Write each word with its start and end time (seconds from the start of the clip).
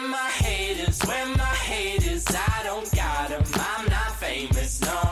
Where 0.00 0.08
my 0.08 0.30
haters, 0.30 0.98
where 1.02 1.26
my 1.36 1.44
haters, 1.44 2.24
I 2.30 2.62
don't 2.64 2.90
got 2.96 3.28
them. 3.28 3.44
I'm 3.52 3.86
not 3.86 4.16
famous, 4.16 4.80
no. 4.80 5.09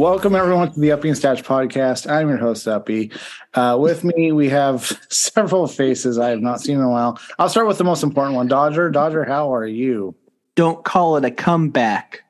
Welcome 0.00 0.34
everyone 0.34 0.72
to 0.72 0.80
the 0.80 0.92
Uppy 0.92 1.10
and 1.10 1.18
Stash 1.18 1.42
podcast. 1.42 2.10
I'm 2.10 2.30
your 2.30 2.38
host 2.38 2.66
Uppy. 2.66 3.12
Uh, 3.52 3.76
with 3.78 4.02
me, 4.02 4.32
we 4.32 4.48
have 4.48 4.98
several 5.10 5.66
faces 5.66 6.18
I 6.18 6.30
have 6.30 6.40
not 6.40 6.62
seen 6.62 6.76
in 6.76 6.80
a 6.80 6.88
while. 6.88 7.20
I'll 7.38 7.50
start 7.50 7.66
with 7.66 7.76
the 7.76 7.84
most 7.84 8.02
important 8.02 8.34
one, 8.34 8.48
Dodger. 8.48 8.90
Dodger, 8.90 9.26
how 9.26 9.54
are 9.54 9.66
you? 9.66 10.14
don't 10.56 10.82
call 10.86 11.18
it 11.18 11.24
a 11.26 11.30
comeback. 11.30 12.22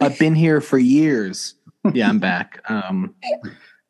I've 0.00 0.18
been 0.18 0.34
here 0.34 0.60
for 0.60 0.76
years. 0.76 1.54
Yeah, 1.94 2.10
I'm 2.10 2.18
back. 2.18 2.60
Um, 2.68 3.14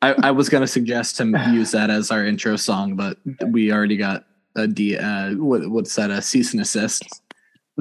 I, 0.01 0.15
I 0.23 0.31
was 0.31 0.49
going 0.49 0.61
to 0.61 0.69
suggest 0.69 1.17
to 1.17 1.25
use 1.53 1.73
that 1.73 1.91
as 1.91 2.13
our 2.13 2.25
intro 2.25 2.55
song, 2.55 2.95
but 2.95 3.19
we 3.49 3.73
already 3.73 3.97
got 3.97 4.27
a 4.55 4.69
D. 4.69 4.97
Uh, 4.97 5.33
what, 5.33 5.69
what's 5.71 5.97
that? 5.97 6.13
A 6.13 6.23
cease 6.23 6.53
and 6.53 6.63
assist 6.63 7.03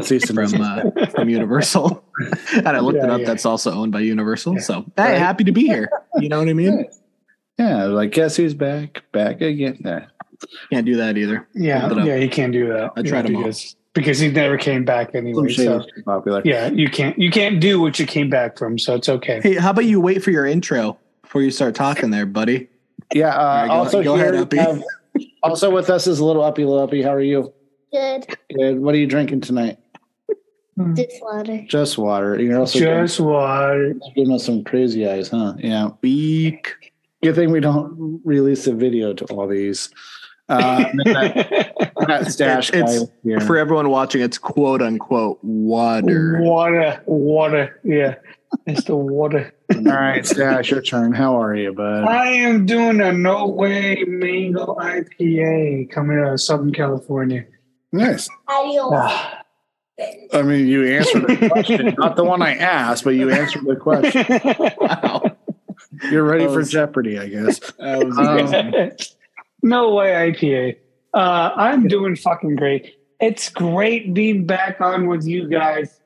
Cease 0.01 0.29
and 0.29 0.49
from 0.51 0.61
uh, 0.61 1.05
from 1.07 1.29
Universal, 1.29 2.03
and 2.55 2.67
I 2.67 2.79
looked 2.79 2.97
it 2.97 3.09
up. 3.09 3.19
yeah. 3.21 3.25
That's 3.27 3.45
also 3.45 3.71
owned 3.71 3.91
by 3.91 3.99
Universal. 3.99 4.55
Yeah. 4.55 4.59
So 4.61 4.85
hey, 4.97 5.19
happy 5.19 5.43
to 5.43 5.51
be 5.51 5.67
here. 5.67 5.89
You 6.17 6.29
know 6.29 6.39
what 6.39 6.49
I 6.49 6.53
mean? 6.53 6.85
yeah, 7.59 7.83
like 7.85 8.11
guess 8.11 8.35
who's 8.35 8.53
back? 8.55 9.03
Back 9.11 9.41
again. 9.41 9.77
Nah. 9.81 10.01
Can't 10.71 10.85
do 10.85 10.95
that 10.97 11.17
either. 11.17 11.47
Yeah, 11.53 11.83
Look 11.87 11.91
it 11.93 12.01
up. 12.01 12.07
yeah, 12.07 12.15
you 12.15 12.27
can't 12.29 12.51
do 12.51 12.67
that. 12.69 12.91
I 12.97 13.01
tried 13.03 13.27
'em 13.27 13.35
all. 13.35 13.43
because 13.43 13.75
because 13.93 14.17
he 14.19 14.29
never 14.31 14.57
came 14.57 14.83
back 14.83 15.11
Slim 15.11 15.27
anyway. 15.27 15.53
So 15.53 15.85
popular. 16.05 16.41
yeah, 16.43 16.69
you 16.69 16.89
can't 16.89 17.17
you 17.19 17.29
can't 17.29 17.61
do 17.61 17.79
what 17.79 17.99
you 17.99 18.07
came 18.07 18.29
back 18.31 18.57
from. 18.57 18.79
So 18.79 18.95
it's 18.95 19.07
okay. 19.09 19.41
Hey, 19.43 19.55
how 19.55 19.69
about 19.69 19.85
you 19.85 20.01
wait 20.01 20.23
for 20.23 20.31
your 20.31 20.47
intro 20.47 20.97
before 21.21 21.43
you 21.43 21.51
start 21.51 21.75
talking 21.75 22.09
there, 22.09 22.25
buddy? 22.25 22.67
Yeah. 23.13 23.27
Uh, 23.29 23.39
All 23.39 23.45
right, 23.45 23.67
go- 23.67 23.73
also 23.73 24.03
go 24.03 24.15
here 24.15 24.33
ahead, 24.33 24.51
we 24.51 24.57
have- 24.57 24.83
also 25.43 25.69
with 25.69 25.91
us 25.91 26.07
is 26.07 26.17
a 26.19 26.25
little 26.25 26.43
Uppy. 26.43 26.65
Little 26.65 26.81
Uppy, 26.81 27.03
how 27.03 27.13
are 27.13 27.21
you? 27.21 27.53
Good. 27.91 28.25
Good. 28.57 28.79
What 28.79 28.95
are 28.95 28.97
you 28.97 29.05
drinking 29.05 29.41
tonight? 29.41 29.77
Just 30.95 31.21
water. 31.21 31.65
Just 31.67 31.97
water. 31.97 32.41
You're 32.41 32.59
also 32.59 32.79
Just 32.79 33.19
water. 33.19 33.93
giving 34.15 34.33
us 34.33 34.45
some 34.45 34.63
crazy 34.63 35.07
eyes, 35.07 35.29
huh? 35.29 35.53
Yeah. 35.59 35.89
Week. 36.01 36.73
Good 37.21 37.35
thing 37.35 37.51
we 37.51 37.59
don't 37.59 38.21
release 38.25 38.67
a 38.67 38.73
video 38.73 39.13
to 39.13 39.25
all 39.25 39.47
these. 39.47 39.89
Uh, 40.49 40.79
that, 41.05 41.93
that 42.07 42.31
stash 42.31 42.69
It's- 42.73 43.05
guy. 43.25 43.39
For 43.45 43.57
everyone 43.57 43.89
watching, 43.89 44.21
it's 44.21 44.37
quote 44.37 44.81
unquote 44.81 45.39
water. 45.43 46.39
water, 46.41 47.01
water. 47.05 47.79
Yeah, 47.83 48.15
it's 48.67 48.83
the 48.83 48.95
water. 48.97 49.53
All 49.73 49.81
right, 49.83 50.25
Stash, 50.25 50.69
your 50.69 50.81
turn. 50.81 51.13
How 51.13 51.41
are 51.41 51.55
you, 51.55 51.73
bud? 51.73 52.03
I 52.03 52.27
am 52.27 52.65
doing 52.65 52.99
a 53.01 53.11
No 53.13 53.47
Way 53.47 54.03
Mango 54.05 54.75
IPA 54.75 55.89
coming 55.89 56.19
out 56.19 56.33
of 56.33 56.41
Southern 56.41 56.73
California. 56.73 57.45
Nice. 57.91 58.27
Adios. 58.47 58.91
Ah. 58.93 59.42
I 60.33 60.41
mean, 60.41 60.67
you 60.67 60.85
answered 60.85 61.27
the 61.27 61.49
question, 61.49 61.95
not 61.97 62.15
the 62.15 62.23
one 62.23 62.41
I 62.41 62.55
asked, 62.55 63.03
but 63.03 63.11
you 63.11 63.29
answered 63.29 63.65
the 63.65 63.75
question. 63.75 64.25
Wow. 64.79 65.37
You're 66.11 66.23
ready 66.23 66.45
That 66.45 66.53
for 66.53 66.63
Jeopardy, 66.63 67.19
I 67.19 67.27
guess. 67.27 67.61
Um, 67.79 68.09
no 69.61 69.93
way 69.93 70.31
IPA. 70.31 70.77
Uh, 71.13 71.51
I'm 71.55 71.87
doing 71.87 72.15
fucking 72.15 72.55
great. 72.55 72.95
It's 73.19 73.49
great 73.49 74.13
being 74.13 74.45
back 74.45 74.81
on 74.81 75.07
with 75.07 75.25
you 75.25 75.47
guys. 75.47 75.99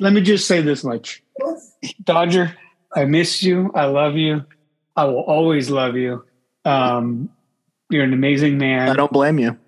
Let 0.00 0.12
me 0.12 0.20
just 0.20 0.46
say 0.46 0.60
this 0.60 0.84
much. 0.84 1.22
Dodger, 2.04 2.54
I 2.94 3.04
miss 3.06 3.42
you. 3.42 3.72
I 3.74 3.86
love 3.86 4.16
you. 4.16 4.44
I 4.96 5.04
will 5.04 5.22
always 5.22 5.70
love 5.70 5.96
you. 5.96 6.24
Um, 6.64 7.30
you're 7.90 8.04
an 8.04 8.12
amazing 8.12 8.58
man. 8.58 8.88
I 8.90 8.94
don't 8.94 9.12
blame 9.12 9.38
you. 9.38 9.58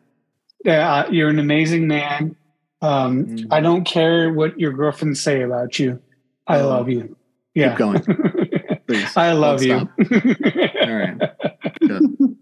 Uh, 0.66 1.06
you're 1.10 1.28
an 1.28 1.38
amazing 1.38 1.88
man. 1.88 2.36
Um, 2.82 3.26
Mm. 3.26 3.46
I 3.50 3.60
don't 3.60 3.84
care 3.84 4.32
what 4.32 4.58
your 4.60 4.72
girlfriends 4.72 5.20
say 5.20 5.42
about 5.42 5.78
you. 5.78 6.00
I 6.46 6.60
Oh. 6.60 6.68
love 6.68 6.88
you. 6.88 7.16
Yeah. 7.54 7.70
Keep 7.70 7.78
going, 7.78 8.02
please. 8.86 9.16
I 9.16 9.32
love 9.32 9.62
you. 9.62 9.74
All 9.76 9.88
right. 10.94 11.18
Good. 11.80 12.36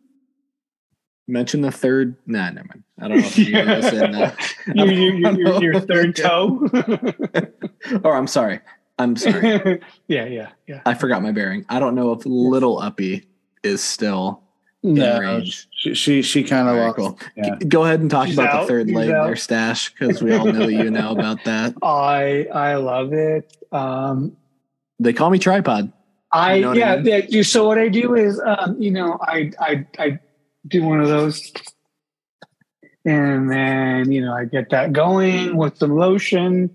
Mention 1.27 1.63
the 1.63 1.71
third. 1.71 2.17
Nah, 2.27 2.51
never 2.51 2.67
mind. 2.69 2.83
I 3.01 3.09
don't 3.09 3.19
know 3.21 3.25
if 3.27 3.39
you 3.39 3.45
Yeah. 3.47 3.91
in 4.05 4.15
uh, 4.15 4.35
your, 4.75 4.87
your, 4.93 5.33
your, 5.41 5.63
your, 5.63 5.81
third 5.81 6.17
toe. 6.17 6.69
Or 8.05 8.15
I'm 8.15 8.27
sorry. 8.27 8.61
I'm 8.99 9.17
sorry. 9.17 9.81
yeah, 10.09 10.27
yeah, 10.27 10.51
yeah. 10.69 10.83
I 10.85 10.95
forgot 10.95 11.23
my 11.23 11.33
bearing. 11.33 11.65
I 11.69 11.79
don't 11.79 11.95
know 11.95 12.13
if 12.13 12.27
Little 12.27 12.79
Uppy 12.79 13.25
is 13.63 13.83
still 13.83 14.43
No, 14.87 15.19
range. 15.19 15.67
she 15.73 15.95
she, 15.95 16.23
she 16.23 16.45
kind 16.45 16.69
of 16.69 16.75
All 16.77 16.81
right, 16.81 16.99
lost. 16.99 17.19
cool. 17.19 17.19
yeah. 17.37 17.57
Go 17.67 17.85
ahead 17.85 18.01
and 18.01 18.11
talk 18.11 18.27
She's 18.27 18.37
about 18.39 18.51
out. 18.55 18.61
the 18.63 18.67
third 18.69 18.87
She's 18.89 18.95
leg 18.97 19.11
out. 19.11 19.25
there, 19.27 19.37
Stash, 19.37 19.93
because 19.95 20.23
we 20.23 20.33
all 20.35 20.45
know 20.45 20.69
you 20.69 20.91
know 20.91 21.13
about 21.13 21.43
that. 21.45 21.75
I 21.83 22.47
I 22.53 22.75
love 22.77 23.13
it. 23.15 23.57
Um, 23.73 24.37
They 25.01 25.13
call 25.15 25.31
me 25.31 25.39
tripod. 25.39 25.91
I 26.33 26.57
You 26.57 26.61
know 26.63 26.69
what 26.69 26.77
I 26.77 26.81
yeah, 26.81 26.97
mean? 27.01 27.25
yeah. 27.29 27.43
So 27.43 27.67
what 27.67 27.79
I 27.79 27.89
do 27.89 28.15
is, 28.15 28.39
um, 28.45 28.77
you 28.81 28.91
know, 28.91 29.19
I 29.23 29.53
I 29.59 29.87
I 29.99 30.19
do 30.69 30.83
one 30.85 31.01
of 31.01 31.09
those, 31.09 31.51
and 33.05 33.51
then 33.51 34.11
you 34.13 34.21
know 34.25 34.35
I 34.35 34.45
get 34.45 34.71
that 34.71 34.93
going 34.93 35.57
with 35.57 35.79
some 35.79 35.95
lotion, 35.97 36.75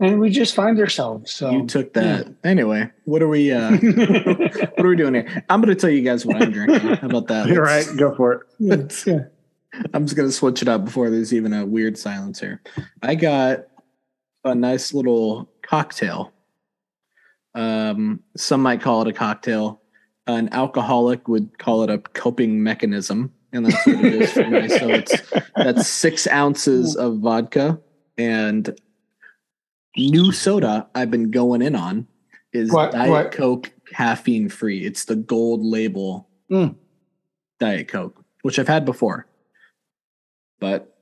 and 0.00 0.20
we 0.20 0.30
just 0.30 0.54
find 0.54 0.78
ourselves. 0.78 1.32
So 1.32 1.50
you 1.50 1.66
took 1.66 1.92
that. 1.94 2.32
Anyway, 2.44 2.90
what 3.04 3.22
are 3.22 3.28
we 3.28 3.52
uh 3.52 3.70
what 3.76 4.80
are 4.84 4.88
we 4.88 4.96
doing 4.96 5.14
here? 5.14 5.44
I'm 5.48 5.60
gonna 5.60 5.74
tell 5.74 5.90
you 5.90 6.02
guys 6.02 6.24
what 6.24 6.40
I'm 6.42 6.50
drinking. 6.52 6.80
How 6.96 7.06
about 7.08 7.26
that? 7.28 7.48
You're 7.48 7.64
Let's- 7.64 7.88
right. 7.88 7.96
Go 7.98 8.14
for 8.14 8.32
it. 8.32 8.40
yeah, 8.58 8.76
yeah. 9.06 9.20
I'm 9.92 10.04
just 10.06 10.16
gonna 10.16 10.30
switch 10.30 10.62
it 10.62 10.68
up 10.68 10.84
before 10.84 11.10
there's 11.10 11.34
even 11.34 11.52
a 11.52 11.66
weird 11.66 11.98
silence 11.98 12.40
here. 12.40 12.62
I 13.02 13.14
got 13.14 13.66
a 14.44 14.54
nice 14.54 14.94
little 14.94 15.50
cocktail. 15.62 16.32
Um, 17.54 18.20
some 18.36 18.62
might 18.62 18.80
call 18.80 19.02
it 19.02 19.08
a 19.08 19.12
cocktail. 19.12 19.82
An 20.26 20.48
alcoholic 20.52 21.26
would 21.26 21.58
call 21.58 21.82
it 21.82 21.90
a 21.90 21.98
coping 21.98 22.62
mechanism, 22.62 23.32
and 23.52 23.66
that's 23.66 23.86
what 23.86 24.04
it 24.04 24.14
is 24.14 24.32
for 24.32 24.46
me. 24.46 24.68
So 24.68 24.88
it's 24.90 25.22
that's 25.56 25.86
six 25.88 26.26
ounces 26.28 26.96
of 26.96 27.18
vodka 27.18 27.80
and 28.18 28.78
new 29.98 30.32
soda. 30.32 30.86
I've 30.94 31.10
been 31.10 31.30
going 31.30 31.60
in 31.62 31.74
on 31.74 32.06
is 32.52 32.70
What- 32.72 32.92
Diet 32.92 33.10
what? 33.10 33.32
Coke 33.32 33.70
caffeine 33.92 34.48
free. 34.48 34.84
It's 34.84 35.04
the 35.04 35.16
gold 35.16 35.64
label 35.64 36.28
Mm. 36.50 36.74
Diet 37.60 37.88
Coke, 37.88 38.24
which 38.42 38.58
I've 38.58 38.68
had 38.68 38.84
before, 38.86 39.26
but 40.60 40.94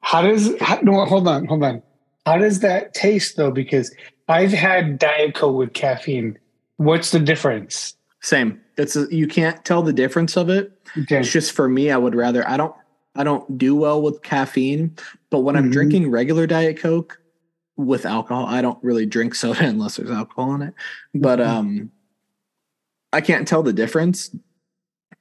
How 0.00 0.20
does 0.20 0.52
how, 0.60 0.78
no? 0.82 1.04
Hold 1.06 1.26
on, 1.26 1.46
hold 1.46 1.62
on. 1.64 1.82
How 2.26 2.36
does 2.36 2.60
that 2.60 2.92
taste 2.92 3.36
though? 3.38 3.50
Because 3.50 3.94
I've 4.28 4.52
had 4.52 4.98
Diet 4.98 5.34
Coke 5.34 5.56
with 5.56 5.72
caffeine. 5.72 6.38
What's 6.76 7.10
the 7.10 7.20
difference? 7.20 7.96
Same. 8.20 8.60
It's 8.76 8.96
a, 8.96 9.06
you 9.14 9.26
can't 9.26 9.64
tell 9.64 9.82
the 9.82 9.92
difference 9.92 10.36
of 10.36 10.50
it. 10.50 10.72
Okay. 10.98 11.20
It's 11.20 11.30
just 11.32 11.52
for 11.52 11.68
me. 11.68 11.90
I 11.90 11.96
would 11.96 12.14
rather. 12.14 12.46
I 12.48 12.56
don't. 12.58 12.74
I 13.16 13.22
don't 13.24 13.56
do 13.56 13.74
well 13.76 14.02
with 14.02 14.22
caffeine, 14.22 14.96
but 15.30 15.40
when 15.40 15.54
I'm 15.56 15.68
Mhm. 15.70 15.72
drinking 15.72 16.10
regular 16.10 16.46
Diet 16.46 16.78
Coke 16.78 17.18
with 17.76 18.06
alcohol, 18.06 18.46
I 18.46 18.62
don't 18.62 18.82
really 18.82 19.06
drink 19.06 19.34
soda 19.36 19.64
unless 19.64 19.96
there's 19.96 20.10
alcohol 20.10 20.54
in 20.54 20.62
it. 20.62 20.74
But 21.14 21.38
Mhm. 21.40 21.46
um, 21.46 21.92
I 23.12 23.20
can't 23.20 23.46
tell 23.46 23.62
the 23.62 23.72
difference. 23.72 24.34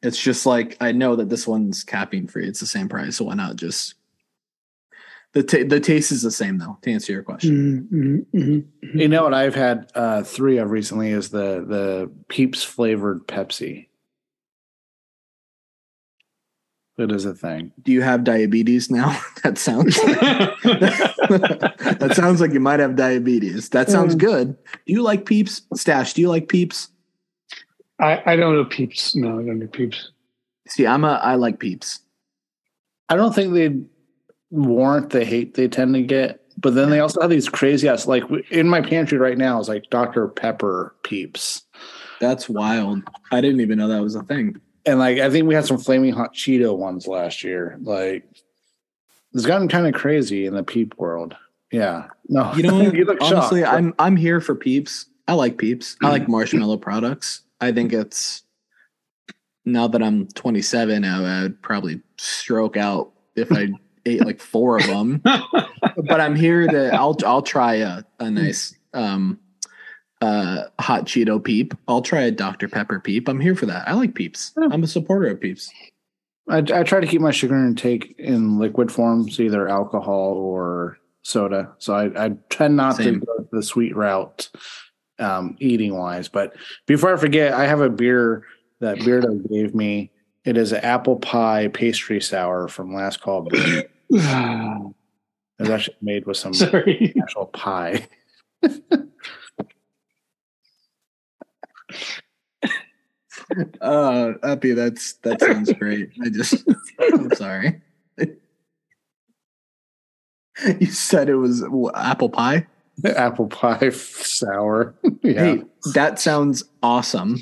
It's 0.01 0.21
just 0.21 0.45
like 0.45 0.75
I 0.81 0.91
know 0.91 1.15
that 1.15 1.29
this 1.29 1.47
one's 1.47 1.83
caffeine 1.83 2.27
free. 2.27 2.47
It's 2.47 2.59
the 2.59 2.65
same 2.65 2.89
price, 2.89 3.17
so 3.17 3.25
why 3.25 3.35
not 3.35 3.55
just 3.55 3.95
the 5.33 5.43
ta 5.43 5.59
the 5.65 5.79
taste 5.79 6.11
is 6.11 6.21
the 6.21 6.31
same 6.31 6.57
though. 6.57 6.77
To 6.81 6.91
answer 6.91 7.13
your 7.13 7.23
question, 7.23 7.87
Mhm, 7.91 8.25
mhm, 8.33 8.65
mhm. 8.83 8.99
You 8.99 9.07
know 9.07 9.23
what 9.23 9.33
I've 9.33 9.55
had 9.55 9.89
uh, 9.95 10.23
three 10.23 10.57
of 10.57 10.71
recently 10.71 11.11
is 11.11 11.29
the 11.29 11.63
the 11.67 12.11
Peeps 12.27 12.63
flavored 12.63 13.25
Pepsi. 13.27 13.87
It 16.97 17.11
is 17.11 17.25
a 17.25 17.33
thing. 17.33 17.71
do 17.81 17.91
you 17.91 18.01
have 18.03 18.23
diabetes 18.23 18.91
now? 18.91 19.19
that 19.43 19.57
sounds. 19.57 19.95
that 20.63 22.13
sounds 22.15 22.39
like 22.39 22.53
you 22.53 22.59
might 22.59 22.79
have 22.79 22.95
diabetes. 22.95 23.69
That 23.69 23.89
sounds 23.89 24.15
Mm. 24.15 24.19
good. 24.19 24.57
Do 24.85 24.93
you 24.93 25.01
like 25.01 25.25
Peeps? 25.25 25.63
Stash, 25.73 26.13
do 26.13 26.21
you 26.21 26.29
like 26.29 26.47
Peeps? 26.49 26.89
I, 27.99 28.21
I 28.25 28.35
don't 28.35 28.55
know 28.55 28.65
peeps. 28.65 29.15
No, 29.15 29.39
I 29.39 29.43
don't 29.43 29.59
know 29.59 29.67
peeps. 29.67 30.11
See, 30.67 30.85
I'm 30.87 31.03
a 31.03 31.13
I 31.23 31.35
like 31.35 31.59
Peeps. 31.59 31.99
I 33.09 33.15
don't 33.15 33.33
think 33.33 33.53
they 33.53 33.75
warrant 34.51 35.09
the 35.11 35.23
hate 35.25 35.53
they 35.53 35.67
tend 35.67 35.93
to 35.95 36.01
get. 36.01 36.41
But 36.57 36.75
then 36.75 36.89
they 36.89 36.99
also 36.99 37.21
have 37.21 37.29
these 37.29 37.49
crazy 37.49 37.87
ass 37.87 38.05
like 38.07 38.23
in 38.51 38.67
my 38.69 38.81
pantry 38.81 39.17
right 39.17 39.37
now 39.37 39.59
is 39.59 39.67
like 39.69 39.89
Dr. 39.89 40.27
Pepper 40.27 40.95
Peeps. 41.03 41.63
That's 42.19 42.47
wild. 42.49 43.01
I 43.31 43.41
didn't 43.41 43.61
even 43.61 43.77
know 43.77 43.87
that 43.87 44.01
was 44.01 44.15
a 44.15 44.23
thing. 44.23 44.57
And 44.85 44.99
like 44.99 45.19
I 45.19 45.29
think 45.29 45.47
we 45.47 45.55
had 45.55 45.65
some 45.65 45.77
flaming 45.77 46.13
hot 46.13 46.33
Cheeto 46.33 46.77
ones 46.77 47.07
last 47.07 47.43
year. 47.43 47.77
Like 47.81 48.25
it's 49.33 49.45
gotten 49.45 49.67
kind 49.67 49.87
of 49.87 49.93
crazy 49.93 50.45
in 50.45 50.53
the 50.53 50.63
peep 50.63 50.97
world. 50.97 51.35
Yeah. 51.71 52.07
No, 52.29 52.53
You 52.53 52.63
know, 52.63 52.81
you 52.93 53.17
honestly, 53.21 53.61
shocked. 53.61 53.73
I'm 53.73 53.93
I'm 53.99 54.15
here 54.15 54.41
for 54.41 54.55
peeps. 54.55 55.07
I 55.27 55.33
like 55.33 55.57
peeps. 55.57 55.95
I 56.03 56.09
like 56.09 56.27
marshmallow 56.27 56.77
products. 56.77 57.41
I 57.61 57.71
think 57.71 57.93
it's 57.93 58.43
now 59.65 59.87
that 59.87 60.03
I'm 60.03 60.27
27, 60.27 61.05
I 61.05 61.41
would 61.43 61.61
probably 61.61 62.01
stroke 62.17 62.75
out 62.75 63.13
if 63.35 63.51
I 63.51 63.69
ate 64.05 64.25
like 64.25 64.41
four 64.41 64.77
of 64.77 64.85
them. 64.85 65.21
but 65.23 66.19
I'm 66.19 66.35
here 66.35 66.67
to. 66.67 66.93
I'll 66.93 67.17
I'll 67.25 67.41
try 67.41 67.75
a 67.75 68.03
a 68.19 68.29
nice 68.29 68.75
um 68.93 69.39
uh 70.23 70.69
hot 70.79 71.05
Cheeto 71.05 71.43
peep. 71.43 71.73
I'll 71.87 72.01
try 72.01 72.21
a 72.21 72.31
Dr 72.31 72.67
Pepper 72.67 72.99
peep. 72.99 73.27
I'm 73.27 73.39
here 73.39 73.55
for 73.55 73.65
that. 73.65 73.87
I 73.87 73.93
like 73.93 74.15
peeps. 74.15 74.53
I'm 74.57 74.83
a 74.83 74.87
supporter 74.87 75.27
of 75.27 75.41
peeps. 75.41 75.69
I, 76.49 76.57
I 76.57 76.83
try 76.83 76.99
to 76.99 77.07
keep 77.07 77.21
my 77.21 77.31
sugar 77.31 77.55
intake 77.55 78.15
in 78.17 78.59
liquid 78.59 78.91
form, 78.91 79.29
so 79.29 79.43
either 79.43 79.67
alcohol 79.67 80.33
or 80.33 80.97
soda. 81.23 81.71
So 81.77 81.93
I, 81.93 82.25
I 82.25 82.29
tend 82.49 82.75
not 82.75 82.97
Same. 82.97 83.19
to 83.19 83.25
go 83.25 83.47
the 83.51 83.63
sweet 83.63 83.95
route, 83.95 84.49
um, 85.19 85.55
eating 85.59 85.95
wise. 85.95 86.27
But 86.27 86.55
before 86.85 87.13
I 87.13 87.17
forget, 87.17 87.53
I 87.53 87.65
have 87.65 87.81
a 87.81 87.89
beer 87.89 88.45
that 88.79 88.97
Beardo 88.99 89.49
gave 89.51 89.75
me. 89.75 90.11
It 90.45 90.57
is 90.57 90.73
an 90.73 90.83
apple 90.83 91.15
pie 91.17 91.69
pastry 91.69 92.19
sour 92.21 92.67
from 92.67 92.93
Last 92.93 93.21
Call 93.21 93.43
Brew. 93.43 93.83
It's 95.59 95.69
actually 95.69 95.95
made 96.01 96.25
with 96.25 96.35
some 96.35 96.53
Sorry. 96.53 97.13
actual 97.21 97.45
pie. 97.45 98.07
Uh, 103.81 104.33
Uppy, 104.43 104.71
that's 104.73 105.13
that 105.23 105.39
sounds 105.41 105.71
great. 105.79 106.11
I 106.23 106.29
just, 106.29 106.63
I'm 106.99 107.29
sorry. 107.35 107.81
You 110.79 110.85
said 110.87 111.29
it 111.29 111.35
was 111.35 111.61
wh- 111.63 111.89
apple 111.95 112.29
pie. 112.29 112.67
apple 113.03 113.47
pie 113.47 113.89
sour. 113.89 114.93
yeah. 115.23 115.33
Hey, 115.43 115.63
that 115.95 116.19
sounds 116.19 116.63
awesome. 116.83 117.37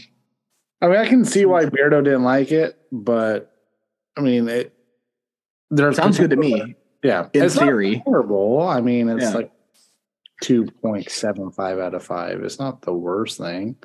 I 0.81 0.88
mean, 0.88 0.95
I 0.98 1.07
can 1.07 1.25
see 1.25 1.45
why 1.45 1.65
Beardo 1.65 2.04
didn't 2.04 2.24
like 2.24 2.51
it, 2.51 2.80
but 2.92 3.54
I 4.18 4.21
mean, 4.21 4.47
it. 4.47 4.74
There's 5.69 5.95
Sounds 5.97 6.18
good 6.18 6.30
to 6.31 6.36
me. 6.36 6.75
Yeah, 7.04 7.27
In 7.33 7.44
it's 7.44 7.56
not 7.56 7.65
theory. 7.65 8.01
horrible. 8.06 8.62
I 8.62 8.81
mean, 8.81 9.09
it's 9.09 9.24
Yeah. 9.24 9.33
like 9.33 9.51
two 10.42 10.65
point 10.81 11.09
seven 11.09 11.51
five 11.51 11.80
out 11.80 11.94
of 11.94 12.04
five. 12.04 12.42
It's 12.44 12.59
not 12.59 12.81
the 12.81 12.94
worst 12.94 13.38
thing. 13.38 13.75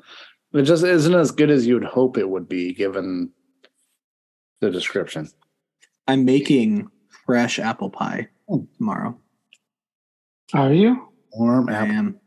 It 0.57 0.63
just 0.63 0.85
isn't 0.85 1.15
as 1.15 1.31
good 1.31 1.51
as 1.51 1.67
you 1.67 1.75
would 1.75 1.85
hope 1.85 2.17
it 2.17 2.29
would 2.29 2.49
be, 2.49 2.73
given 2.73 3.31
the 4.61 4.71
description. 4.71 5.29
I'm 6.09 6.25
making 6.25 6.89
fresh 7.27 7.59
apple 7.59 7.91
pie 7.91 8.29
tomorrow. 8.79 9.19
Are 10.55 10.73
you? 10.73 11.09
Warm 11.33 11.69
I 11.69 11.75
apple. 11.75 11.95
am. 11.95 12.21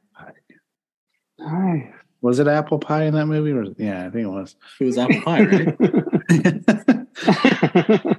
Hi. 1.41 1.93
Was 2.21 2.39
it 2.39 2.47
apple 2.47 2.79
pie 2.79 3.05
in 3.05 3.13
that 3.13 3.27
movie? 3.27 3.51
Or 3.51 3.63
yeah, 3.77 4.05
I 4.05 4.09
think 4.09 4.25
it 4.25 4.29
was. 4.29 4.55
It 4.79 4.85
was 4.85 4.97
apple 4.97 5.21
pie, 5.21 5.45
right? 5.45 5.77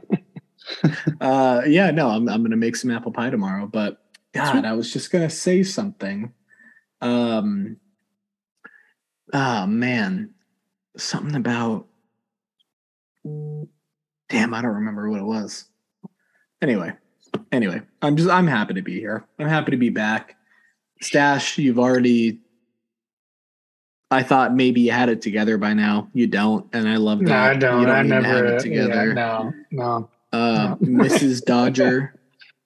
uh, 1.20 1.62
yeah, 1.66 1.90
no, 1.90 2.08
I'm 2.08 2.28
I'm 2.28 2.42
gonna 2.42 2.56
make 2.56 2.76
some 2.76 2.90
apple 2.90 3.12
pie 3.12 3.30
tomorrow. 3.30 3.66
But 3.66 4.02
God, 4.32 4.64
I 4.64 4.72
was 4.72 4.92
just 4.92 5.10
gonna 5.10 5.30
say 5.30 5.62
something. 5.62 6.32
Um, 7.02 7.76
ah, 9.32 9.66
man, 9.68 10.30
something 10.96 11.34
about. 11.34 11.86
Damn, 13.24 14.54
I 14.54 14.62
don't 14.62 14.74
remember 14.74 15.10
what 15.10 15.20
it 15.20 15.24
was. 15.24 15.66
Anyway, 16.62 16.92
anyway, 17.52 17.82
I'm 18.02 18.16
just 18.16 18.30
I'm 18.30 18.46
happy 18.46 18.74
to 18.74 18.82
be 18.82 18.98
here. 18.98 19.24
I'm 19.38 19.48
happy 19.48 19.70
to 19.72 19.76
be 19.76 19.88
back. 19.90 20.36
Stash, 21.00 21.58
you've 21.58 21.78
already. 21.78 22.38
I 24.12 24.22
thought 24.24 24.54
maybe 24.54 24.80
you 24.80 24.90
had 24.90 25.08
it 25.08 25.22
together 25.22 25.56
by 25.56 25.72
now. 25.72 26.08
You 26.12 26.26
don't, 26.26 26.66
and 26.72 26.88
I 26.88 26.96
love 26.96 27.20
that. 27.20 27.26
no, 27.26 27.36
I 27.36 27.54
don't. 27.54 27.82
You 27.82 27.88
I 27.88 27.98
even 28.00 28.08
never. 28.08 28.26
have 28.26 28.44
it 28.46 28.60
together. 28.60 29.08
Yeah, 29.08 29.12
no, 29.14 29.52
no. 29.70 30.10
Uh, 30.32 30.76
No. 30.80 31.04
Mrs. 31.04 31.44
Dodger 31.46 32.14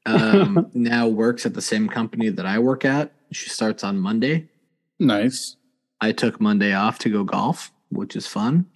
um, 0.06 0.70
now 0.74 1.06
works 1.08 1.44
at 1.46 1.54
the 1.54 1.62
same 1.62 1.88
company 1.88 2.28
that 2.30 2.46
I 2.46 2.58
work 2.58 2.84
at. 2.84 3.12
She 3.32 3.48
starts 3.50 3.84
on 3.84 3.98
Monday. 3.98 4.48
Nice. 4.98 5.56
I 6.04 6.12
took 6.12 6.38
Monday 6.38 6.74
off 6.74 6.98
to 7.00 7.08
go 7.08 7.24
golf, 7.24 7.72
which 7.88 8.14
is 8.14 8.26
fun. 8.26 8.66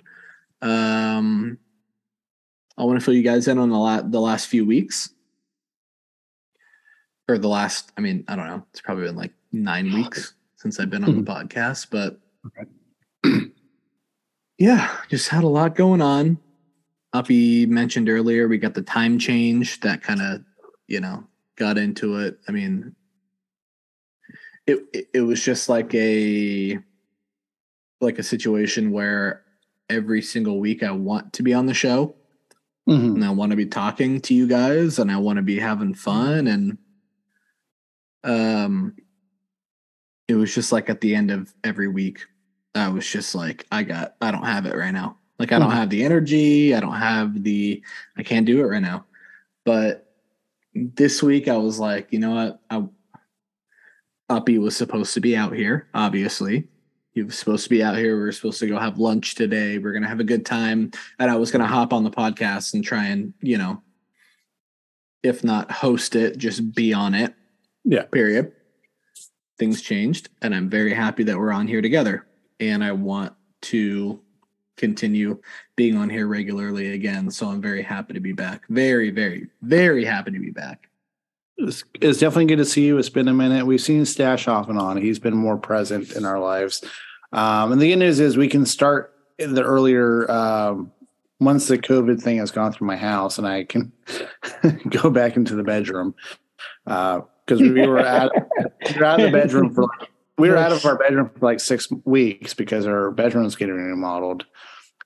Um, 0.63 1.59
I 2.79 2.85
want 2.85 2.99
to 2.99 3.05
fill 3.05 3.13
you 3.13 3.23
guys 3.23 3.49
in 3.49 3.59
on 3.59 3.69
the 3.69 3.77
la- 3.77 4.01
the 4.01 4.21
last 4.21 4.47
few 4.47 4.65
weeks, 4.65 5.11
or 7.29 7.37
the 7.37 7.49
last. 7.49 7.93
I 7.99 8.01
mean, 8.01 8.25
I 8.29 8.35
don't 8.35 8.47
know. 8.47 8.65
It's 8.71 8.81
probably 8.81 9.05
been 9.05 9.17
like 9.17 9.35
nine 9.53 9.93
weeks 9.93 10.35
since 10.57 10.81
I've 10.81 10.89
been 10.89 11.05
on 11.05 11.23
the 11.23 11.31
podcast, 11.31 11.89
but 11.91 12.19
yeah, 14.59 14.97
just 15.11 15.29
had 15.29 15.45
a 15.45 15.49
lot 15.49 15.75
going 15.75 16.01
on. 16.01 16.39
Uppy 17.13 17.67
mentioned 17.67 18.09
earlier, 18.09 18.49
we 18.49 18.57
got 18.57 18.73
the 18.73 18.83
time 18.83 19.19
change 19.19 19.81
that 19.81 20.03
kind 20.03 20.23
of, 20.23 20.43
you 20.87 21.01
know, 21.01 21.25
got 21.57 21.77
into 21.77 22.17
it. 22.21 22.39
I 22.49 22.53
mean, 22.53 22.95
it, 24.67 24.79
it 24.95 25.09
it 25.13 25.21
was 25.21 25.43
just 25.43 25.69
like 25.69 25.95
a 25.95 26.79
like 28.01 28.19
a 28.19 28.23
situation 28.23 28.91
where 28.91 29.43
every 29.91 30.23
single 30.23 30.61
week 30.61 30.83
I 30.83 30.91
want 30.91 31.33
to 31.35 31.43
be 31.43 31.55
on 31.55 31.67
the 31.67 31.75
show 31.75 32.15
Mhm. 32.89 33.15
and 33.17 33.25
I 33.25 33.31
want 33.31 33.51
to 33.51 33.57
be 33.57 33.67
talking 33.67 34.21
to 34.23 34.35
you 34.35 34.47
guys 34.47 34.99
and 34.99 35.11
I 35.11 35.17
want 35.17 35.37
to 35.39 35.43
be 35.43 35.59
having 35.59 35.95
fun 35.95 36.47
and 36.47 36.79
um 38.25 38.95
it 40.27 40.35
was 40.35 40.55
just 40.55 40.73
like 40.73 40.91
at 40.91 41.01
the 41.01 41.15
end 41.15 41.31
of 41.31 41.53
every 41.65 41.89
week 41.89 42.21
I 42.75 42.89
was 42.89 43.07
just 43.11 43.35
like 43.35 43.67
I 43.73 43.83
got 43.83 44.15
I 44.21 44.31
don't 44.31 44.45
have 44.45 44.67
it 44.67 44.75
right 44.77 44.91
now. 44.93 45.17
Like 45.39 45.53
I 45.53 45.59
don't 45.59 45.71
Mhm. 45.71 45.75
have 45.75 45.91
the 45.91 46.05
energy, 46.05 46.75
I 46.75 46.81
don't 46.81 46.95
have 46.97 47.43
the 47.43 47.83
I 48.17 48.23
can't 48.23 48.47
do 48.47 48.61
it 48.61 48.65
right 48.65 48.83
now. 48.83 49.07
But 49.65 50.13
this 50.75 51.23
week 51.23 51.49
I 51.49 51.57
was 51.57 51.79
like, 51.79 52.13
you 52.13 52.19
know 52.19 52.35
what? 52.35 52.61
I 52.71 52.85
Uppy 54.31 54.59
was 54.59 54.77
supposed 54.77 55.15
to 55.15 55.21
be 55.21 55.35
out 55.37 55.55
here, 55.55 55.89
obviously. 55.95 56.69
Was 57.23 57.39
supposed 57.39 57.65
to 57.65 57.71
be 57.71 57.83
out 57.83 57.97
here. 57.97 58.19
We're 58.19 58.33
supposed 58.33 58.61
to 58.61 58.67
go 58.67 58.79
have 58.79 58.99
lunch 58.99 59.35
today. 59.35 59.79
We 59.79 59.85
are 59.89 59.93
gonna 59.93 60.09
have 60.09 60.21
a 60.21 60.25
good 60.25 60.47
time 60.47 60.93
and 61.19 61.31
I 61.31 61.37
was 61.37 61.51
going 61.51 61.61
to 61.61 61.67
hop 61.67 61.93
on 61.93 62.05
the 62.05 62.11
podcast 62.11 62.75
and 62.75 62.85
try 62.85 63.07
and, 63.07 63.35
you 63.41 63.59
know, 63.59 63.83
if 65.23 65.43
not 65.43 65.71
host 65.71 66.15
it, 66.15 66.39
just 66.39 66.75
be 66.75 66.93
on 66.93 67.15
it. 67.15 67.35
Yeah. 67.85 68.05
Period. 68.05 68.53
Things 69.59 69.83
changed, 69.83 70.29
and 70.41 70.55
I'm 70.55 70.69
very 70.69 70.95
happy 70.95 71.25
that 71.25 71.37
we're 71.37 71.53
on 71.53 71.67
here 71.67 71.83
together. 71.83 72.27
And 72.61 72.85
I 72.85 72.93
want 72.93 73.33
to 73.63 74.21
continue 74.77 75.41
being 75.75 75.97
on 75.97 76.09
here 76.09 76.29
regularly 76.29 76.93
again. 76.93 77.31
So 77.31 77.49
I'm 77.49 77.61
very 77.61 77.83
happy 77.83 78.15
to 78.15 78.21
be 78.21 78.33
back. 78.33 78.63
Very, 78.69 79.11
very, 79.11 79.49
very 79.63 80.05
happy 80.05 80.31
to 80.31 80.39
be 80.39 80.51
back. 80.51 80.89
It's, 81.57 81.83
it's 82.01 82.21
definitely 82.21 82.47
good 82.47 82.59
to 82.59 82.65
see 82.65 82.87
you. 82.87 82.99
It's 82.99 83.09
been 83.09 83.27
a 83.27 83.35
minute. 83.35 83.67
We've 83.67 83.81
seen 83.81 84.05
Stash 84.05 84.47
off 84.47 84.69
and 84.69 84.79
on. 84.79 84.97
He's 84.97 85.19
been 85.19 85.37
more 85.37 85.57
present 85.57 86.13
in 86.13 86.25
our 86.25 86.39
lives. 86.39 86.85
Um, 87.33 87.73
and 87.73 87.81
the 87.81 87.89
good 87.89 87.97
news 87.97 88.21
is 88.21 88.37
we 88.37 88.49
can 88.49 88.65
start 88.67 89.15
the 89.39 89.63
earlier 89.63 90.31
um, 90.31 90.93
once 91.41 91.69
the 91.69 91.79
COVID 91.79 92.21
thing 92.21 92.39
has 92.39 92.51
gone 92.51 92.73
through 92.73 92.87
my 92.87 92.97
house 92.97 93.39
and 93.39 93.47
I 93.47 93.65
can 93.65 93.93
go 94.89 95.11
back 95.11 95.37
into 95.37 95.55
the 95.55 95.63
bedroom 95.63 96.15
because 96.85 97.61
we 97.61 97.87
were 97.87 98.01
out, 98.01 98.33
we 98.35 98.99
were 98.99 99.05
out 99.05 99.21
of 99.21 99.31
the 99.31 99.39
bedroom 99.39 99.75
for 99.75 99.89
we 100.37 100.49
were 100.49 100.57
out 100.57 100.73
of 100.73 100.85
our 100.87 100.97
bedroom 100.97 101.31
for 101.31 101.47
like 101.47 101.61
six 101.61 101.89
weeks 102.05 102.55
because 102.55 102.87
our 102.87 103.11
bedroom's 103.11 103.57
getting 103.57 103.75
remodeled. 103.75 104.47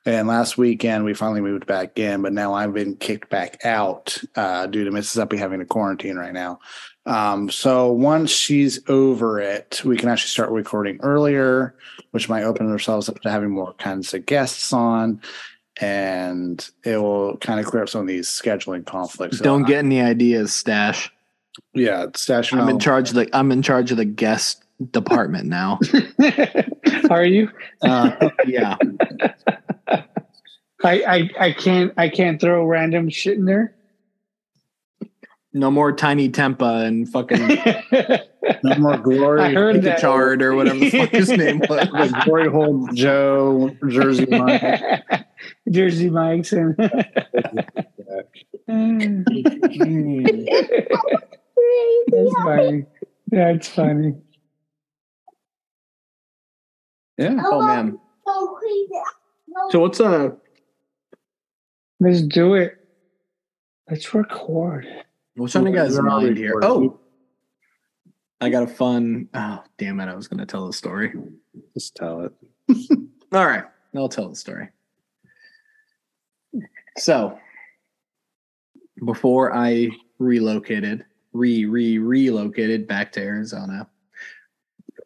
And 0.05 0.27
last 0.27 0.59
weekend 0.59 1.05
we 1.05 1.15
finally 1.15 1.41
moved 1.41 1.67
back 1.67 1.99
in, 1.99 2.23
but 2.23 2.33
now 2.33 2.55
I've 2.55 2.75
been 2.75 2.97
kicked 2.97 3.31
back 3.31 3.65
out 3.65 4.19
uh, 4.37 4.67
due 4.67 4.85
to 4.85 4.91
Mrs. 4.91 5.21
Uppy 5.21 5.37
having 5.37 5.61
a 5.61 5.65
quarantine 5.65 6.17
right 6.17 6.33
now. 6.33 6.59
Um, 7.05 7.51
so 7.51 7.91
once 7.91 8.31
she's 8.31 8.81
over 8.89 9.41
it, 9.41 9.83
we 9.85 9.97
can 9.97 10.09
actually 10.09 10.29
start 10.29 10.51
recording 10.51 10.99
earlier, 11.03 11.75
which 12.13 12.29
might 12.29 12.45
open 12.45 12.71
ourselves 12.71 13.09
up 13.09 13.21
to 13.23 13.31
having 13.31 13.51
more 13.51 13.73
kinds 13.75 14.15
of 14.15 14.25
guests 14.25 14.73
on, 14.73 15.21
and 15.81 16.69
it 16.85 16.99
will 16.99 17.37
kind 17.39 17.59
of 17.59 17.67
clear 17.67 17.83
up 17.83 17.89
some 17.89 18.03
of 18.03 18.07
these 18.07 18.29
scheduling 18.29 18.87
conflicts. 18.87 19.41
Don't 19.41 19.65
get 19.65 19.79
any 19.79 20.01
ideas, 20.01 20.53
Stash. 20.53 21.13
yeah, 21.75 22.07
stash. 22.15 22.53
I'm 22.53 22.69
in 22.69 22.79
charge 22.79 23.09
of 23.11 23.17
the 23.17 23.29
I'm 23.37 23.51
in 23.51 23.63
charge 23.63 23.91
of 23.91 23.97
the 23.97 24.05
guest 24.05 24.63
department 24.93 25.47
now. 25.47 25.81
Are 27.11 27.25
you? 27.25 27.51
Uh, 27.83 28.31
yeah. 28.47 28.77
I, 30.85 31.03
I 31.05 31.31
I 31.39 31.53
can't 31.53 31.93
I 31.97 32.09
can't 32.09 32.41
throw 32.41 32.65
random 32.65 33.09
shit 33.09 33.37
in 33.39 33.45
there. 33.45 33.75
No 35.55 35.71
more 35.71 35.93
tiny 35.93 36.31
tempa 36.31 36.87
and 36.87 37.07
fucking 37.09 37.47
no 38.65 38.75
more 38.79 38.97
glory. 38.97 39.43
I 39.43 39.53
heard 39.53 39.83
that. 39.83 39.99
Chard 40.01 40.41
or 40.41 40.55
whatever 40.55 40.79
the 40.79 40.91
fuck 40.91 41.11
his 41.11 41.29
name 41.31 41.59
was. 41.69 41.89
the 41.91 42.23
glory 42.25 42.49
hole 42.51 42.89
Joe 42.95 43.77
Jersey 43.89 44.25
Mike. 44.27 44.63
Jersey 45.71 46.09
Mike's 46.09 46.53
and. 46.53 46.75
That's 52.09 52.33
funny. 52.43 52.87
That's 53.29 53.69
funny. 53.69 54.15
Yeah. 57.19 57.37
Oh 57.45 57.67
man. 57.67 57.99
So 59.71 59.81
what's 59.81 60.01
uh 60.01 60.31
Let's 62.01 62.23
do 62.23 62.55
it. 62.55 62.79
Let's 63.89 64.13
record. 64.15 64.87
What's 65.35 65.57
on 65.57 65.65
your 65.65 65.75
guys' 65.75 65.97
We're 65.97 66.03
mind 66.03 66.37
here? 66.37 66.61
Oh, 66.63 66.99
I 68.41 68.49
got 68.51 68.63
a 68.65 68.67
fun. 68.67 69.29
Oh 69.35 69.63
damn 69.79 70.01
it! 70.01 70.09
I 70.09 70.15
was 70.15 70.29
gonna 70.29 70.47
tell 70.47 70.67
the 70.67 70.73
story. 70.73 71.13
Just 71.75 71.95
tell 71.97 72.23
it. 72.23 72.33
All 73.33 73.47
right, 73.47 73.65
I'll 73.97 74.09
tell 74.09 74.29
the 74.29 74.37
story. 74.37 74.69
So, 76.99 77.39
before 79.07 79.55
I 79.55 79.89
relocated, 80.19 81.05
re 81.33 81.65
re 81.65 81.99
relocated 81.99 82.87
back 82.87 83.13
to 83.13 83.21
Arizona, 83.21 83.89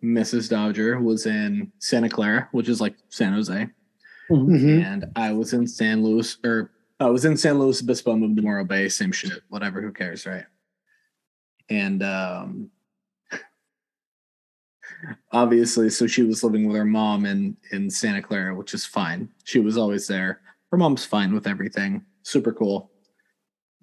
Mrs. 0.03 0.51
Dodger 0.51 0.99
was 1.01 1.27
in 1.27 1.71
Santa 1.79 2.09
Clara, 2.09 2.49
which 2.53 2.69
is 2.69 2.81
like 2.81 2.97
San 3.11 3.33
Jose, 3.35 3.69
Mhm. 4.31 4.83
and 4.85 5.05
I 5.15 5.33
was 5.33 5.53
in 5.53 5.67
San 5.69 6.03
Luis, 6.03 6.39
or 6.45 6.73
I 6.99 7.07
was 7.07 7.25
in 7.25 7.37
San 7.37 7.59
Luis 7.59 7.83
Obispo, 7.83 8.17
moved 8.17 8.37
to 8.37 8.43
Morro 8.43 8.65
Bay, 8.65 8.89
same 8.89 9.13
shit, 9.13 9.43
whatever, 9.49 9.83
who 9.83 9.93
cares, 9.93 10.27
right? 10.27 10.45
And 11.69 12.03
um 12.03 12.71
obviously, 15.33 15.91
so 15.91 16.07
she 16.07 16.23
was 16.23 16.43
living 16.43 16.67
with 16.67 16.77
her 16.77 16.85
mom 16.85 17.27
in 17.27 17.57
in 17.73 17.91
Santa 17.91 18.23
Clara, 18.23 18.55
which 18.55 18.73
is 18.73 18.87
fine. 18.87 19.29
She 19.45 19.59
was 19.59 19.77
always 19.77 20.07
there. 20.07 20.41
Her 20.71 20.79
mom's 20.79 21.05
fine 21.05 21.35
with 21.35 21.47
everything. 21.47 22.05
Super 22.23 22.53
cool. 22.53 22.91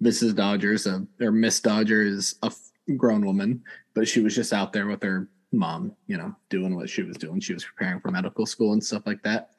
Mrs. 0.02 0.34
Dodgers, 0.34 0.86
a, 0.86 1.06
or 1.20 1.30
Miss 1.30 1.60
Dodger 1.60 2.02
is 2.02 2.34
a 2.42 2.46
f- 2.46 2.72
grown 2.96 3.24
woman, 3.24 3.62
but 3.94 4.08
she 4.08 4.20
was 4.20 4.34
just 4.34 4.52
out 4.52 4.72
there 4.72 4.86
with 4.86 5.02
her 5.02 5.28
mom, 5.52 5.92
you 6.08 6.18
know, 6.18 6.34
doing 6.50 6.74
what 6.74 6.90
she 6.90 7.02
was 7.02 7.16
doing. 7.16 7.38
She 7.40 7.54
was 7.54 7.64
preparing 7.64 8.00
for 8.00 8.10
medical 8.10 8.44
school 8.44 8.72
and 8.72 8.82
stuff 8.82 9.04
like 9.06 9.22
that. 9.22 9.50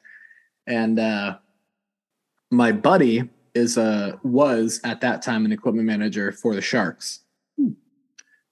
And 0.66 1.00
uh 1.00 1.38
my 2.50 2.70
buddy 2.70 3.28
is 3.56 3.78
a 3.78 4.20
was 4.22 4.80
at 4.84 5.00
that 5.00 5.22
time 5.22 5.44
an 5.44 5.52
equipment 5.52 5.86
manager 5.86 6.30
for 6.30 6.54
the 6.54 6.60
Sharks. 6.60 7.20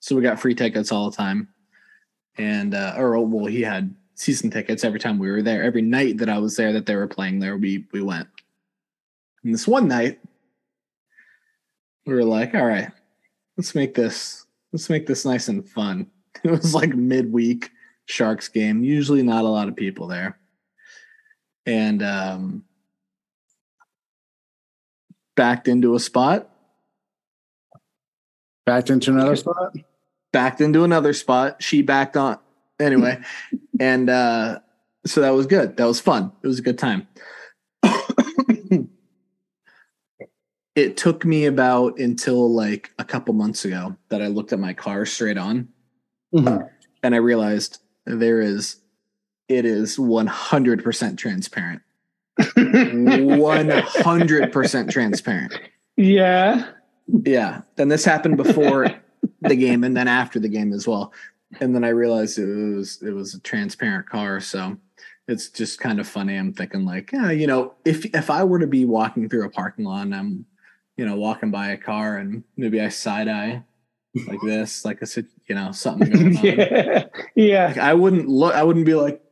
So 0.01 0.17
we 0.17 0.23
got 0.23 0.41
free 0.41 0.55
tickets 0.55 0.91
all 0.91 1.11
the 1.11 1.17
time. 1.17 1.49
And 2.37 2.75
uh 2.75 2.95
or 2.97 3.21
well 3.25 3.47
he 3.47 3.63
had 3.63 3.95
season 4.15 4.51
tickets 4.51 4.83
every 4.83 4.99
time 4.99 5.19
we 5.19 5.31
were 5.31 5.43
there. 5.43 5.63
Every 5.63 5.83
night 5.83 6.19
that 6.19 6.29
I 6.29 6.39
was 6.39 6.57
there 6.57 6.73
that 6.73 6.87
they 6.87 6.97
were 6.97 7.07
playing 7.07 7.39
there 7.39 7.57
we 7.57 7.85
we 7.93 8.03
went. 8.03 8.29
And 9.45 9.53
this 9.53 9.69
one 9.69 9.87
night 9.87 10.19
we 12.07 12.15
were 12.15 12.25
like, 12.25 12.55
all 12.55 12.67
right, 12.67 12.91
let's 13.57 13.75
make 13.75 13.95
this 13.95 14.47
let's 14.73 14.89
make 14.89 15.07
this 15.07 15.25
nice 15.25 15.49
and 15.49 15.69
fun. 15.69 16.11
It 16.43 16.51
was 16.51 16.75
like 16.75 16.93
midweek 16.95 17.71
Sharks 18.07 18.49
game. 18.49 18.83
Usually 18.83 19.23
not 19.23 19.45
a 19.45 19.49
lot 19.49 19.69
of 19.69 19.77
people 19.77 20.09
there. 20.09 20.39
And 21.65 22.03
um 22.03 22.65
backed 25.37 25.69
into 25.69 25.95
a 25.95 26.01
spot, 26.01 26.51
Backed 28.67 28.89
into 28.91 29.11
another 29.11 29.37
spot. 29.37 29.75
backed 30.33 30.61
into 30.63 30.85
another 30.85 31.13
spot. 31.13 31.63
She 31.63 31.83
backed 31.83 32.17
on 32.17 32.39
anyway. 32.81 33.21
and 33.81 34.09
uh 34.09 34.61
so 35.07 35.21
that 35.21 35.31
was 35.35 35.47
good. 35.47 35.77
That 35.77 35.85
was 35.85 36.01
fun. 36.01 36.33
It 36.43 36.47
was 36.47 36.59
a 36.61 36.63
good 36.63 36.79
time. 36.79 37.07
it 40.75 40.97
took 40.97 41.25
me 41.27 41.45
about 41.45 41.99
until 41.99 42.51
like 42.53 42.91
a 42.99 43.05
couple 43.05 43.35
months 43.35 43.65
ago 43.67 43.97
that 44.09 44.23
I 44.23 44.29
looked 44.29 44.53
at 44.53 44.59
my 44.59 44.73
car 44.73 45.05
straight 45.07 45.37
on 45.39 45.69
Mhm. 46.35 46.69
and 47.03 47.15
I 47.15 47.19
realized 47.19 47.81
there 48.07 48.41
is 48.41 48.77
it 49.49 49.67
is 49.67 49.99
100% 49.99 51.19
transparent. 51.19 51.83
100% 52.39 54.91
transparent. 54.91 55.61
Yeah. 55.97 56.71
Yeah. 57.25 57.63
Then 57.77 57.89
this 57.89 58.05
happened 58.05 58.37
before 58.37 58.89
the 59.43 59.57
game 59.57 59.85
and 59.85 59.97
then 59.97 60.09
after 60.09 60.41
the 60.41 60.49
game 60.49 60.73
as 60.73 60.89
well. 60.89 61.13
And 61.61 61.75
then 61.75 61.85
I 61.85 61.91
realized 61.91 62.39
it 62.39 62.47
was 62.47 63.01
it 63.03 63.13
was 63.13 63.35
a 63.35 63.41
transparent 63.41 64.09
car. 64.09 64.41
So 64.41 64.77
it's 65.29 65.49
just 65.49 65.79
kind 65.79 66.01
of 66.01 66.09
funny. 66.09 66.37
I'm 66.37 66.53
thinking 66.53 66.85
like, 66.85 67.13
yeah, 67.13 67.31
you 67.31 67.47
know, 67.47 67.75
if 67.85 68.05
if 68.07 68.31
I 68.31 68.45
were 68.45 68.59
to 68.59 68.67
be 68.67 68.85
walking 68.85 69.29
through 69.29 69.47
a 69.47 69.51
parking 69.51 69.85
lot 69.85 70.03
and 70.03 70.15
I'm, 70.15 70.47
you 70.97 71.07
know, 71.07 71.17
walking 71.17 71.51
by 71.51 71.69
a 71.69 71.77
car 71.77 72.19
and 72.19 72.43
maybe 72.57 72.81
I 72.81 72.89
side 72.89 73.29
eye 73.29 73.63
like 74.27 74.41
this, 74.45 74.85
like 74.85 74.99
I 75.03 75.07
said, 75.07 75.27
you 75.49 75.55
know, 75.55 75.73
something 75.73 76.11
going 76.11 76.37
on. 76.39 76.45
yeah. 76.45 77.05
Yeah. 77.35 77.67
Like, 77.69 77.79
I 77.79 77.95
wouldn't 77.95 78.29
look. 78.29 78.55
I 78.55 78.63
wouldn't 78.63 78.87
be 78.87 78.95
like, 78.95 79.23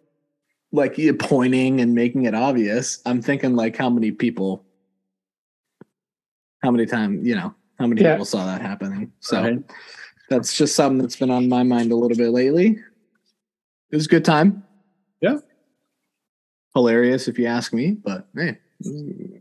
like 0.72 0.98
pointing 1.18 1.80
and 1.80 1.94
making 1.94 2.24
it 2.24 2.34
obvious. 2.34 3.00
I'm 3.04 3.20
thinking 3.22 3.54
like 3.54 3.76
how 3.76 3.90
many 3.90 4.10
people, 4.10 4.64
how 6.62 6.70
many 6.70 6.86
times, 6.86 7.26
you 7.26 7.34
know, 7.34 7.54
how 7.78 7.86
many 7.86 8.00
Yeah. 8.00 8.12
people 8.14 8.24
saw 8.24 8.46
that 8.46 8.62
happening. 8.62 9.12
So 9.20 9.42
Right. 9.42 9.62
that's 10.30 10.56
just 10.56 10.74
something 10.74 10.98
that's 10.98 11.16
been 11.16 11.30
on 11.30 11.48
my 11.48 11.62
mind 11.62 11.92
a 11.92 11.96
little 11.96 12.16
bit 12.16 12.30
lately. 12.30 12.78
It 13.90 13.96
was 13.96 14.06
a 14.06 14.08
good 14.08 14.24
time. 14.24 14.64
Yeah. 15.20 15.38
Hilarious 16.74 17.28
if 17.28 17.38
you 17.38 17.46
ask 17.46 17.74
me, 17.74 17.90
but 17.92 18.26
hey, 18.34 18.58
it 18.80 18.86
was 18.86 19.02
a 19.02 19.40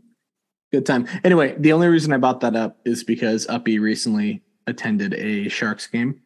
good 0.70 0.84
time. 0.84 1.06
Anyway, 1.24 1.56
the 1.58 1.72
only 1.72 1.88
reason 1.88 2.12
I 2.12 2.18
brought 2.18 2.40
that 2.40 2.54
up 2.54 2.78
is 2.84 3.02
because 3.04 3.46
Uppy 3.48 3.78
recently 3.78 4.42
attended 4.66 5.14
a 5.14 5.48
Sharks 5.48 5.86
game. 5.86 6.20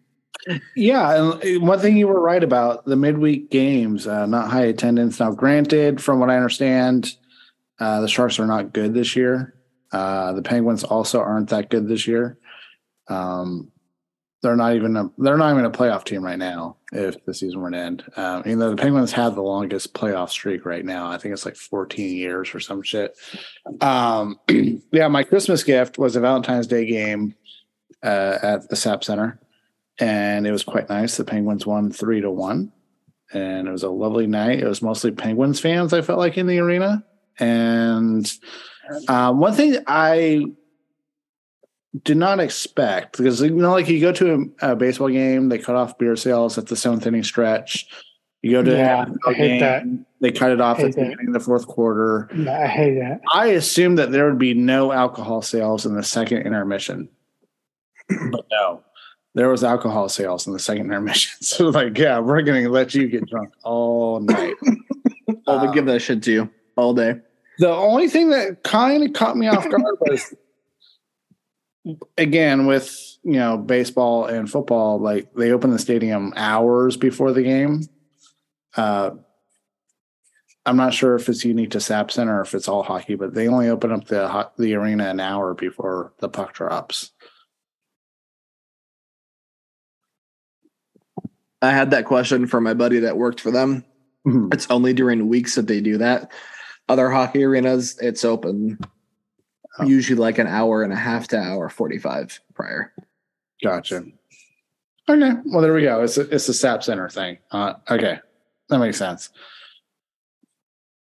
Yeah, 0.76 1.32
and 1.42 1.62
one 1.62 1.80
thing 1.80 1.96
you 1.96 2.06
were 2.06 2.20
right 2.20 2.42
about 2.42 2.84
the 2.84 2.96
midweek 2.96 3.50
games, 3.50 4.06
uh, 4.06 4.26
not 4.26 4.50
high 4.50 4.66
attendance. 4.66 5.18
Now, 5.18 5.32
granted, 5.32 6.00
from 6.00 6.20
what 6.20 6.30
I 6.30 6.36
understand, 6.36 7.12
uh, 7.80 8.00
the 8.00 8.08
Sharks 8.08 8.38
are 8.38 8.46
not 8.46 8.72
good 8.72 8.94
this 8.94 9.16
year. 9.16 9.54
Uh, 9.92 10.32
the 10.32 10.42
Penguins 10.42 10.84
also 10.84 11.20
aren't 11.20 11.50
that 11.50 11.70
good 11.70 11.88
this 11.88 12.06
year. 12.06 12.38
Um, 13.08 13.72
they're 14.42 14.56
not 14.56 14.76
even 14.76 14.96
a 14.96 15.10
they're 15.18 15.38
not 15.38 15.52
even 15.52 15.64
a 15.64 15.70
playoff 15.70 16.04
team 16.04 16.22
right 16.22 16.38
now. 16.38 16.76
If 16.92 17.24
the 17.24 17.34
season 17.34 17.60
were 17.60 17.70
to 17.70 17.76
end, 17.76 18.04
um, 18.16 18.42
you 18.46 18.54
know 18.54 18.70
the 18.70 18.76
Penguins 18.76 19.12
have 19.12 19.34
the 19.34 19.42
longest 19.42 19.94
playoff 19.94 20.30
streak 20.30 20.64
right 20.64 20.84
now. 20.84 21.10
I 21.10 21.18
think 21.18 21.32
it's 21.32 21.44
like 21.44 21.56
14 21.56 22.14
years 22.14 22.54
or 22.54 22.60
some 22.60 22.82
shit. 22.82 23.16
Um, 23.80 24.38
yeah, 24.92 25.08
my 25.08 25.24
Christmas 25.24 25.64
gift 25.64 25.98
was 25.98 26.14
a 26.14 26.20
Valentine's 26.20 26.66
Day 26.68 26.86
game 26.86 27.34
uh, 28.04 28.38
at 28.42 28.68
the 28.68 28.76
SAP 28.76 29.02
Center 29.02 29.40
and 29.98 30.46
it 30.46 30.52
was 30.52 30.64
quite 30.64 30.88
nice. 30.88 31.16
The 31.16 31.24
Penguins 31.24 31.66
won 31.66 31.90
three 31.90 32.20
to 32.20 32.30
one, 32.30 32.72
and 33.32 33.68
it 33.68 33.70
was 33.70 33.82
a 33.82 33.90
lovely 33.90 34.26
night. 34.26 34.60
It 34.60 34.68
was 34.68 34.82
mostly 34.82 35.10
Penguins 35.10 35.60
fans. 35.60 35.92
I 35.92 36.02
felt 36.02 36.18
like 36.18 36.38
in 36.38 36.46
the 36.46 36.58
arena, 36.58 37.04
and 37.38 38.30
um, 39.08 39.38
one 39.38 39.54
thing 39.54 39.78
I 39.86 40.46
did 42.04 42.16
not 42.16 42.40
expect 42.40 43.16
because 43.16 43.40
you 43.40 43.50
know, 43.50 43.72
like 43.72 43.88
you 43.88 44.00
go 44.00 44.12
to 44.12 44.52
a, 44.60 44.72
a 44.72 44.76
baseball 44.76 45.08
game, 45.08 45.48
they 45.48 45.58
cut 45.58 45.76
off 45.76 45.98
beer 45.98 46.16
sales 46.16 46.58
at 46.58 46.66
the 46.66 46.76
seventh 46.76 47.06
inning 47.06 47.22
stretch. 47.22 47.86
You 48.42 48.52
go 48.52 48.62
to 48.62 48.76
Yeah, 48.76 49.06
I 49.26 49.32
hate 49.32 49.60
that. 49.60 49.84
They 50.20 50.30
cut 50.30 50.52
it 50.52 50.60
off 50.60 50.78
at 50.78 50.92
the 50.92 51.02
beginning 51.02 51.28
of 51.28 51.32
the 51.32 51.40
fourth 51.40 51.66
quarter. 51.66 52.30
Yeah, 52.34 52.62
I 52.62 52.66
hate 52.66 52.94
that. 53.00 53.20
I 53.32 53.48
assumed 53.48 53.98
that 53.98 54.12
there 54.12 54.28
would 54.28 54.38
be 54.38 54.54
no 54.54 54.92
alcohol 54.92 55.42
sales 55.42 55.84
in 55.84 55.94
the 55.94 56.02
second 56.02 56.42
intermission, 56.42 57.08
but 58.08 58.46
no, 58.50 58.82
there 59.36 59.48
was 59.48 59.62
alcohol 59.62 60.08
sales 60.08 60.46
in 60.48 60.52
the 60.52 60.58
second 60.58 60.86
intermission. 60.86 61.36
So, 61.42 61.68
like, 61.68 61.96
yeah, 61.96 62.18
we're 62.18 62.42
going 62.42 62.64
to 62.64 62.70
let 62.70 62.94
you 62.94 63.06
get 63.06 63.28
drunk 63.28 63.50
all 63.62 64.18
night. 64.20 64.54
I'll 65.46 65.68
Uh, 65.68 65.72
give 65.72 65.86
that 65.86 66.00
shit 66.00 66.22
to 66.24 66.32
you 66.32 66.50
all 66.76 66.92
day. 66.94 67.20
the 67.58 67.68
only 67.70 68.08
thing 68.08 68.30
that 68.30 68.62
kind 68.64 69.04
of 69.04 69.12
caught 69.12 69.36
me 69.36 69.46
off 69.46 69.68
guard 69.68 69.82
was, 70.00 70.34
again, 72.18 72.66
with 72.66 73.18
you 73.22 73.34
know 73.34 73.56
baseball 73.56 74.26
and 74.26 74.50
football, 74.50 74.98
like 74.98 75.32
they 75.34 75.52
open 75.52 75.70
the 75.70 75.78
stadium 75.78 76.32
hours 76.36 76.96
before 76.96 77.32
the 77.32 77.42
game. 77.42 77.82
Uh, 78.76 79.10
I'm 80.64 80.76
not 80.76 80.94
sure 80.94 81.14
if 81.14 81.28
it's 81.28 81.44
unique 81.44 81.70
to 81.70 81.80
SAP 81.80 82.10
Center 82.10 82.38
or 82.38 82.42
if 82.42 82.54
it's 82.54 82.68
all 82.68 82.82
hockey, 82.82 83.14
but 83.14 83.34
they 83.34 83.46
only 83.48 83.68
open 83.68 83.92
up 83.92 84.06
the 84.06 84.48
the 84.58 84.74
arena 84.74 85.08
an 85.08 85.20
hour 85.20 85.54
before 85.54 86.12
the 86.20 86.28
puck 86.28 86.54
drops. 86.54 87.12
I 91.62 91.70
had 91.70 91.90
that 91.90 92.04
question 92.04 92.46
from 92.46 92.64
my 92.64 92.74
buddy 92.74 93.00
that 93.00 93.16
worked 93.16 93.40
for 93.40 93.50
them. 93.50 93.84
Mhm. 94.26 94.52
It's 94.52 94.66
only 94.70 94.92
during 94.92 95.28
weeks 95.28 95.54
that 95.54 95.66
they 95.66 95.80
do 95.80 95.98
that. 95.98 96.30
Other 96.88 97.10
hockey 97.10 97.44
arenas, 97.44 97.98
it's 98.00 98.24
open 98.24 98.78
Oh. 99.78 99.84
usually 99.84 100.18
like 100.18 100.38
an 100.38 100.46
hour 100.46 100.82
and 100.82 100.92
a 100.92 100.96
half 100.96 101.28
to 101.28 101.38
hour 101.38 101.68
45 101.68 102.40
prior. 102.54 102.92
Gotcha. 103.62 104.04
Okay, 105.08 105.32
well 105.44 105.60
there 105.60 105.74
we 105.74 105.82
go. 105.82 106.02
It's 106.02 106.16
a, 106.18 106.22
it's 106.34 106.48
a 106.48 106.54
SAP 106.54 106.82
Center 106.82 107.08
thing. 107.08 107.38
Uh, 107.50 107.74
okay, 107.90 108.18
that 108.68 108.78
makes 108.78 108.96
sense. 108.96 109.28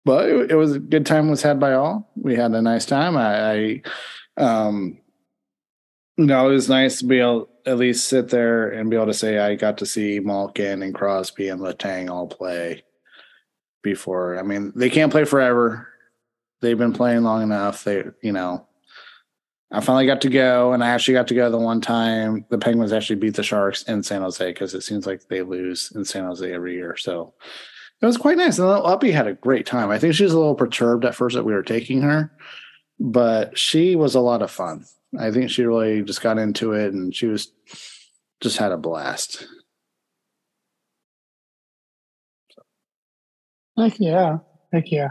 Well, 0.05 0.21
it, 0.21 0.51
it 0.53 0.55
was 0.57 0.73
a 0.75 0.79
good 0.79 1.07
time 1.07 1.31
was 1.31 1.43
had 1.43 1.59
by 1.61 1.73
all. 1.75 2.11
We 2.17 2.37
had 2.37 2.53
a 2.53 2.63
nice 2.63 2.87
time. 2.87 3.17
I, 3.17 3.83
I 4.37 4.43
um, 4.43 4.99
No, 6.17 6.51
it 6.51 6.53
was 6.55 6.69
nice 6.69 6.99
to 7.01 7.07
be 7.07 7.21
able 7.21 7.49
at 7.67 7.79
least 7.79 8.09
sit 8.09 8.29
there 8.29 8.71
and 8.71 8.89
be 8.89 8.97
able 8.97 9.07
to 9.07 9.15
say 9.15 9.39
I 9.39 9.57
got 9.57 9.79
to 9.79 9.87
see 9.87 10.21
Malkin 10.21 10.83
and 10.83 10.95
Crosby 10.95 11.49
and 11.49 11.61
Letang 11.61 12.09
all 12.09 12.29
play 12.29 12.85
before. 13.83 14.39
I 14.39 14.43
mean, 14.43 14.73
they 14.77 14.89
can't 14.89 15.13
play 15.13 15.25
forever. 15.25 15.89
They've 16.61 16.79
been 16.79 16.93
playing 16.93 17.23
long 17.23 17.43
enough. 17.43 17.85
They, 17.85 18.05
you 18.23 18.33
know, 18.33 18.67
I 19.73 19.81
finally 19.81 20.07
got 20.07 20.21
to 20.23 20.29
go, 20.29 20.73
and 20.73 20.83
I 20.83 20.91
actually 20.91 21.15
got 21.15 21.27
to 21.29 21.35
go 21.35 21.51
the 21.51 21.59
one 21.59 21.81
time 21.81 22.47
the 22.51 22.59
Penguins 22.59 22.93
actually 22.93 23.17
beat 23.17 23.35
the 23.35 23.43
Sharks 23.43 23.83
in 23.83 24.03
San 24.03 24.23
Jose 24.23 24.47
because 24.47 24.75
it 24.75 24.83
seems 24.83 25.07
like 25.07 25.27
they 25.29 25.43
lose 25.43 25.93
in 25.95 26.05
San 26.05 26.25
Jose 26.25 26.53
every 26.53 26.75
year. 26.75 26.97
So 26.97 27.35
it 28.01 28.07
was 28.07 28.17
quite 28.17 28.37
nice. 28.37 28.59
And 28.59 28.69
Uppy 28.69 29.11
had 29.11 29.27
a 29.27 29.35
great 29.35 29.67
time. 29.67 29.91
I 29.91 29.99
think 29.99 30.15
she 30.15 30.25
was 30.25 30.33
a 30.33 30.39
little 30.39 30.55
perturbed 30.55 31.05
at 31.05 31.17
first 31.17 31.35
that 31.35 31.45
we 31.45 31.53
were 31.53 31.65
taking 31.65 32.03
her, 32.03 32.31
but 33.01 33.59
she 33.59 33.97
was 33.97 34.15
a 34.15 34.21
lot 34.21 34.43
of 34.43 34.53
fun. 34.53 34.85
I 35.19 35.31
think 35.31 35.51
she 35.51 35.65
really 35.65 36.03
just 36.03 36.23
got 36.23 36.39
into 36.39 36.73
it 36.73 36.93
and 36.93 37.15
she 37.15 37.27
was 37.27 37.53
just 38.41 38.59
had 38.59 38.73
a 38.73 38.77
blast. 38.77 39.47
Heck 43.79 43.99
yeah. 43.99 44.39
Heck 44.73 44.91
yeah. 44.91 45.11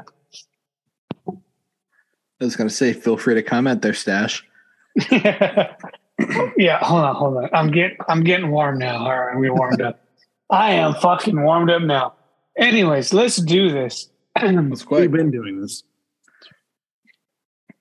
I 1.27 2.43
was 2.43 2.55
going 2.55 2.67
to 2.67 2.75
say, 2.75 2.93
feel 2.93 3.17
free 3.17 3.35
to 3.35 3.43
comment 3.43 3.81
there, 3.81 3.93
Stash. 3.93 4.45
yeah, 5.11 6.79
hold 6.81 7.03
on, 7.03 7.15
hold 7.15 7.37
on. 7.37 7.49
I'm 7.53 7.71
getting 7.71 7.97
I'm 8.07 8.23
getting 8.23 8.49
warm 8.49 8.77
now. 8.77 9.05
All 9.05 9.25
right, 9.25 9.37
we 9.37 9.49
warmed 9.49 9.81
up. 9.81 10.01
I 10.49 10.71
am 10.73 10.93
fucking 10.95 11.41
warmed 11.41 11.69
up 11.69 11.81
now. 11.81 12.13
Anyways, 12.57 13.13
let's 13.13 13.37
do 13.37 13.69
this. 13.69 14.09
That's 14.35 14.85
We've 14.89 15.11
been 15.11 15.31
doing 15.31 15.61
this. 15.61 15.83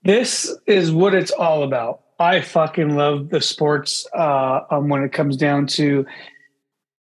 this 0.02 0.56
is 0.66 0.92
what 0.92 1.14
it's 1.14 1.30
all 1.30 1.62
about. 1.62 2.03
I 2.25 2.40
fucking 2.40 2.97
love 2.97 3.28
the 3.28 3.40
sports 3.43 4.07
uh, 4.16 4.61
um, 4.71 4.88
when 4.88 5.02
it 5.02 5.12
comes 5.12 5.37
down 5.37 5.66
to 5.78 6.07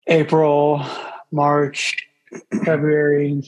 April, 0.07 0.83
March, 1.31 2.09
February. 2.65 3.43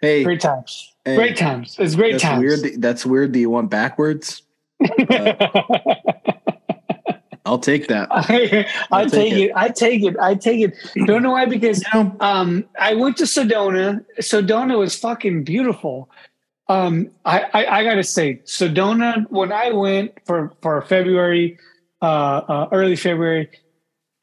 Hey, 0.00 0.24
Great 0.24 0.40
times. 0.40 0.92
hey, 1.04 1.14
Great 1.16 1.36
times. 1.36 1.76
It's 1.78 1.94
great 1.94 2.12
that's 2.12 2.22
times. 2.24 2.40
weird. 2.42 2.60
that- 2.60 2.80
That's 2.80 3.06
weird 3.06 3.32
that 3.34 3.38
you 3.38 3.50
went 3.50 3.70
backwards. 3.70 4.42
I'll 7.46 7.58
take 7.58 7.86
that. 7.88 8.08
I, 8.10 8.66
I'll 8.90 9.08
take 9.08 9.32
take 9.34 9.50
it. 9.50 9.52
I 9.54 9.68
take 9.68 10.02
it. 10.02 10.16
I 10.18 10.34
take 10.34 10.60
it. 10.62 10.74
Don't 11.06 11.22
know 11.22 11.32
why 11.32 11.44
because 11.44 11.84
um 12.20 12.64
I 12.80 12.94
went 12.94 13.18
to 13.18 13.24
Sedona. 13.24 14.02
Sedona 14.18 14.78
was 14.78 14.96
fucking 14.98 15.44
beautiful. 15.44 16.08
Um 16.68 17.10
I 17.24 17.42
I, 17.52 17.78
I 17.80 17.84
gotta 17.84 18.04
say 18.04 18.40
Sedona 18.44 19.28
when 19.30 19.52
I 19.52 19.70
went 19.70 20.14
for 20.24 20.52
for 20.62 20.80
February 20.82 21.58
uh, 22.02 22.42
uh 22.48 22.68
early 22.72 22.96
February 22.96 23.50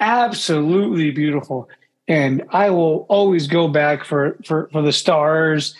absolutely 0.01 1.11
beautiful. 1.11 1.69
And 2.07 2.43
I 2.49 2.71
will 2.71 3.05
always 3.07 3.47
go 3.47 3.67
back 3.69 4.03
for 4.03 4.37
for 4.45 4.67
for 4.73 4.81
the 4.81 4.91
stars 4.91 5.75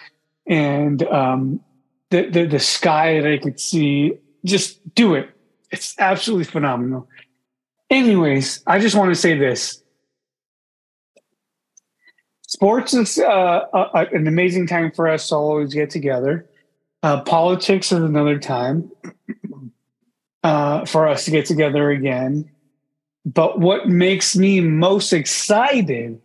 and 0.48 1.04
um 1.08 1.60
the 2.12 2.30
the, 2.30 2.46
the 2.46 2.60
sky 2.60 3.20
that 3.20 3.30
I 3.30 3.38
could 3.38 3.60
see. 3.60 4.14
Just 4.46 4.96
do 4.96 5.16
it. 5.16 5.30
It's 5.72 5.96
absolutely 6.00 6.46
phenomenal. 6.46 7.08
Anyways 7.90 8.64
i 8.68 8.80
just 8.80 8.96
want 8.96 9.10
to 9.10 9.20
say 9.20 9.38
this. 9.38 9.84
Sports 12.48 12.94
is 12.94 13.18
uh, 13.18 13.62
a, 13.74 14.08
an 14.14 14.28
amazing 14.28 14.68
time 14.68 14.92
for 14.92 15.08
us 15.08 15.30
to 15.30 15.36
always 15.36 15.74
get 15.74 15.90
together 15.90 16.46
uh, 17.04 17.22
politics 17.22 17.92
is 17.92 18.00
another 18.00 18.40
time 18.40 18.92
uh, 20.44 20.86
for 20.86 21.08
us 21.08 21.26
to 21.26 21.32
get 21.32 21.46
together 21.46 21.90
again 21.90 22.50
but 23.26 23.60
what 23.60 23.88
makes 23.88 24.36
me 24.36 24.62
most 24.62 25.14
excited 25.14 26.20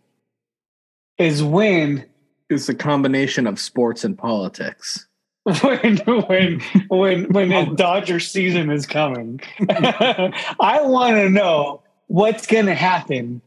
is 1.17 1.43
when 1.43 2.05
it's 2.49 2.69
a 2.69 2.75
combination 2.75 3.47
of 3.47 3.59
sports 3.59 4.03
and 4.03 4.17
politics. 4.17 5.05
when 5.61 5.97
when 5.97 6.59
when 6.89 7.23
when 7.31 7.49
the 7.49 7.73
Dodger 7.75 8.19
season 8.19 8.69
is 8.69 8.85
coming. 8.85 9.39
I 9.69 10.81
want 10.81 11.15
to 11.15 11.29
know 11.29 11.81
what's 12.07 12.47
going 12.47 12.65
to 12.65 12.75
happen 12.75 13.41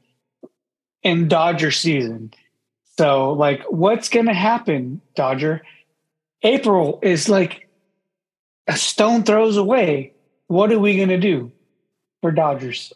in 1.02 1.28
Dodger 1.28 1.70
season. 1.70 2.32
So, 2.96 3.32
like, 3.32 3.62
what's 3.68 4.08
going 4.08 4.26
to 4.26 4.34
happen, 4.34 5.00
Dodger? 5.14 5.62
April 6.42 6.98
is 7.02 7.28
like 7.28 7.68
a 8.66 8.76
stone 8.76 9.22
throws 9.24 9.56
away. 9.56 10.14
What 10.46 10.72
are 10.72 10.78
we 10.78 10.96
going 10.96 11.10
to 11.10 11.18
do 11.18 11.52
for 12.22 12.32
Dodgers? 12.32 12.92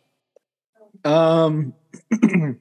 Um, 1.05 1.75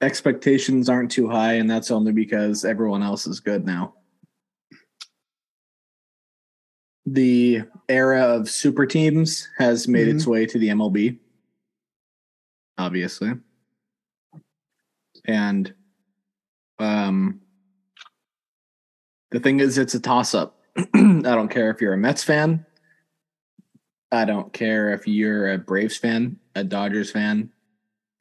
expectations 0.00 0.88
aren't 0.88 1.10
too 1.10 1.28
high, 1.28 1.54
and 1.54 1.70
that's 1.70 1.90
only 1.90 2.12
because 2.12 2.64
everyone 2.64 3.02
else 3.02 3.26
is 3.26 3.40
good 3.40 3.64
now. 3.64 3.94
The 7.06 7.62
era 7.88 8.22
of 8.22 8.48
super 8.48 8.86
teams 8.86 9.48
has 9.58 9.86
made 9.86 10.08
its 10.08 10.26
way 10.26 10.46
to 10.46 10.58
the 10.58 10.68
MLB, 10.68 11.18
obviously, 12.78 13.34
and 15.26 15.74
um, 16.78 17.40
the 19.34 19.40
thing 19.40 19.58
is, 19.58 19.78
it's 19.78 19.94
a 19.94 20.00
toss 20.00 20.32
up. 20.32 20.60
I 20.76 20.82
don't 20.94 21.48
care 21.48 21.68
if 21.70 21.80
you're 21.80 21.92
a 21.92 21.98
Mets 21.98 22.22
fan. 22.22 22.64
I 24.12 24.24
don't 24.24 24.52
care 24.52 24.90
if 24.92 25.08
you're 25.08 25.52
a 25.52 25.58
Braves 25.58 25.96
fan, 25.96 26.38
a 26.54 26.62
Dodgers 26.62 27.10
fan, 27.10 27.50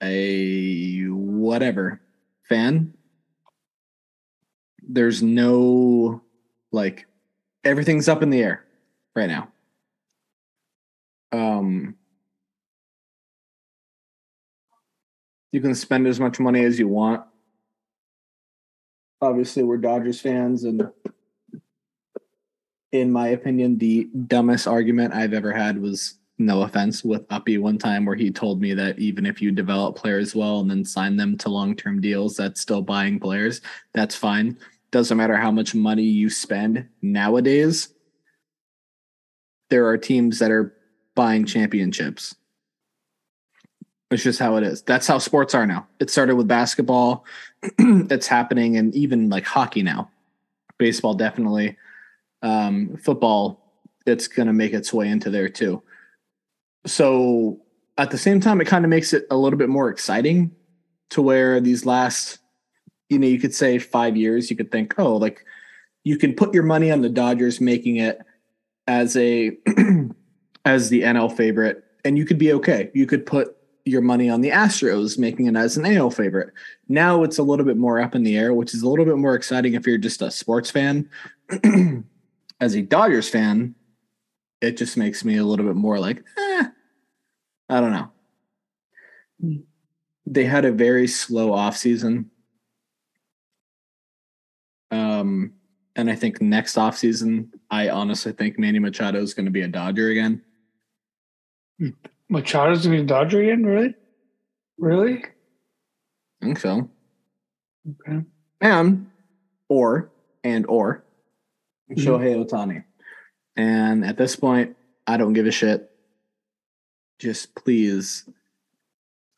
a 0.01 1.03
whatever 1.03 2.01
fan. 2.49 2.95
There's 4.81 5.21
no 5.21 6.23
like 6.71 7.05
everything's 7.63 8.09
up 8.09 8.23
in 8.23 8.31
the 8.31 8.41
air 8.41 8.65
right 9.15 9.29
now. 9.29 9.49
Um 11.31 11.95
you 15.51 15.61
can 15.61 15.75
spend 15.75 16.07
as 16.07 16.19
much 16.19 16.39
money 16.39 16.65
as 16.65 16.79
you 16.79 16.87
want. 16.87 17.23
Obviously, 19.23 19.63
we're 19.63 19.77
Dodgers 19.77 20.19
fans 20.19 20.65
and 20.65 20.89
in 22.91 23.11
my 23.11 23.29
opinion, 23.29 23.77
the 23.77 24.07
dumbest 24.27 24.67
argument 24.67 25.13
I've 25.13 25.33
ever 25.33 25.51
had 25.51 25.81
was 25.81 26.19
no 26.37 26.61
offense 26.61 27.03
with 27.03 27.25
Uppy 27.31 27.57
one 27.57 27.77
time 27.77 28.05
where 28.05 28.15
he 28.15 28.31
told 28.31 28.61
me 28.61 28.73
that 28.73 28.99
even 28.99 29.25
if 29.25 29.41
you 29.41 29.51
develop 29.51 29.95
players 29.95 30.35
well 30.35 30.59
and 30.59 30.69
then 30.69 30.85
sign 30.85 31.17
them 31.17 31.37
to 31.39 31.49
long 31.49 31.75
term 31.75 32.01
deals, 32.01 32.35
that's 32.35 32.61
still 32.61 32.81
buying 32.81 33.19
players. 33.19 33.61
That's 33.93 34.15
fine. 34.15 34.57
Doesn't 34.91 35.17
matter 35.17 35.37
how 35.37 35.51
much 35.51 35.73
money 35.73 36.03
you 36.03 36.29
spend 36.29 36.87
nowadays. 37.01 37.89
There 39.69 39.87
are 39.87 39.97
teams 39.97 40.37
that 40.39 40.51
are 40.51 40.75
buying 41.15 41.45
championships. 41.45 42.35
It's 44.13 44.23
just 44.23 44.39
how 44.39 44.55
it 44.57 44.63
is. 44.63 44.81
That's 44.83 45.07
how 45.07 45.17
sports 45.17 45.55
are 45.55 45.65
now. 45.65 45.87
It 45.99 46.09
started 46.09 46.35
with 46.35 46.47
basketball. 46.47 47.25
it's 47.61 48.27
happening 48.27 48.77
and 48.77 48.93
even 48.95 49.29
like 49.29 49.45
hockey 49.45 49.83
now. 49.83 50.09
Baseball 50.77 51.13
definitely 51.13 51.77
um, 52.43 52.97
football, 52.97 53.73
it's 54.05 54.27
going 54.27 54.47
to 54.47 54.53
make 54.53 54.73
its 54.73 54.93
way 54.93 55.07
into 55.07 55.29
there 55.29 55.49
too. 55.49 55.81
So 56.85 57.61
at 57.97 58.11
the 58.11 58.17
same 58.17 58.39
time, 58.39 58.59
it 58.61 58.65
kind 58.65 58.85
of 58.85 58.89
makes 58.89 59.13
it 59.13 59.25
a 59.31 59.37
little 59.37 59.57
bit 59.57 59.69
more 59.69 59.89
exciting 59.89 60.51
to 61.11 61.21
where 61.21 61.59
these 61.61 61.85
last, 61.85 62.39
you 63.09 63.17
know, 63.17 63.27
you 63.27 63.39
could 63.39 63.55
say 63.55 63.79
five 63.79 64.17
years, 64.17 64.49
you 64.49 64.57
could 64.57 64.71
think, 64.71 64.93
oh, 64.99 65.15
like 65.15 65.45
you 66.03 66.17
can 66.17 66.33
put 66.33 66.53
your 66.53 66.63
money 66.63 66.91
on 66.91 67.01
the 67.01 67.09
Dodgers 67.09 67.61
making 67.61 67.97
it 67.97 68.19
as 68.87 69.15
a 69.15 69.57
as 70.65 70.89
the 70.89 71.01
NL 71.01 71.35
favorite, 71.35 71.83
and 72.03 72.17
you 72.17 72.25
could 72.25 72.37
be 72.37 72.51
okay. 72.53 72.91
You 72.93 73.05
could 73.05 73.25
put 73.25 73.55
your 73.85 74.01
money 74.01 74.29
on 74.29 74.41
the 74.41 74.49
Astros 74.49 75.17
making 75.17 75.47
it 75.47 75.55
as 75.55 75.77
an 75.77 75.85
AL 75.85 76.11
favorite. 76.11 76.53
Now 76.87 77.23
it's 77.23 77.37
a 77.37 77.43
little 77.43 77.65
bit 77.65 77.77
more 77.77 77.99
up 77.99 78.15
in 78.15 78.23
the 78.23 78.37
air, 78.37 78.53
which 78.53 78.73
is 78.73 78.81
a 78.81 78.89
little 78.89 79.05
bit 79.05 79.17
more 79.17 79.35
exciting 79.35 79.73
if 79.73 79.85
you're 79.85 79.97
just 79.97 80.21
a 80.21 80.31
sports 80.31 80.71
fan. 80.71 81.09
as 82.61 82.75
a 82.75 82.81
Dodgers 82.81 83.27
fan, 83.27 83.75
it 84.61 84.77
just 84.77 84.95
makes 84.95 85.25
me 85.25 85.37
a 85.37 85.43
little 85.43 85.65
bit 85.65 85.75
more 85.75 85.99
like, 85.99 86.23
eh, 86.37 86.65
I 87.69 87.81
don't 87.81 87.91
know. 87.91 89.61
They 90.25 90.45
had 90.45 90.63
a 90.63 90.71
very 90.71 91.07
slow 91.07 91.51
offseason. 91.51 92.27
Um, 94.89 95.53
and 95.97 96.09
I 96.09 96.15
think 96.15 96.41
next 96.41 96.75
offseason, 96.75 97.49
I 97.69 97.89
honestly 97.89 98.31
think 98.31 98.57
Manny 98.57 98.79
Machado 98.79 99.21
is 99.21 99.33
going 99.33 99.45
to 99.45 99.51
be 99.51 99.61
a 99.61 99.67
Dodger 99.67 100.09
again. 100.09 100.41
Machado's 102.33 102.85
going 102.85 102.97
to 102.97 103.03
be 103.03 103.03
a 103.03 103.05
Dodger 103.05 103.41
again? 103.41 103.63
Really? 103.63 103.93
Really? 104.79 105.23
I 106.41 106.45
think 106.45 106.59
so. 106.59 106.89
Okay. 108.07 108.21
And 108.59 109.07
or 109.69 110.11
and 110.43 110.65
or 110.67 111.03
Shohei 111.91 112.35
mm-hmm. 112.35 112.55
Ohtani. 112.55 112.83
And 113.55 114.03
at 114.03 114.17
this 114.17 114.35
point, 114.35 114.75
I 115.05 115.17
don't 115.17 115.33
give 115.33 115.45
a 115.45 115.51
shit. 115.51 115.91
Just 117.19 117.53
please, 117.55 118.27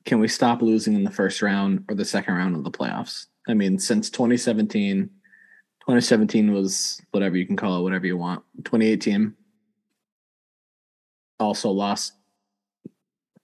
can 0.05 0.19
we 0.19 0.27
stop 0.29 0.61
losing 0.61 0.95
in 0.95 1.03
the 1.03 1.11
first 1.11 1.41
round 1.41 1.83
or 1.89 1.95
the 1.95 2.05
second 2.05 2.35
round 2.35 2.55
of 2.55 2.63
the 2.63 2.71
playoffs? 2.71 3.25
I 3.47 3.53
mean, 3.53 3.77
since 3.77 4.09
2017, 4.09 5.03
2017 5.81 6.53
was 6.53 7.01
whatever 7.11 7.35
you 7.35 7.45
can 7.45 7.57
call 7.57 7.77
it, 7.77 7.83
whatever 7.83 8.07
you 8.07 8.17
want. 8.17 8.43
2018 8.63 9.35
also 11.39 11.69
lost 11.69 12.13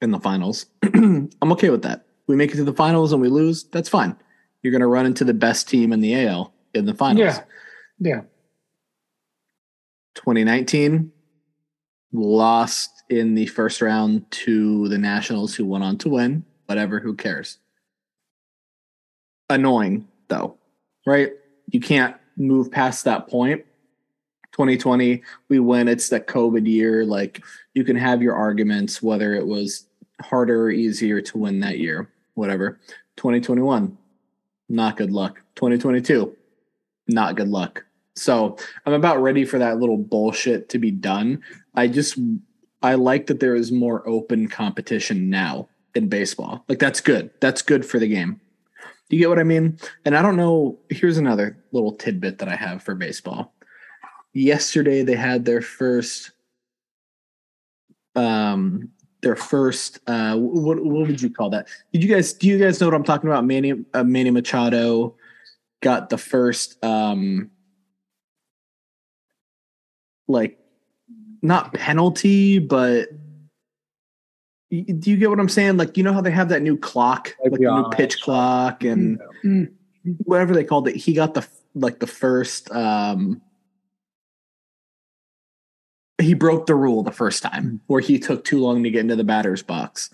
in 0.01 0.11
the 0.11 0.19
finals. 0.19 0.65
I'm 0.83 1.29
okay 1.41 1.69
with 1.69 1.83
that. 1.83 2.05
We 2.27 2.35
make 2.35 2.51
it 2.51 2.57
to 2.57 2.63
the 2.63 2.73
finals 2.73 3.13
and 3.13 3.21
we 3.21 3.29
lose, 3.29 3.63
that's 3.65 3.89
fine. 3.89 4.15
You're 4.61 4.71
going 4.71 4.81
to 4.81 4.87
run 4.87 5.05
into 5.05 5.23
the 5.23 5.33
best 5.33 5.67
team 5.67 5.91
in 5.93 6.01
the 6.01 6.27
AL 6.27 6.53
in 6.73 6.85
the 6.85 6.93
finals. 6.93 7.35
Yeah. 7.35 7.43
Yeah. 7.99 8.21
2019 10.15 11.11
lost 12.13 13.03
in 13.09 13.35
the 13.35 13.45
first 13.47 13.81
round 13.81 14.29
to 14.31 14.87
the 14.89 14.97
Nationals 14.97 15.55
who 15.55 15.65
went 15.65 15.83
on 15.83 15.97
to 15.99 16.09
win. 16.09 16.45
Whatever, 16.65 16.99
who 16.99 17.15
cares? 17.15 17.57
Annoying 19.49 20.07
though, 20.27 20.57
right? 21.05 21.31
You 21.67 21.79
can't 21.79 22.15
move 22.37 22.71
past 22.71 23.03
that 23.05 23.27
point. 23.27 23.65
2020, 24.53 25.21
we 25.49 25.59
win. 25.59 25.87
It's 25.87 26.09
the 26.09 26.19
COVID 26.19 26.67
year. 26.67 27.05
Like 27.05 27.43
you 27.73 27.83
can 27.83 27.95
have 27.95 28.21
your 28.21 28.35
arguments 28.35 29.01
whether 29.01 29.33
it 29.33 29.45
was 29.45 29.87
harder 30.21 30.65
or 30.65 30.71
easier 30.71 31.21
to 31.21 31.37
win 31.37 31.59
that 31.61 31.79
year, 31.79 32.09
whatever. 32.35 32.79
2021, 33.17 33.97
not 34.69 34.97
good 34.97 35.11
luck. 35.11 35.41
2022, 35.55 36.35
not 37.07 37.35
good 37.35 37.49
luck. 37.49 37.85
So 38.15 38.57
I'm 38.85 38.93
about 38.93 39.21
ready 39.21 39.45
for 39.45 39.59
that 39.59 39.79
little 39.79 39.97
bullshit 39.97 40.69
to 40.69 40.79
be 40.79 40.91
done. 40.91 41.41
I 41.75 41.87
just 41.87 42.17
I 42.81 42.95
like 42.95 43.27
that 43.27 43.39
there 43.39 43.55
is 43.55 43.71
more 43.71 44.07
open 44.07 44.47
competition 44.47 45.29
now 45.29 45.69
in 45.95 46.07
baseball. 46.09 46.63
Like 46.67 46.79
that's 46.79 47.01
good. 47.01 47.31
That's 47.39 47.61
good 47.61 47.85
for 47.85 47.99
the 47.99 48.07
game. 48.07 48.39
Do 49.09 49.17
you 49.17 49.23
get 49.23 49.29
what 49.29 49.39
I 49.39 49.43
mean? 49.43 49.77
And 50.05 50.15
I 50.15 50.21
don't 50.21 50.37
know. 50.37 50.79
Here's 50.89 51.17
another 51.17 51.57
little 51.71 51.93
tidbit 51.93 52.37
that 52.39 52.47
I 52.47 52.55
have 52.55 52.81
for 52.81 52.95
baseball. 52.95 53.53
Yesterday 54.33 55.03
they 55.03 55.15
had 55.15 55.45
their 55.45 55.61
first 55.61 56.31
um 58.15 58.89
their 59.21 59.35
first 59.35 59.99
uh 60.07 60.35
what 60.35 60.83
what 60.83 61.07
would 61.07 61.21
you 61.21 61.29
call 61.29 61.49
that? 61.51 61.67
Did 61.93 62.03
you 62.03 62.13
guys 62.13 62.33
do 62.33 62.47
you 62.47 62.57
guys 62.57 62.79
know 62.81 62.87
what 62.87 62.95
I'm 62.95 63.03
talking 63.03 63.29
about? 63.29 63.45
Manny 63.45 63.73
uh, 63.93 64.03
Manny 64.03 64.31
Machado 64.31 65.15
got 65.81 66.09
the 66.09 66.17
first 66.17 66.83
um 66.83 67.51
like 70.27 70.57
not 71.41 71.73
penalty, 71.73 72.59
but 72.59 73.09
do 74.69 75.11
you 75.11 75.17
get 75.17 75.29
what 75.29 75.39
I'm 75.39 75.49
saying? 75.49 75.77
Like, 75.77 75.97
you 75.97 76.03
know 76.03 76.13
how 76.13 76.21
they 76.21 76.31
have 76.31 76.49
that 76.49 76.61
new 76.61 76.77
clock, 76.77 77.35
like 77.43 77.51
the 77.51 77.59
new 77.59 77.89
pitch 77.89 78.21
clock 78.21 78.83
and 78.83 79.19
whatever 80.23 80.53
they 80.53 80.63
called 80.63 80.87
it. 80.87 80.95
He 80.95 81.13
got 81.13 81.33
the 81.33 81.45
like 81.75 81.99
the 81.99 82.07
first. 82.07 82.71
um 82.71 83.41
He 86.21 86.33
broke 86.33 86.65
the 86.67 86.75
rule 86.75 87.03
the 87.03 87.11
first 87.11 87.43
time 87.43 87.81
where 87.87 88.01
he 88.01 88.19
took 88.19 88.43
too 88.43 88.59
long 88.59 88.83
to 88.83 88.89
get 88.89 89.01
into 89.01 89.15
the 89.15 89.23
batter's 89.23 89.63
box. 89.63 90.09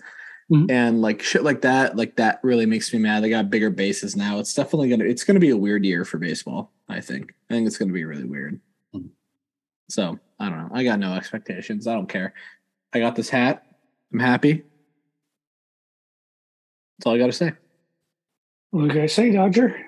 Mhm. 0.50 0.70
And 0.70 1.02
like 1.02 1.22
shit 1.22 1.42
like 1.42 1.60
that, 1.62 1.96
like 1.96 2.16
that 2.16 2.40
really 2.42 2.64
makes 2.66 2.92
me 2.92 2.98
mad. 2.98 3.22
They 3.22 3.28
got 3.30 3.50
bigger 3.50 3.68
bases 3.70 4.16
now. 4.16 4.38
It's 4.38 4.54
definitely 4.54 4.88
gonna 4.88 5.04
it's 5.04 5.24
gonna 5.24 5.40
be 5.40 5.50
a 5.50 5.56
weird 5.56 5.84
year 5.84 6.04
for 6.04 6.18
baseball, 6.18 6.72
I 6.88 7.00
think. 7.00 7.34
I 7.50 7.54
think 7.54 7.66
it's 7.66 7.76
gonna 7.76 7.92
be 7.92 8.04
really 8.04 8.24
weird. 8.24 8.58
Mhm. 8.94 9.10
So 9.90 10.18
I 10.40 10.48
don't 10.48 10.58
know. 10.58 10.70
I 10.72 10.84
got 10.84 10.98
no 10.98 11.14
expectations. 11.14 11.86
I 11.86 11.92
don't 11.94 12.08
care. 12.08 12.32
I 12.94 13.00
got 13.00 13.14
this 13.14 13.28
hat. 13.28 13.66
I'm 14.12 14.20
happy. 14.20 14.64
That's 16.98 17.06
all 17.06 17.14
I 17.14 17.18
gotta 17.18 17.32
say. 17.32 17.52
What 18.70 18.90
can 18.90 19.00
I 19.00 19.06
say, 19.06 19.30
Dodger? 19.32 19.84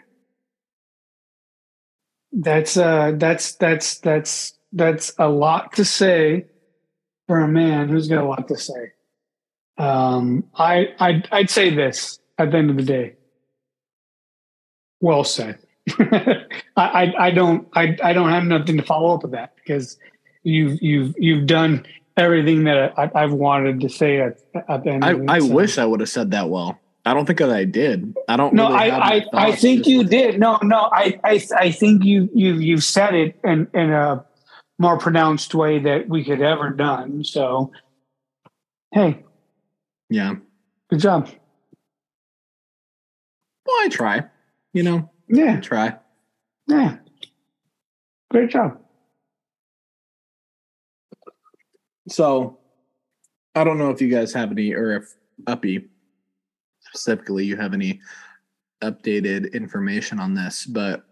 That's 2.33 2.77
uh 2.77 3.13
that's 3.17 3.55
that's 3.57 3.99
that's 3.99 4.55
that's 4.73 5.13
a 5.19 5.29
lot 5.29 5.73
to 5.75 5.85
say 5.85 6.47
for 7.27 7.41
a 7.41 7.49
man 7.49 7.89
who's 7.89 8.09
got 8.09 8.23
a 8.23 8.27
lot 8.27 8.49
to 8.49 8.57
say. 8.57 8.93
Um 9.79 10.45
I 10.55 10.89
I'd 10.99 11.29
I'd 11.33 11.51
say 11.51 11.75
this 11.75 12.19
at 12.39 12.51
the 12.51 12.59
end 12.59 12.71
of 12.71 12.77
the 12.77 12.83
day. 12.83 13.15
Well 15.01 15.25
said. 15.25 15.59
I, 15.99 16.45
I 16.77 17.15
I 17.27 17.31
don't 17.31 17.69
I 17.75 17.97
I 18.03 18.13
don't 18.13 18.31
have 18.31 18.45
nothing 18.45 18.77
to 18.77 18.83
follow 18.83 19.15
up 19.15 19.23
with 19.23 19.33
that 19.33 19.55
because 19.57 19.99
you've 20.43 20.81
you've 20.83 21.15
you've 21.19 21.47
done 21.47 21.87
everything 22.17 22.65
that 22.65 22.99
I, 22.99 23.11
I've 23.15 23.33
wanted 23.33 23.81
to 23.81 23.89
say 23.89 24.21
at, 24.21 24.39
at 24.69 24.85
the 24.85 24.91
end. 24.91 25.05
I, 25.05 25.37
I 25.37 25.41
wish 25.41 25.79
I 25.79 25.87
would 25.87 26.01
have 26.01 26.09
said 26.09 26.31
that 26.33 26.49
well. 26.49 26.79
I 27.07 27.15
don't 27.15 27.25
think 27.25 27.39
that 27.39 27.51
I 27.51 27.65
did. 27.65 28.15
I 28.29 28.37
don't. 28.37 28.55
No, 28.55 28.69
really 28.69 28.91
I, 28.91 29.17
I, 29.17 29.27
I 29.33 29.53
think 29.53 29.87
you 29.87 30.05
did. 30.05 30.39
No, 30.39 30.59
no, 30.63 30.91
I, 30.93 31.19
I, 31.25 31.43
I 31.57 31.71
think 31.73 32.05
you, 32.05 32.29
you, 32.35 32.55
you've 32.55 32.85
said 32.85 33.15
it 33.15 33.39
in, 33.43 33.67
in 33.73 33.91
a 33.91 34.25
more 34.81 34.97
pronounced 34.97 35.55
way 35.55 35.79
that 35.79 36.09
we 36.09 36.25
could 36.25 36.41
ever 36.41 36.71
done. 36.71 37.23
So, 37.23 37.71
hey, 38.93 39.23
Yeah. 40.09 40.37
good 40.89 41.01
job. 41.01 41.29
Well, 43.67 43.77
I 43.85 43.89
try. 43.91 44.25
You 44.73 44.83
know, 44.83 44.97
I 44.99 45.11
Yeah, 45.29 45.61
try. 45.61 45.99
yeah, 46.67 46.97
great 48.31 48.49
job. 48.51 48.81
So, 52.09 52.59
I 53.55 53.65
don't 53.65 53.77
know 53.79 53.91
if 53.91 54.01
you 54.01 54.09
guys 54.09 54.33
have 54.33 54.51
any, 54.51 54.73
or 54.73 54.97
if 54.97 55.15
Uppy 55.47 55.91
specifically, 56.81 57.45
you 57.45 57.57
have 57.57 57.75
any 57.75 58.01
updated 58.83 59.53
information 59.53 60.19
on 60.19 60.33
this, 60.35 60.65
but 60.65 61.05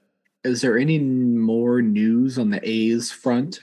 is 0.45 0.61
there 0.61 0.79
any 0.79 0.99
more 0.99 1.83
news 1.83 2.39
on 2.39 2.51
the 2.51 2.61
A's 2.69 3.11
front 3.11 3.61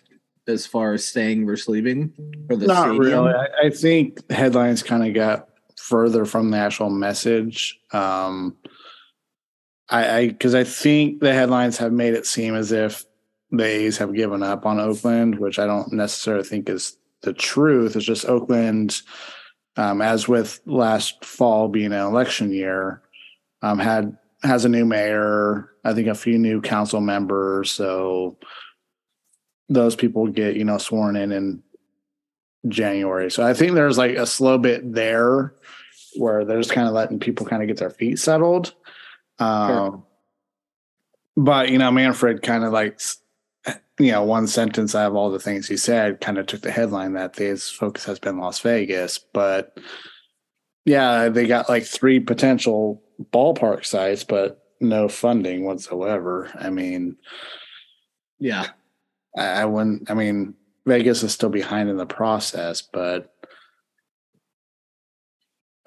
as 0.48 0.66
far 0.66 0.94
as 0.94 1.06
staying 1.06 1.46
versus 1.46 1.68
leaving 1.68 2.14
or 2.50 2.56
the 2.56 2.68
Not 2.68 2.84
stadium? 2.84 3.00
really. 3.00 3.34
I, 3.34 3.68
I 3.68 3.70
think 3.70 4.30
headlines 4.32 4.84
kind 4.84 5.06
of 5.06 5.14
got 5.14 5.50
further 5.78 6.26
from 6.26 6.52
the 6.52 6.58
actual 6.58 6.90
message. 6.90 7.80
Um, 7.92 8.58
I 9.90 10.28
because 10.28 10.56
I, 10.56 10.64
think 10.64 11.20
the 11.20 11.34
headlines 11.34 11.78
have 11.78 11.92
made 11.92 12.16
it 12.16 12.26
seem 12.26 12.56
as 12.56 12.72
if 12.72 13.06
the 13.52 13.64
A's 13.64 13.98
have 14.00 14.16
given 14.16 14.42
up 14.42 14.66
on 14.66 14.80
Oakland, 14.80 15.38
which 15.38 15.60
I 15.60 15.68
don't 15.68 15.94
necessarily 15.94 16.44
think 16.44 16.70
is 16.70 16.98
the 17.22 17.34
truth. 17.34 17.96
It's 17.96 18.06
just 18.06 18.26
Oakland, 18.26 19.02
um, 19.78 20.02
as 20.02 20.28
with 20.28 20.60
last 20.66 21.24
fall 21.24 21.68
being 21.68 21.94
an 21.94 22.02
election 22.02 22.52
year, 22.52 23.04
um, 23.62 23.78
had 23.78 24.18
has 24.46 24.66
a 24.66 24.70
new 24.70 24.86
mayor. 24.86 25.70
I 25.84 25.94
think 25.94 26.08
a 26.08 26.16
few 26.16 26.38
new 26.38 26.62
council 26.62 27.02
members. 27.02 27.72
So 27.72 28.38
those 29.70 29.96
people 29.96 30.28
get 30.28 30.56
you 30.56 30.64
know 30.64 30.78
sworn 30.78 31.16
in 31.16 31.32
in 31.32 31.64
January. 32.68 33.30
So 33.32 33.46
I 33.46 33.54
think 33.54 33.74
there's 33.74 33.98
like 33.98 34.16
a 34.16 34.26
slow 34.26 34.58
bit 34.58 34.94
there 34.94 35.54
where 36.18 36.46
they're 36.46 36.60
just 36.60 36.72
kind 36.72 36.88
of 36.88 36.94
letting 36.94 37.20
people 37.20 37.46
kind 37.46 37.62
of 37.62 37.68
get 37.68 37.78
their 37.78 37.90
feet 37.90 38.20
settled. 38.20 38.74
Um, 39.40 40.04
But 41.36 41.70
you 41.70 41.78
know, 41.78 41.92
Manfred 41.92 42.42
kind 42.42 42.64
of 42.64 42.72
like 42.72 43.00
you 44.00 44.12
know 44.12 44.24
one 44.24 44.48
sentence 44.48 44.96
out 44.96 45.08
of 45.08 45.16
all 45.16 45.32
the 45.32 45.40
things 45.40 45.68
he 45.68 45.78
said 45.78 46.22
kind 46.22 46.38
of 46.38 46.46
took 46.46 46.62
the 46.62 46.72
headline 46.72 47.14
that 47.14 47.36
his 47.36 47.70
focus 47.70 48.06
has 48.06 48.20
been 48.20 48.40
Las 48.40 48.60
Vegas. 48.62 49.18
But 49.18 49.78
yeah, 50.86 51.30
they 51.30 51.48
got 51.48 51.70
like 51.70 51.84
three 51.84 52.20
potential 52.20 53.02
ballpark 53.22 53.86
sites, 53.86 54.24
but 54.24 54.64
no 54.80 55.08
funding 55.08 55.66
whatsoever. 55.66 56.52
I 56.56 56.70
mean, 56.70 57.18
Yeah. 58.40 58.68
I, 59.38 59.62
I 59.62 59.66
wouldn't. 59.66 60.10
I 60.10 60.14
mean, 60.14 60.54
Vegas 60.86 61.24
is 61.24 61.34
still 61.34 61.50
behind 61.50 61.90
in 61.90 61.98
the 61.98 62.06
process, 62.06 62.82
but 62.82 63.34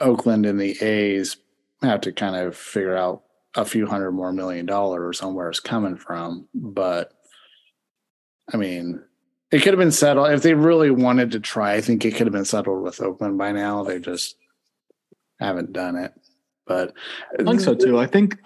Oakland 0.00 0.46
and 0.46 0.60
the 0.60 0.80
A's 0.82 1.36
have 1.82 2.00
to 2.02 2.12
kind 2.12 2.36
of 2.36 2.56
figure 2.56 2.96
out 2.96 3.22
a 3.54 3.64
few 3.64 3.86
hundred 3.86 4.12
more 4.12 4.32
million 4.32 4.66
dollars 4.66 5.20
on 5.22 5.34
where 5.34 5.48
it's 5.48 5.60
coming 5.60 5.96
from. 5.96 6.48
But 6.54 7.12
I 8.52 8.56
mean, 8.56 9.02
it 9.50 9.60
could 9.60 9.72
have 9.72 9.78
been 9.78 9.92
settled 9.92 10.30
if 10.30 10.42
they 10.42 10.54
really 10.54 10.90
wanted 10.90 11.30
to 11.32 11.40
try. 11.40 11.74
I 11.74 11.80
think 11.80 12.04
it 12.04 12.14
could 12.14 12.26
have 12.26 12.32
been 12.32 12.44
settled 12.44 12.82
with 12.82 13.00
Oakland 13.00 13.38
by 13.38 13.52
now. 13.52 13.82
They 13.82 13.98
just 13.98 14.36
haven't 15.40 15.72
done 15.72 15.96
it. 15.96 16.12
But 16.68 16.92
I 17.40 17.42
think 17.42 17.60
so 17.60 17.74
too. 17.74 17.98
I 17.98 18.06
think 18.06 18.36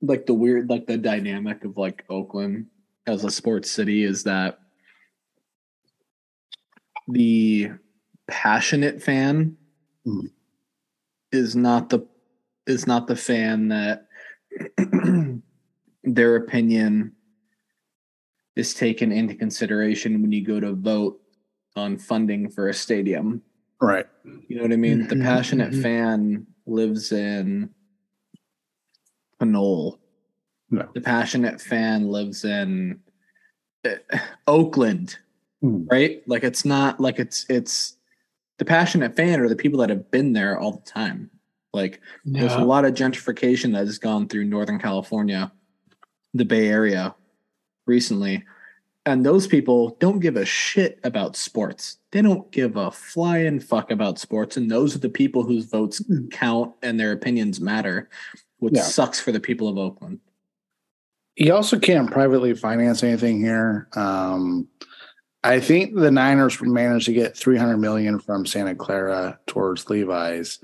like 0.00 0.24
the 0.26 0.34
weird, 0.34 0.70
like 0.70 0.86
the 0.86 0.96
dynamic 0.96 1.64
of 1.64 1.76
like 1.76 2.04
Oakland 2.08 2.66
as 3.06 3.24
a 3.24 3.30
sports 3.30 3.70
city 3.70 4.04
is 4.04 4.22
that 4.22 4.58
the 7.08 7.70
passionate 8.28 9.02
fan 9.02 9.56
Mm. 10.06 10.30
is 11.32 11.56
not 11.56 11.88
the 11.88 12.06
is 12.68 12.86
not 12.86 13.08
the 13.08 13.16
fan 13.16 13.68
that 13.68 14.06
their 16.04 16.36
opinion 16.36 17.16
is 18.54 18.72
taken 18.72 19.10
into 19.10 19.34
consideration 19.34 20.22
when 20.22 20.30
you 20.30 20.44
go 20.46 20.60
to 20.60 20.74
vote 20.74 21.20
on 21.74 21.98
funding 21.98 22.48
for 22.48 22.68
a 22.68 22.74
stadium. 22.74 23.42
Right. 23.80 24.06
You 24.46 24.56
know 24.56 24.62
what 24.62 24.72
I 24.72 24.76
mean? 24.76 25.08
The 25.08 25.16
Mhm, 25.16 25.22
passionate 25.24 25.72
mhm. 25.72 25.82
fan 25.82 26.46
lives 26.66 27.12
in 27.12 27.70
Pinole. 29.38 29.98
No. 30.70 30.88
The 30.94 31.00
passionate 31.00 31.60
fan 31.60 32.08
lives 32.08 32.44
in 32.44 33.00
uh, 33.84 34.18
Oakland, 34.46 35.16
Hmm. 35.62 35.86
right? 35.90 36.22
Like 36.26 36.44
it's 36.44 36.64
not 36.64 37.00
like 37.00 37.18
it's 37.18 37.46
it's 37.48 37.96
the 38.58 38.64
passionate 38.64 39.14
fan 39.16 39.40
are 39.40 39.48
the 39.48 39.56
people 39.56 39.80
that 39.80 39.90
have 39.90 40.10
been 40.10 40.32
there 40.32 40.58
all 40.58 40.72
the 40.72 40.90
time. 40.90 41.30
Like 41.72 42.00
there's 42.24 42.54
a 42.54 42.60
lot 42.60 42.84
of 42.84 42.94
gentrification 42.94 43.72
that 43.72 43.86
has 43.86 43.98
gone 43.98 44.28
through 44.28 44.44
Northern 44.44 44.78
California, 44.78 45.52
the 46.34 46.44
Bay 46.44 46.68
Area 46.68 47.14
recently. 47.86 48.44
And 49.06 49.24
those 49.24 49.46
people 49.46 49.96
don't 50.00 50.18
give 50.18 50.36
a 50.36 50.44
shit 50.44 50.98
about 51.04 51.36
sports. 51.36 51.98
They 52.10 52.22
don't 52.22 52.50
give 52.50 52.76
a 52.76 52.90
flying 52.90 53.60
fuck 53.60 53.92
about 53.92 54.18
sports. 54.18 54.56
And 54.56 54.68
those 54.68 54.96
are 54.96 54.98
the 54.98 55.08
people 55.08 55.44
whose 55.44 55.66
votes 55.66 56.02
count 56.32 56.74
and 56.82 56.98
their 56.98 57.12
opinions 57.12 57.60
matter, 57.60 58.10
which 58.58 58.74
Yeah. 58.74 58.82
sucks 58.82 59.20
for 59.20 59.30
the 59.30 59.38
people 59.38 59.68
of 59.68 59.78
Oakland. 59.78 60.18
You 61.36 61.54
also 61.54 61.78
can't 61.78 62.10
privately 62.10 62.52
finance 62.54 63.04
anything 63.04 63.38
here. 63.40 63.86
Um, 63.94 64.66
I 65.44 65.60
think 65.60 65.94
the 65.94 66.10
Niners 66.10 66.60
managed 66.60 67.06
to 67.06 67.12
get 67.12 67.36
300 67.36 67.76
million 67.76 68.18
from 68.18 68.44
Santa 68.44 68.74
Clara 68.74 69.38
towards 69.46 69.88
Levi's, 69.88 70.58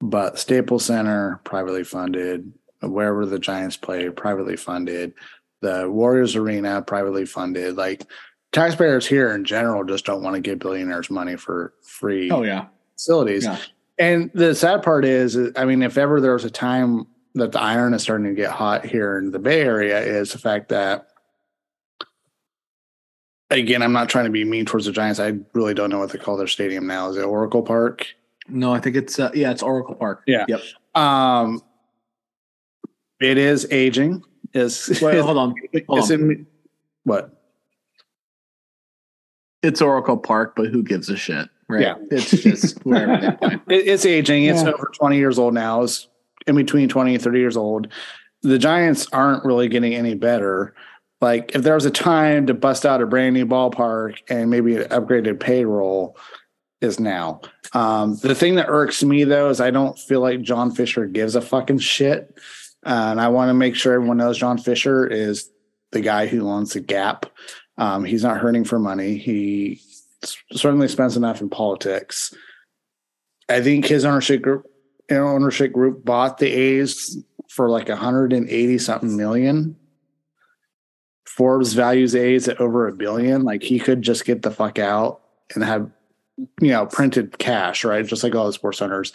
but 0.00 0.38
Staples 0.38 0.86
Center 0.86 1.40
privately 1.44 1.84
funded, 1.84 2.50
wherever 2.80 3.26
the 3.26 3.38
Giants 3.38 3.76
play 3.76 4.08
privately 4.08 4.56
funded, 4.56 5.12
the 5.64 5.90
Warriors 5.90 6.36
Arena 6.36 6.82
privately 6.82 7.24
funded. 7.26 7.76
Like 7.76 8.04
taxpayers 8.52 9.06
here 9.06 9.34
in 9.34 9.44
general 9.44 9.84
just 9.84 10.04
don't 10.04 10.22
want 10.22 10.34
to 10.36 10.40
give 10.40 10.58
billionaires 10.58 11.10
money 11.10 11.36
for 11.36 11.74
free 11.82 12.30
Oh, 12.30 12.42
yeah. 12.42 12.66
facilities. 12.94 13.44
Yeah. 13.44 13.58
And 13.98 14.30
the 14.34 14.54
sad 14.54 14.82
part 14.82 15.04
is, 15.04 15.36
I 15.56 15.64
mean, 15.64 15.82
if 15.82 15.96
ever 15.98 16.20
there 16.20 16.32
was 16.34 16.44
a 16.44 16.50
time 16.50 17.06
that 17.34 17.52
the 17.52 17.60
iron 17.60 17.94
is 17.94 18.02
starting 18.02 18.26
to 18.26 18.34
get 18.34 18.50
hot 18.50 18.84
here 18.84 19.18
in 19.18 19.30
the 19.30 19.38
Bay 19.38 19.62
Area, 19.62 19.98
is 20.00 20.32
the 20.32 20.38
fact 20.38 20.68
that, 20.68 21.08
again, 23.50 23.82
I'm 23.82 23.92
not 23.92 24.08
trying 24.08 24.24
to 24.26 24.30
be 24.30 24.44
mean 24.44 24.66
towards 24.66 24.86
the 24.86 24.92
Giants. 24.92 25.20
I 25.20 25.34
really 25.52 25.74
don't 25.74 25.90
know 25.90 25.98
what 25.98 26.10
they 26.10 26.18
call 26.18 26.36
their 26.36 26.46
stadium 26.46 26.86
now. 26.86 27.08
Is 27.10 27.16
it 27.16 27.22
Oracle 27.24 27.62
Park? 27.62 28.06
No, 28.48 28.72
I 28.74 28.80
think 28.80 28.96
it's, 28.96 29.18
uh, 29.18 29.30
yeah, 29.34 29.50
it's 29.50 29.62
Oracle 29.62 29.94
Park. 29.94 30.22
Yeah. 30.26 30.44
Yep. 30.48 30.60
Um, 30.94 31.62
it 33.20 33.38
is 33.38 33.66
aging. 33.70 34.22
Is 34.54 35.00
Wait, 35.02 35.18
hold 35.20 35.36
on. 35.36 35.54
Hold 35.88 35.98
it's 35.98 36.10
on. 36.10 36.20
in, 36.30 36.46
what? 37.02 37.30
It's 39.62 39.80
Oracle 39.82 40.16
Park, 40.16 40.54
but 40.56 40.66
who 40.66 40.82
gives 40.82 41.08
a 41.08 41.16
shit? 41.16 41.48
Right. 41.68 41.82
Yeah. 41.82 41.94
It's 42.10 42.30
just 42.30 42.78
wherever 42.86 43.16
they 43.20 43.30
play. 43.36 43.54
It, 43.68 43.88
it's 43.88 44.04
aging. 44.06 44.44
It's 44.44 44.62
Yeah. 44.62 44.70
over 44.72 44.90
20 44.94 45.16
years 45.16 45.38
old 45.38 45.54
now. 45.54 45.82
It's 45.82 46.08
in 46.46 46.54
between 46.56 46.88
20 46.88 47.14
and 47.14 47.22
30 47.22 47.38
years 47.38 47.56
old. 47.56 47.88
The 48.42 48.58
Giants 48.58 49.08
aren't 49.12 49.44
really 49.44 49.68
getting 49.68 49.94
any 49.94 50.14
better. 50.14 50.74
Like 51.20 51.54
if 51.54 51.62
there 51.62 51.74
was 51.74 51.86
a 51.86 51.90
time 51.90 52.46
to 52.48 52.54
bust 52.54 52.84
out 52.84 53.00
a 53.00 53.06
brand 53.06 53.34
new 53.34 53.46
ballpark 53.46 54.18
and 54.28 54.50
maybe 54.50 54.76
an 54.76 54.88
upgraded 54.90 55.40
payroll 55.40 56.18
is 56.82 57.00
now. 57.00 57.40
Um, 57.72 58.16
the 58.16 58.34
thing 58.34 58.56
that 58.56 58.66
irks 58.68 59.02
me 59.02 59.24
though 59.24 59.48
is 59.48 59.60
I 59.60 59.70
don't 59.70 59.98
feel 59.98 60.20
like 60.20 60.42
John 60.42 60.70
Fisher 60.70 61.06
gives 61.06 61.34
a 61.34 61.40
fucking 61.40 61.78
shit. 61.78 62.38
Uh, 62.84 63.08
and 63.10 63.20
I 63.20 63.28
want 63.28 63.48
to 63.48 63.54
make 63.54 63.74
sure 63.74 63.94
everyone 63.94 64.18
knows 64.18 64.38
John 64.38 64.58
Fisher 64.58 65.06
is 65.06 65.50
the 65.92 66.00
guy 66.00 66.26
who 66.26 66.48
owns 66.48 66.74
the 66.74 66.80
gap. 66.80 67.26
Um, 67.78 68.04
he's 68.04 68.22
not 68.22 68.38
hurting 68.38 68.64
for 68.64 68.78
money. 68.78 69.16
He 69.16 69.80
certainly 70.52 70.88
spends 70.88 71.16
enough 71.16 71.40
in 71.40 71.48
politics. 71.48 72.34
I 73.48 73.62
think 73.62 73.86
his 73.86 74.04
ownership 74.04 74.42
group 74.42 74.66
ownership 75.10 75.72
group 75.72 76.04
bought 76.04 76.38
the 76.38 76.48
A's 76.48 77.18
for 77.48 77.68
like 77.68 77.88
180 77.88 78.78
something 78.78 79.16
million. 79.16 79.76
Forbes 81.26 81.72
values 81.72 82.14
A's 82.14 82.48
at 82.48 82.60
over 82.60 82.86
a 82.86 82.92
billion. 82.92 83.42
Like 83.42 83.62
he 83.62 83.78
could 83.78 84.02
just 84.02 84.24
get 84.24 84.42
the 84.42 84.50
fuck 84.50 84.78
out 84.78 85.20
and 85.54 85.64
have 85.64 85.90
you 86.60 86.68
know 86.68 86.86
printed 86.86 87.38
cash, 87.38 87.84
right? 87.84 88.06
Just 88.06 88.22
like 88.22 88.34
all 88.34 88.46
the 88.46 88.52
sports 88.52 88.80
owners. 88.80 89.12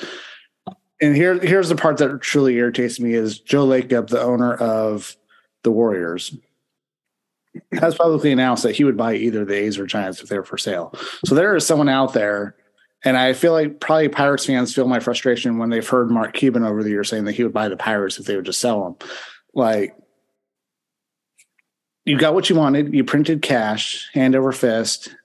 And 1.01 1.15
here 1.15 1.39
here's 1.39 1.69
the 1.69 1.75
part 1.75 1.97
that 1.97 2.21
truly 2.21 2.55
irritates 2.55 2.99
me 2.99 3.13
is 3.13 3.39
Joe 3.39 3.65
Lacob, 3.65 4.07
the 4.07 4.21
owner 4.21 4.53
of 4.55 5.15
the 5.63 5.71
Warriors, 5.71 6.35
has 7.73 7.95
publicly 7.95 8.31
announced 8.31 8.63
that 8.63 8.75
he 8.75 8.83
would 8.83 8.97
buy 8.97 9.15
either 9.15 9.45
the 9.45 9.55
A's 9.55 9.79
or 9.79 9.85
Giants 9.85 10.21
if 10.21 10.29
they 10.29 10.37
were 10.37 10.43
for 10.43 10.57
sale. 10.57 10.93
So 11.25 11.35
there 11.35 11.55
is 11.55 11.65
someone 11.65 11.89
out 11.89 12.13
there 12.13 12.55
and 13.03 13.17
I 13.17 13.33
feel 13.33 13.53
like 13.53 13.79
probably 13.79 14.09
Pirates 14.09 14.45
fans 14.45 14.73
feel 14.73 14.87
my 14.87 14.99
frustration 14.99 15.57
when 15.57 15.69
they've 15.69 15.87
heard 15.87 16.11
Mark 16.11 16.33
Cuban 16.33 16.63
over 16.63 16.83
the 16.83 16.89
years 16.89 17.09
saying 17.09 17.25
that 17.25 17.33
he 17.33 17.43
would 17.43 17.53
buy 17.53 17.69
the 17.69 17.77
Pirates 17.77 18.19
if 18.19 18.25
they 18.25 18.35
would 18.35 18.45
just 18.45 18.59
sell 18.59 18.83
them. 18.83 19.09
Like, 19.53 19.95
you 22.05 22.17
got 22.17 22.33
what 22.33 22.49
you 22.49 22.55
wanted, 22.55 22.93
you 22.93 23.03
printed 23.03 23.41
cash, 23.41 24.09
hand 24.13 24.35
over 24.35 24.51
fist, 24.51 25.15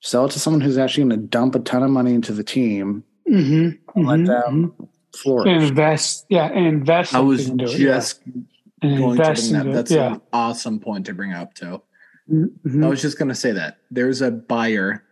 sell 0.00 0.26
it 0.26 0.32
to 0.32 0.38
someone 0.38 0.60
who's 0.60 0.78
actually 0.78 1.08
going 1.08 1.20
to 1.20 1.26
dump 1.26 1.54
a 1.54 1.60
ton 1.60 1.82
of 1.82 1.90
money 1.90 2.14
into 2.14 2.32
the 2.32 2.44
team, 2.44 3.02
Mm-hmm, 3.30 3.98
and 3.98 4.06
let 4.06 4.20
mhm, 4.20 4.26
them 4.26 4.74
mhm. 4.78 4.88
flourish. 5.14 5.62
invest. 5.68 6.26
Yeah, 6.28 6.46
and 6.46 6.66
invest. 6.66 7.14
I 7.14 7.20
was 7.20 7.48
into 7.48 7.64
it, 7.64 7.72
yeah. 7.72 7.78
just 7.78 8.20
And 8.82 8.98
going 8.98 9.16
to 9.16 9.22
invest 9.22 9.50
bring 9.50 9.52
that. 9.52 9.58
into 9.66 9.70
it, 9.70 9.74
That's 9.74 9.90
yeah. 9.90 10.14
an 10.14 10.20
awesome 10.32 10.78
point 10.80 11.06
to 11.06 11.14
bring 11.14 11.32
up, 11.32 11.54
too. 11.54 11.82
Mhm. 12.30 12.84
I 12.84 12.88
was 12.88 13.00
just 13.02 13.18
going 13.18 13.28
to 13.28 13.34
say 13.34 13.52
that 13.52 13.78
there's 13.90 14.20
a 14.20 14.30
buyer. 14.30 15.02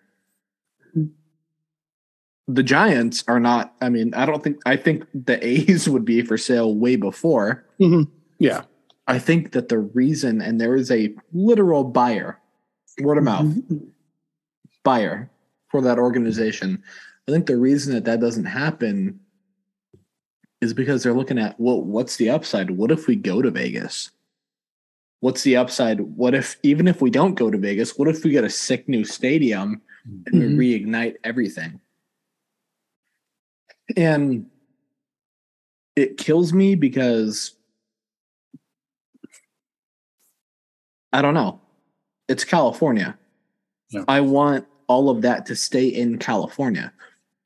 The 2.47 2.63
Giants 2.63 3.25
are 3.27 3.41
not. 3.41 3.75
I 3.81 3.89
mean, 3.89 4.13
I 4.15 4.27
don't 4.27 4.43
think. 4.45 4.59
I 4.67 4.77
think 4.77 5.07
the 5.15 5.45
A's 5.47 5.89
would 5.89 6.05
be 6.05 6.21
for 6.23 6.37
sale 6.37 6.75
way 6.75 6.97
before. 6.97 7.65
Yeah. 8.39 8.63
I 9.07 9.19
think 9.19 9.53
that 9.53 9.69
the 9.69 9.79
reason, 9.79 10.41
and 10.43 10.61
there 10.61 10.75
is 10.75 10.91
a 10.91 11.15
literal 11.33 11.85
buyer, 11.85 12.39
word 13.01 13.19
of 13.19 13.25
mouth 13.25 13.55
buyer 14.83 15.31
for 15.71 15.81
that 15.83 15.99
organization. 15.99 16.83
I 17.29 17.33
think 17.33 17.47
the 17.47 17.57
reason 17.57 17.95
that 17.95 18.05
that 18.05 18.21
doesn't 18.21 18.45
happen 18.45 19.21
is 20.61 20.75
because 20.75 21.03
they're 21.03 21.15
looking 21.15 21.39
at 21.39 21.59
well, 21.59 21.81
what's 21.83 22.17
the 22.17 22.31
upside? 22.31 22.71
What 22.71 22.91
if 22.91 23.07
we 23.07 23.17
go 23.17 23.41
to 23.43 23.51
Vegas? 23.51 24.11
What's 25.21 25.43
the 25.43 25.57
upside? 25.57 26.01
What 26.01 26.35
if 26.35 26.57
even 26.63 26.87
if 26.87 27.01
we 27.01 27.11
don't 27.11 27.35
go 27.35 27.51
to 27.51 27.57
Vegas, 27.59 27.99
what 27.99 28.09
if 28.09 28.25
we 28.25 28.31
get 28.31 28.45
a 28.45 28.51
sick 28.51 28.89
new 28.89 29.05
stadium 29.05 29.81
and 30.05 30.35
Mhm. 30.35 30.59
we 30.59 30.81
reignite 30.81 31.17
everything? 31.25 31.81
And 33.97 34.51
it 35.97 36.19
kills 36.19 36.53
me 36.53 36.75
because 36.75 37.53
I 41.13 41.23
don't 41.23 41.35
know. 41.35 41.61
It's 42.29 42.45
California. 42.45 43.17
Yeah. 43.91 44.05
I 44.09 44.21
want 44.21 44.67
all 44.89 45.09
of 45.09 45.23
that 45.23 45.47
to 45.47 45.57
stay 45.57 45.87
in 45.87 46.19
California. 46.19 46.93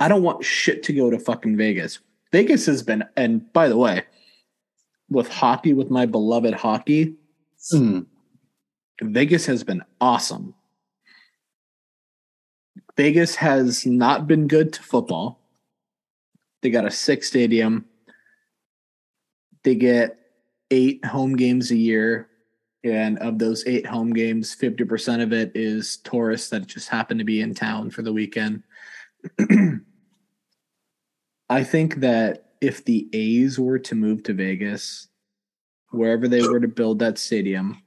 I 0.01 0.09
don't 0.09 0.23
want 0.23 0.45
shit 0.45 0.83
to 0.85 0.93
go 0.93 1.11
to 1.11 1.19
fucking 1.19 1.57
Vegas. 1.57 1.99
Vegas 2.33 2.67
has 2.67 2.83
been, 2.83 3.05
and 3.17 3.53
by 3.53 3.69
the 3.69 3.77
way, 3.77 4.05
with 5.11 5.29
hockey, 5.29 5.73
with 5.73 5.91
my 5.91 6.07
beloved 6.07 6.55
hockey, 6.55 7.17
Hmm. 7.71 8.01
Vegas 9.03 9.47
has 9.47 9.63
been 9.65 9.83
awesome. 10.01 10.55
Vegas 12.97 13.35
has 13.37 13.87
not 13.87 14.27
been 14.27 14.49
good 14.49 14.73
to 14.73 14.83
football. 14.83 15.41
They 16.63 16.71
got 16.71 16.87
a 16.87 16.91
sick 16.91 17.23
stadium. 17.23 17.85
They 19.63 19.77
get 19.77 20.19
eight 20.71 21.05
home 21.05 21.37
games 21.37 21.71
a 21.71 21.77
year. 21.77 22.29
And 22.85 23.19
of 23.19 23.39
those 23.39 23.67
eight 23.67 23.87
home 23.87 24.13
games, 24.13 24.57
50% 24.57 25.23
of 25.23 25.33
it 25.33 25.53
is 25.55 25.99
tourists 25.99 26.51
that 26.51 26.67
just 26.67 26.89
happen 26.89 27.19
to 27.19 27.25
be 27.25 27.41
in 27.41 27.55
town 27.55 27.91
for 27.91 28.03
the 28.03 28.13
weekend. 28.13 28.63
I 31.49 31.65
think 31.65 31.97
that 31.97 32.51
if 32.61 32.85
the 32.85 33.09
A's 33.13 33.59
were 33.59 33.79
to 33.79 33.95
move 33.95 34.23
to 34.25 34.35
Vegas, 34.35 35.09
wherever 35.91 36.29
they 36.29 36.43
were 36.47 36.61
to 36.61 36.69
build 36.69 36.99
that 36.99 37.19
stadium, 37.19 37.83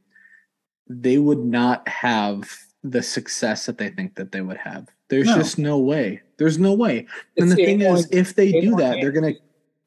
they 0.88 1.18
would 1.18 1.40
not 1.46 1.88
have 1.88 2.50
the 2.84 3.04
success 3.04 3.66
that 3.68 3.78
they 3.78 3.90
think 3.90 4.16
that 4.16 4.32
they 4.32 4.42
would 4.42 4.58
have. 4.58 4.88
There's 5.10 5.28
No. 5.28 5.36
just 5.38 5.60
no 5.60 5.78
way. 5.78 6.22
There's 6.38 6.58
no 6.58 6.74
way. 6.74 7.06
and 7.38 7.52
the 7.52 7.56
thing 7.56 7.82
is, 7.82 8.08
if 8.12 8.36
they 8.36 8.52
do 8.52 8.58
81 8.58 8.80
that, 8.80 8.98
they're 9.02 9.12
gonna. 9.12 9.34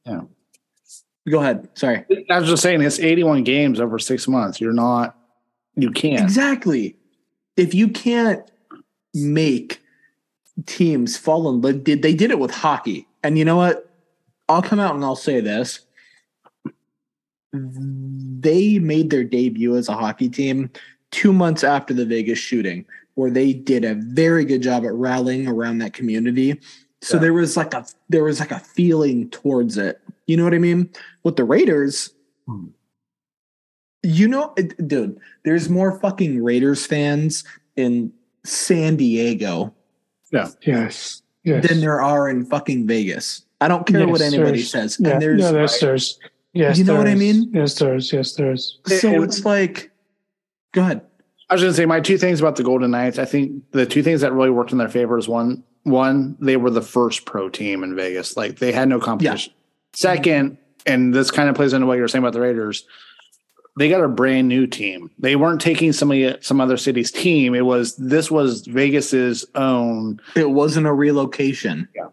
Yeah. 0.07 0.21
Go 1.29 1.41
ahead. 1.41 1.69
Sorry. 1.75 2.05
I 2.31 2.39
was 2.39 2.49
just 2.49 2.63
saying 2.63 2.83
it's 2.83 3.01
81 3.01 3.45
games 3.45 3.81
over 3.81 3.99
six 3.99 4.29
months. 4.29 4.61
You're 4.61 4.75
not, 4.75 5.17
you 5.75 5.91
can't. 5.91 6.23
Exactly. 6.23 6.97
If 7.57 7.73
you 7.75 7.89
can't 7.89 8.49
make 9.15 9.81
teams 10.67 11.17
fall 11.17 11.49
in 11.49 11.63
love, 11.63 11.83
did 11.83 12.03
they 12.03 12.15
did 12.15 12.31
it 12.31 12.39
with 12.39 12.51
hockey? 12.51 13.09
And 13.25 13.39
you 13.39 13.45
know 13.45 13.57
what? 13.57 13.91
I'll 14.49 14.63
come 14.63 14.79
out 14.79 14.95
and 14.95 15.03
I'll 15.03 15.17
say 15.17 15.41
this. 15.41 15.81
They 17.53 18.79
made 18.79 19.11
their 19.11 19.25
debut 19.25 19.77
as 19.77 19.89
a 19.89 19.95
hockey 19.95 20.29
team 20.29 20.71
two 21.11 21.33
months 21.33 21.65
after 21.65 21.95
the 21.95 22.05
Vegas 22.05 22.39
shooting, 22.39 22.85
where 23.15 23.31
they 23.31 23.53
did 23.53 23.85
a 23.85 23.95
very 23.95 24.45
good 24.45 24.61
job 24.61 24.85
at 24.85 24.93
rallying 24.93 25.49
around 25.49 25.79
that 25.79 25.95
community. 25.95 26.61
So 27.01 27.17
Yeah. 27.17 27.23
there 27.23 27.33
was 27.33 27.57
like 27.57 27.73
a 27.75 27.87
there 28.11 28.25
was 28.25 28.41
like 28.41 28.51
a 28.51 28.59
feeling 28.59 29.31
towards 29.31 29.79
it. 29.79 30.01
You 30.27 30.37
know 30.37 30.45
what 30.45 30.55
I 30.55 30.59
mean? 30.59 30.91
With 31.23 31.37
the 31.37 31.45
Raiders, 31.45 32.11
Hmm. 32.47 32.67
you 34.03 34.29
know, 34.29 34.53
it- 34.57 34.87
dude, 34.87 35.19
there's 35.45 35.69
more 35.71 35.99
fucking 36.01 36.43
Raiders 36.43 36.85
fans 36.85 37.45
in 37.77 38.13
San 38.45 38.97
Diego 38.97 39.75
Yeah. 40.33 40.49
Yes. 40.63 41.23
Yes. 41.45 41.69
than 41.69 41.81
there 41.81 42.01
are 42.03 42.29
in 42.29 42.45
fucking 42.47 42.87
Vegas. 42.87 43.43
I 43.61 43.69
don't 43.69 43.87
care 43.87 44.07
what 44.09 44.21
anybody 44.21 44.51
there's- 44.63 44.71
says. 44.71 44.97
Yeah, 44.99 45.11
and 45.11 45.23
there's 45.23 45.41
yeah, 45.43 45.53
there's, 45.53 45.79
there's, 45.79 46.19
yes, 46.53 46.79
You 46.79 46.85
know 46.85 46.97
what 46.97 47.07
I 47.07 47.15
mean? 47.15 47.51
Yes, 47.53 47.75
there 47.79 47.95
is. 47.95 48.13
Yes, 48.13 48.33
there 48.35 48.53
is. 48.53 48.79
so 48.87 49.09
And- 49.15 49.25
it's 49.25 49.45
like, 49.45 49.91
go 50.73 50.81
ahead. 50.83 51.03
I 51.51 51.55
was 51.55 51.61
going 51.63 51.73
to 51.73 51.77
say 51.77 51.85
my 51.87 52.01
two 52.01 52.17
things 52.19 52.41
about 52.41 52.57
the 52.57 52.63
Golden 52.65 52.91
Knights. 52.91 53.19
I 53.19 53.27
think 53.27 53.63
the 53.73 53.85
two 53.87 54.03
things 54.03 54.23
that 54.23 54.33
really 54.33 54.51
worked 54.51 54.73
in 54.73 54.79
their 54.79 54.89
favor 54.89 55.19
is 55.19 55.29
one, 55.29 55.63
one 55.83 56.37
they 56.41 56.57
were 56.57 56.71
the 56.71 56.81
first 56.83 57.27
pro 57.27 57.51
team 57.51 57.85
in 57.85 57.95
Vegas. 57.95 58.37
Like 58.37 58.59
they 58.59 58.73
had 58.73 58.89
no 58.89 58.99
competition. 58.99 59.53
Second, 59.93 60.57
and 60.87 61.15
this 61.15 61.31
kind 61.31 61.49
of 61.51 61.55
plays 61.55 61.73
into 61.75 61.87
what 61.87 61.95
you 61.95 62.01
were 62.01 62.09
saying 62.09 62.25
about 62.25 62.33
the 62.33 62.41
Raiders. 62.41 62.87
They 63.77 63.89
got 63.89 64.05
a 64.05 64.09
brand 64.09 64.49
new 64.49 64.67
team. 64.69 65.11
They 65.19 65.35
weren't 65.37 65.61
taking 65.61 65.93
somebody 65.93 66.37
some 66.41 66.61
other 66.61 66.77
city's 66.77 67.11
team. 67.11 67.55
It 67.55 67.63
was 67.67 67.97
this 67.97 68.31
was 68.31 68.67
Vegas's 68.67 69.45
own. 69.57 70.21
It 70.37 70.51
wasn't 70.51 70.87
a 70.87 70.93
relocation. 70.93 71.89
Yeah. 71.95 72.09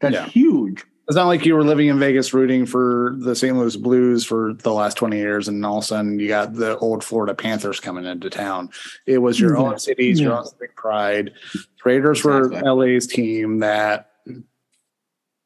That's 0.00 0.14
Yeah. 0.14 0.26
huge. 0.26 0.84
It's 1.06 1.16
not 1.16 1.26
like 1.26 1.44
you 1.44 1.54
were 1.54 1.64
living 1.64 1.88
in 1.88 1.98
Vegas 1.98 2.32
rooting 2.32 2.64
for 2.64 3.14
the 3.18 3.34
St. 3.34 3.54
Louis 3.56 3.76
Blues 3.76 4.24
for 4.24 4.54
the 4.54 4.72
last 4.72 4.96
20 4.96 5.18
years 5.18 5.48
and 5.48 5.64
all 5.64 5.78
of 5.78 5.84
a 5.84 5.86
sudden 5.86 6.18
you 6.18 6.28
got 6.28 6.54
the 6.54 6.78
old 6.78 7.04
Florida 7.04 7.34
Panthers 7.34 7.78
coming 7.78 8.06
into 8.06 8.30
town. 8.30 8.70
It 9.06 9.18
was 9.18 9.38
your 9.38 9.56
own 9.56 9.78
cities, 9.78 10.18
your 10.20 10.32
own 10.34 10.46
civic 10.46 10.76
pride. 10.76 11.32
Raiders 11.84 12.24
were 12.24 12.48
LA's 12.50 13.06
team 13.06 13.58
that 13.58 14.10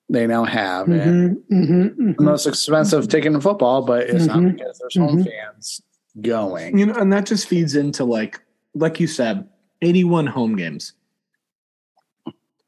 they 0.09 0.27
now 0.27 0.45
have. 0.45 0.89
And 0.89 1.37
Mhm, 1.51 1.97
mhm, 1.97 2.17
the 2.17 2.23
most 2.23 2.47
expensive 2.47 3.09
ticket 3.09 3.33
in 3.33 3.41
football, 3.41 3.83
but 3.83 4.09
it's 4.09 4.27
not 4.27 4.43
because 4.43 4.79
there's 4.79 4.97
home 4.97 5.19
Mhm. 5.19 5.25
fans 5.25 5.83
going. 6.23 6.79
You 6.79 6.87
know, 6.87 6.95
and 6.95 7.13
that 7.13 7.27
just 7.27 7.47
feeds 7.47 7.75
into 7.77 8.05
like, 8.05 8.41
like 8.75 9.01
you 9.01 9.07
said, 9.07 9.49
81 9.83 10.27
home 10.27 10.57
games. 10.57 10.95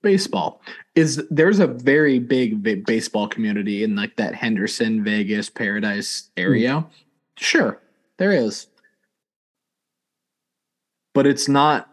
Baseball 0.03 0.63
is 0.95 1.23
there's 1.31 1.59
a 1.59 1.67
very 1.67 2.19
big, 2.19 2.63
big 2.63 2.87
baseball 2.87 3.29
community 3.29 3.85
in 3.85 3.95
like 3.97 4.17
that 4.17 4.35
Henderson, 4.35 5.05
Vegas, 5.05 5.51
Paradise 5.51 6.31
area. 6.39 6.87
Sure, 7.37 7.83
there 8.17 8.33
is. 8.33 8.67
But 11.13 11.27
it's 11.27 11.49
not 11.49 11.91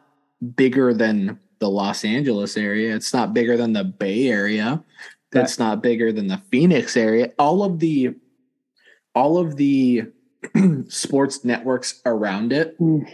bigger 0.56 0.94
than 0.94 1.40
the 1.60 1.70
Los 1.70 2.06
Angeles 2.06 2.56
area. 2.56 2.96
It's 2.96 3.14
not 3.14 3.34
bigger 3.34 3.58
than 3.58 3.74
the 3.74 3.84
Bay 3.84 4.28
Area. 4.30 4.84
It's 5.42 5.60
not 5.60 5.82
bigger 5.82 6.12
than 6.12 6.28
the 6.28 6.42
Phoenix 6.50 6.96
area. 6.98 7.32
All 7.40 7.64
of 7.64 7.80
the 7.80 8.16
all 9.16 9.38
of 9.38 9.56
the 9.56 10.04
sports 10.88 11.44
networks 11.44 12.02
around 12.06 12.54
it, 12.54 12.80
mhm. 12.80 13.08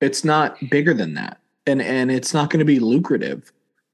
it's 0.00 0.24
not 0.24 0.56
bigger 0.70 0.94
than 0.94 1.14
that. 1.14 1.40
And 1.66 1.82
and 1.82 2.10
it's 2.10 2.34
not 2.34 2.50
going 2.50 2.60
to 2.60 2.64
be 2.64 2.78
lucrative. 2.78 3.52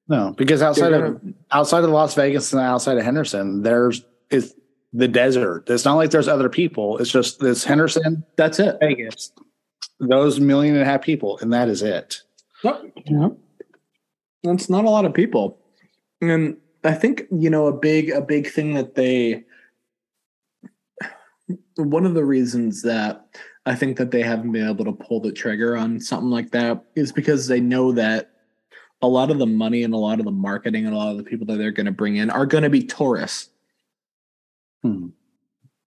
No, 0.09 0.35
because 0.37 0.61
outside 0.61 0.91
They're 0.91 1.05
of 1.05 1.23
outside 1.53 1.85
of 1.85 1.91
Las 1.91 2.15
Vegas 2.15 2.53
and 2.53 2.61
outside 2.61 2.99
of 2.99 3.05
Henderson, 3.05 3.63
there's 3.63 4.05
is 4.31 4.55
the 4.93 5.09
desert. 5.09 5.71
It's 5.71 5.85
not 5.85 5.95
like 5.95 6.11
there's 6.11 6.29
other 6.29 6.49
people. 6.49 6.99
It's 6.99 7.11
just 7.11 7.41
this 7.41 7.65
Henderson, 7.65 8.25
that's 8.37 8.59
it. 8.59 8.77
Vegas, 8.81 9.33
those 10.01 10.41
million 10.41 10.75
and 10.75 10.83
a 10.83 10.87
half 10.87 11.03
people, 11.03 11.39
and 11.39 11.53
that 11.53 11.69
is 11.69 11.83
it. 11.83 12.23
Yeah. 12.65 13.29
That's 14.43 14.69
not 14.69 14.85
a 14.85 14.91
lot 14.91 15.05
of 15.05 15.15
people. 15.15 15.59
And 16.21 16.57
I 16.85 16.95
think, 16.95 17.25
you 17.31 17.51
know, 17.51 17.67
a 17.67 17.73
big 17.73 18.11
a 18.11 18.21
big 18.21 18.49
thing 18.49 18.75
that 18.75 18.95
they 18.95 19.45
one 21.77 22.07
of 22.07 22.15
the 22.15 22.25
reasons 22.25 22.83
that 22.83 23.27
I 23.67 23.75
think 23.75 23.97
that 23.99 24.11
they 24.11 24.23
haven't 24.23 24.53
been 24.53 24.69
able 24.69 24.85
to 24.85 24.93
pull 24.93 25.21
the 25.21 25.33
trigger 25.33 25.77
on 25.77 26.01
something 26.01 26.31
like 26.31 26.51
that 26.53 26.85
is 26.95 27.13
because 27.13 27.47
they 27.47 27.61
know 27.61 27.93
that 27.93 28.31
a 29.03 29.09
lot 29.09 29.31
of 29.31 29.39
the 29.39 29.47
money 29.47 29.83
and 29.83 29.95
a 29.95 29.99
lot 29.99 30.19
of 30.19 30.25
the 30.25 30.33
marketing 30.33 30.87
and 30.87 30.95
a 30.95 30.99
lot 30.99 31.11
of 31.11 31.17
the 31.17 31.23
people 31.23 31.47
that 31.47 31.57
they're 31.57 31.71
going 31.71 31.87
to 31.87 31.93
bring 31.93 32.17
in 32.17 32.31
are 32.31 32.47
going 32.47 32.65
to 32.65 32.71
be 32.71 32.83
tourists. 32.83 33.51
Hmm. 34.83 35.09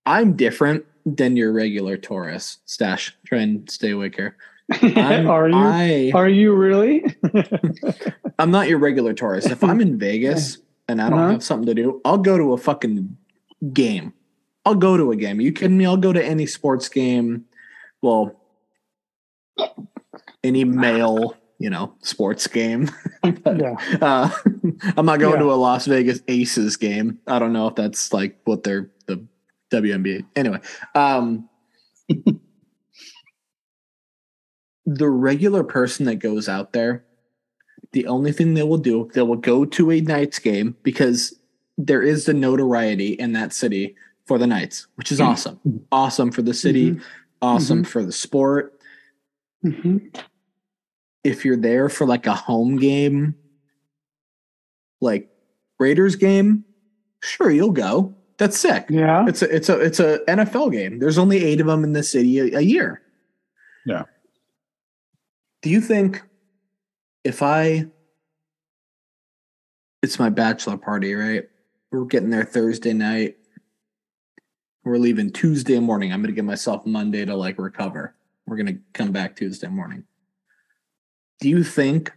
I'm 0.05 0.35
different 0.35 0.85
than 1.05 1.37
your 1.37 1.51
regular 1.51 1.97
tourist. 1.97 2.59
Stash, 2.69 3.15
try 3.25 3.39
and 3.39 3.69
stay 3.69 3.91
awake 3.91 4.15
here. 4.15 4.37
Are 4.81 5.49
you? 5.49 5.57
I, 5.57 6.11
are 6.15 6.29
you 6.29 6.55
really? 6.55 7.03
I'm 8.39 8.49
not 8.49 8.69
your 8.69 8.79
regular 8.79 9.13
tourist. 9.13 9.51
If 9.51 9.61
I'm 9.61 9.81
in 9.81 9.99
Vegas 9.99 10.57
and 10.87 11.01
I 11.01 11.09
don't 11.09 11.19
Uh-huh. 11.19 11.31
have 11.33 11.43
something 11.43 11.67
to 11.67 11.73
do, 11.73 12.01
I'll 12.05 12.17
go 12.17 12.37
to 12.37 12.53
a 12.53 12.57
fucking 12.57 13.15
game. 13.73 14.13
I'll 14.65 14.75
go 14.75 14.95
to 14.97 15.11
a 15.11 15.15
game. 15.15 15.39
Are 15.39 15.41
you 15.41 15.51
kidding 15.51 15.77
me? 15.77 15.85
I'll 15.85 15.97
go 15.97 16.13
to 16.13 16.23
any 16.23 16.45
sports 16.45 16.87
game. 16.89 17.45
Well, 18.01 18.39
any 20.43 20.63
male, 20.63 21.35
you 21.59 21.69
know, 21.69 21.93
sports 22.01 22.47
game. 22.47 22.89
But, 23.21 23.59
yeah. 23.59 23.75
uh, 24.01 24.29
I'm 24.97 25.05
not 25.05 25.19
going 25.19 25.33
Yeah. 25.35 25.39
to 25.41 25.51
a 25.53 25.55
Las 25.55 25.85
Vegas 25.85 26.21
Aces 26.27 26.75
game. 26.77 27.19
I 27.27 27.39
don't 27.39 27.53
know 27.53 27.67
if 27.67 27.75
that's 27.75 28.11
like 28.13 28.39
what 28.45 28.63
they're 28.63 28.89
the 29.07 29.25
WNBA. 29.71 30.25
Anyway, 30.35 30.59
um, 30.95 31.49
the 34.85 35.09
regular 35.09 35.63
person 35.63 36.05
that 36.05 36.15
goes 36.15 36.49
out 36.49 36.73
there, 36.73 37.05
the 37.93 38.07
only 38.07 38.31
thing 38.31 38.53
they 38.53 38.63
will 38.63 38.77
do, 38.77 39.09
they 39.13 39.21
will 39.21 39.37
go 39.37 39.65
to 39.65 39.91
a 39.91 40.01
Knights 40.01 40.39
game 40.39 40.75
because 40.83 41.33
there 41.77 42.01
is 42.01 42.25
the 42.25 42.33
notoriety 42.33 43.13
in 43.13 43.33
that 43.33 43.53
city 43.53 43.95
for 44.25 44.37
the 44.37 44.47
Knights, 44.47 44.87
which 44.95 45.11
is 45.11 45.19
mm-hmm. 45.19 45.29
awesome. 45.29 45.59
Awesome 45.91 46.31
for 46.31 46.41
the 46.41 46.53
city, 46.53 46.91
mm-hmm. 46.91 47.03
awesome 47.41 47.79
mm-hmm. 47.79 47.89
for 47.89 48.03
the 48.03 48.11
sport. 48.11 48.79
Mhm. 49.63 50.15
If 51.23 51.45
you're 51.45 51.57
there 51.57 51.87
for 51.87 52.05
like 52.05 52.27
a 52.27 52.33
home 52.33 52.77
game, 52.77 53.35
like 54.99 55.29
Raiders 55.79 56.15
game, 56.15 56.65
sure 57.21 57.49
you'll 57.49 57.71
go. 57.71 58.13
That's 58.37 58.57
sick. 58.57 58.87
Yeah. 58.89 59.25
It's 59.27 59.41
a 59.41 59.55
it's 59.55 59.69
a 59.69 59.79
it's 59.79 59.99
a 59.99 60.19
NFL 60.27 60.71
game. 60.71 60.99
There's 60.99 61.17
only 61.17 61.43
eight 61.45 61.61
of 61.61 61.67
them 61.67 61.83
in 61.83 61.93
the 61.93 62.03
city 62.03 62.39
a, 62.39 62.57
a 62.57 62.61
year. 62.61 63.01
Yeah. 63.85 64.03
Do 65.61 65.69
you 65.69 65.79
think 65.79 66.21
if 67.23 67.41
I 67.41 67.87
it's 70.01 70.19
my 70.19 70.29
bachelor 70.29 70.77
party, 70.77 71.13
right? 71.13 71.47
We're 71.91 72.05
getting 72.05 72.29
there 72.29 72.43
Thursday 72.43 72.93
night. 72.93 73.37
We're 74.83 74.97
leaving 74.97 75.31
Tuesday 75.31 75.79
morning. 75.79 76.11
I'm 76.11 76.21
gonna 76.21 76.33
give 76.33 76.45
myself 76.45 76.85
Monday 76.85 77.23
to 77.25 77.35
like 77.35 77.57
recover. 77.57 78.13
We're 78.45 78.57
gonna 78.57 78.79
come 78.93 79.11
back 79.11 79.35
Tuesday 79.35 79.67
morning. 79.67 80.03
Do 81.39 81.49
you 81.49 81.63
think 81.63 82.11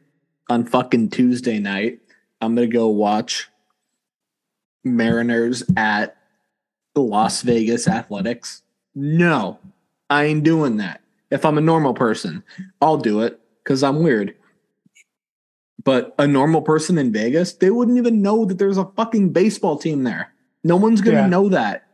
on 0.49 0.65
fucking 0.65 1.11
Tuesday 1.11 1.59
night 1.59 2.01
I'm 2.41 2.55
gonna 2.55 2.67
go 2.67 2.89
watch 2.89 3.49
Mariners 4.83 5.63
at 5.77 6.17
the 6.95 7.03
Las 7.03 7.43
Vegas 7.43 7.87
Athletics? 7.87 8.63
No, 8.95 9.59
I 10.11 10.25
ain't 10.25 10.43
doing 10.43 10.79
that. 10.79 11.03
If 11.31 11.45
I'm 11.45 11.59
a 11.59 11.63
normal 11.63 11.95
person, 11.95 12.43
I'll 12.81 12.97
do 12.97 13.21
it 13.21 13.39
because 13.63 13.83
I'm 13.83 14.03
weird. 14.03 14.35
But 15.87 16.17
a 16.19 16.27
normal 16.27 16.63
person 16.63 16.99
in 16.99 17.13
Vegas, 17.13 17.53
they 17.53 17.71
wouldn't 17.71 17.97
even 17.97 18.21
know 18.21 18.45
that 18.45 18.59
there's 18.59 18.77
a 18.77 18.87
fucking 18.97 19.33
baseball 19.33 19.79
team 19.79 20.03
there. 20.03 20.33
No 20.65 20.75
one's 20.77 21.01
gonna 21.01 21.19
Yeah. 21.19 21.27
know 21.29 21.49
that. 21.49 21.87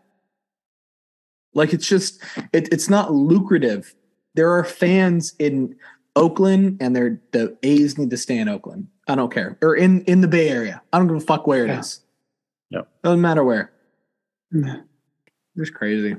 Like 1.52 1.74
it's 1.74 1.86
just 1.86 2.22
it, 2.54 2.72
it's 2.72 2.88
not 2.88 3.12
lucrative. 3.12 3.94
There 4.34 4.50
are 4.50 4.64
fans 4.64 5.34
in 5.38 5.76
Oakland 6.16 6.78
and 6.80 6.96
they're 6.96 7.20
the 7.32 7.54
A's 7.62 7.98
need 7.98 8.08
to 8.08 8.16
stay 8.16 8.38
in 8.38 8.48
Oakland. 8.48 8.88
I 9.08 9.14
don't 9.14 9.30
care. 9.30 9.58
Or 9.60 9.76
in 9.76 10.00
in 10.04 10.22
the 10.22 10.28
Bay 10.28 10.48
Area. 10.48 10.80
I 10.90 10.98
don't 10.98 11.06
give 11.08 11.16
a 11.16 11.20
fuck 11.20 11.46
where 11.46 11.66
it 11.66 11.70
is. 11.78 12.00
Yeah. 12.70 12.78
Yep. 12.78 12.88
Doesn't 13.04 13.20
matter 13.20 13.44
where. 13.44 13.72
Yeah. 14.52 14.76
It's 15.56 15.68
crazy. 15.68 16.16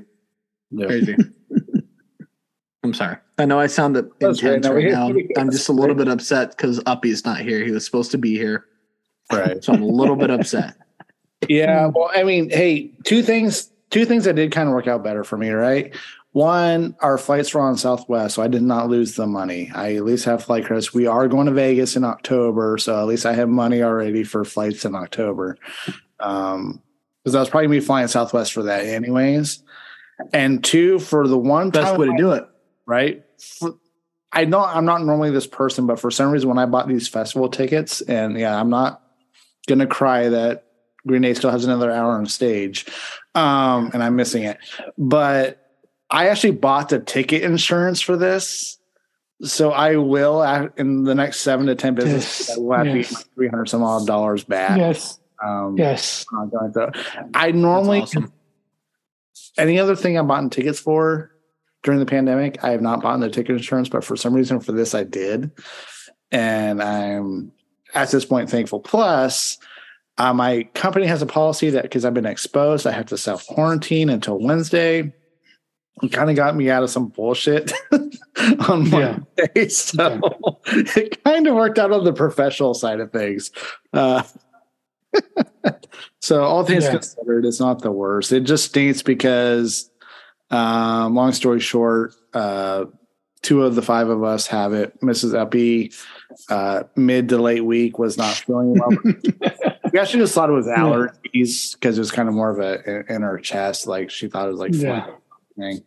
Yeah. 0.70 0.86
Crazy. 0.86 1.16
I'm 2.84 2.94
sorry. 2.94 3.16
I 3.38 3.46
know 3.46 3.58
I 3.58 3.66
sound 3.66 3.96
That's 3.96 4.40
great. 4.40 4.56
intense 4.56 4.68
right 4.68 4.90
now. 4.90 5.10
I'm 5.36 5.50
just 5.50 5.68
a 5.68 5.72
little 5.72 5.94
bit 5.94 6.06
upset 6.06 6.50
because 6.50 6.80
Uppy's 6.86 7.24
not 7.24 7.40
here. 7.40 7.64
He 7.64 7.70
was 7.70 7.84
supposed 7.84 8.10
to 8.12 8.18
be 8.18 8.36
here. 8.36 8.66
Right. 9.32 9.64
So 9.64 9.72
I'm 9.72 9.82
a 9.82 9.86
little 9.86 10.16
bit 10.16 10.30
upset. 10.30 10.76
Yeah. 11.46 11.90
Well, 11.94 12.10
I 12.14 12.22
mean, 12.22 12.48
hey, 12.48 12.90
two 13.04 13.22
things, 13.22 13.70
two 13.90 14.06
things 14.06 14.24
that 14.24 14.34
did 14.34 14.50
kind 14.50 14.66
of 14.66 14.74
work 14.74 14.86
out 14.86 15.04
better 15.04 15.24
for 15.24 15.36
me, 15.36 15.50
right? 15.50 15.94
One, 16.32 16.96
our 17.00 17.18
flights 17.18 17.52
were 17.52 17.60
on 17.60 17.76
Southwest, 17.76 18.36
so 18.36 18.42
I 18.42 18.48
did 18.48 18.62
not 18.62 18.88
lose 18.88 19.14
the 19.14 19.26
money. 19.26 19.70
I 19.74 19.94
at 19.96 20.06
least 20.06 20.24
have 20.24 20.42
flight 20.42 20.64
credits. 20.64 20.94
We 20.94 21.06
are 21.06 21.28
going 21.28 21.44
to 21.46 21.52
Vegas 21.52 21.96
in 21.96 22.04
October, 22.04 22.78
so 22.78 22.98
at 22.98 23.06
least 23.06 23.26
I 23.26 23.34
have 23.34 23.50
money 23.50 23.82
already 23.82 24.24
for 24.24 24.42
flights 24.46 24.86
in 24.86 24.94
October. 24.94 25.58
Um, 26.18 26.82
because 27.22 27.34
I 27.34 27.40
was 27.40 27.50
probably 27.50 27.66
gonna 27.66 27.80
be 27.80 27.84
flying 27.84 28.08
Southwest 28.08 28.54
for 28.54 28.62
that 28.62 28.86
anyways. 28.86 29.62
And 30.32 30.62
two, 30.62 30.98
for 30.98 31.26
the 31.28 31.38
one 31.38 31.70
Best 31.70 31.88
time 31.88 32.00
way 32.00 32.06
to 32.06 32.16
do 32.16 32.32
it. 32.32 32.46
Right? 32.86 33.24
For- 33.38 33.78
I 34.32 34.44
know 34.46 34.64
I'm 34.64 34.84
not 34.84 35.04
normally 35.04 35.30
this 35.30 35.46
person, 35.46 35.86
but 35.86 36.00
for 36.00 36.10
some 36.10 36.30
reason, 36.30 36.48
when 36.48 36.58
I 36.58 36.66
bought 36.66 36.88
these 36.88 37.06
festival 37.06 37.48
tickets, 37.48 38.00
and 38.00 38.38
yeah, 38.38 38.58
I'm 38.58 38.68
not 38.68 39.00
gonna 39.68 39.86
cry 39.86 40.28
that 40.28 40.64
Green 41.06 41.22
Day 41.22 41.34
still 41.34 41.50
has 41.50 41.64
another 41.64 41.90
hour 41.92 42.12
on 42.12 42.26
stage, 42.26 42.86
um, 43.36 43.90
and 43.94 44.02
I'm 44.02 44.16
missing 44.16 44.42
it. 44.42 44.58
But 44.98 45.60
I 46.10 46.28
actually 46.28 46.52
bought 46.52 46.88
the 46.88 46.98
ticket 46.98 47.42
insurance 47.42 48.00
for 48.00 48.16
this, 48.16 48.76
so 49.42 49.70
I 49.70 49.96
will 49.96 50.40
uh, 50.40 50.68
in 50.76 51.04
the 51.04 51.14
next 51.14 51.40
seven 51.40 51.66
to 51.66 51.76
ten 51.76 51.94
business. 51.94 52.48
Yes, 52.48 52.56
I 52.56 52.60
will 52.60 52.72
have 52.76 52.86
to 52.86 52.96
yes. 52.96 53.10
get 53.10 53.18
my 53.18 53.22
three 53.36 53.48
hundred 53.48 53.68
some 53.68 53.84
odd 53.84 54.04
dollars 54.06 54.42
back. 54.42 54.78
Yes. 54.78 55.20
Um, 55.44 55.76
Yes. 55.76 56.24
I'm 56.32 56.50
not 56.52 56.72
going 56.72 56.92
to- 56.92 57.28
I 57.34 57.50
normally 57.52 58.00
awesome. 58.00 58.32
any 59.58 59.78
other 59.78 59.94
thing 59.94 60.18
I 60.18 60.22
bought 60.22 60.50
tickets 60.50 60.80
for 60.80 61.30
during 61.84 62.00
the 62.00 62.06
pandemic, 62.06 62.64
I 62.64 62.70
have 62.70 62.82
not 62.82 63.02
bought 63.02 63.20
the 63.20 63.30
ticket 63.30 63.54
insurance, 63.56 63.88
but 63.88 64.02
for 64.02 64.16
some 64.16 64.34
reason 64.34 64.58
for 64.58 64.72
this 64.72 64.94
I 64.94 65.04
did. 65.04 65.52
And 66.32 66.82
I'm 66.82 67.52
at 67.94 68.10
this 68.10 68.24
point 68.24 68.50
thankful. 68.50 68.80
Plus, 68.80 69.58
uh, 70.18 70.32
my 70.32 70.64
company 70.74 71.06
has 71.06 71.22
a 71.22 71.26
policy 71.26 71.70
that 71.70 71.82
because 71.82 72.04
I've 72.04 72.14
been 72.14 72.26
exposed, 72.26 72.86
I 72.86 72.92
have 72.92 73.06
to 73.06 73.18
self 73.18 73.46
quarantine 73.46 74.08
until 74.08 74.38
Wednesday. 74.40 75.12
It 76.02 76.12
kind 76.12 76.28
of 76.28 76.34
got 76.34 76.56
me 76.56 76.70
out 76.70 76.82
of 76.82 76.90
some 76.90 77.08
bullshit 77.08 77.72
on 77.92 78.86
Yeah. 78.86 79.18
Monday. 79.38 79.68
So 79.68 80.20
it 80.66 81.22
kind 81.22 81.46
of 81.46 81.54
worked 81.54 81.78
out 81.78 81.92
on 81.92 82.04
the 82.04 82.12
professional 82.12 82.74
side 82.74 82.98
of 82.98 83.12
things. 83.12 83.52
Uh, 83.92 84.24
so 86.20 86.42
all 86.42 86.64
things 86.64 86.84
Yeah. 86.84 86.90
considered, 86.92 87.44
it's 87.46 87.60
not 87.60 87.82
the 87.82 87.92
worst. 87.92 88.32
It 88.32 88.40
just 88.40 88.64
stinks 88.66 89.02
because, 89.02 89.88
um, 90.54 91.14
long 91.14 91.32
story 91.32 91.60
short, 91.60 92.14
uh, 92.32 92.84
two 93.42 93.62
of 93.62 93.74
the 93.74 93.82
five 93.82 94.08
of 94.08 94.22
us 94.24 94.46
have 94.46 94.72
it. 94.72 94.98
Mrs. 95.00 95.34
Uppy, 95.34 95.92
uh, 96.48 96.84
mid 96.96 97.28
to 97.30 97.38
late 97.38 97.64
week 97.64 97.98
was 97.98 98.16
not 98.16 98.34
feeling 98.34 98.74
well. 98.78 98.90
we 99.92 99.98
actually 99.98 100.20
just 100.22 100.34
thought 100.34 100.48
it 100.48 100.52
was 100.54 100.66
allergies 100.66 101.72
because 101.74 101.98
it 101.98 102.00
was 102.00 102.10
kind 102.10 102.28
of 102.28 102.34
more 102.34 102.50
of 102.50 102.58
a 102.58 103.04
in 103.12 103.22
her 103.22 103.38
chest. 103.38 103.86
Like 103.86 104.10
she 104.10 104.28
thought 104.28 104.46
it 104.48 104.50
was 104.52 104.60
like 104.60 104.72
Yeah. 104.74 105.06
thing. 105.58 105.82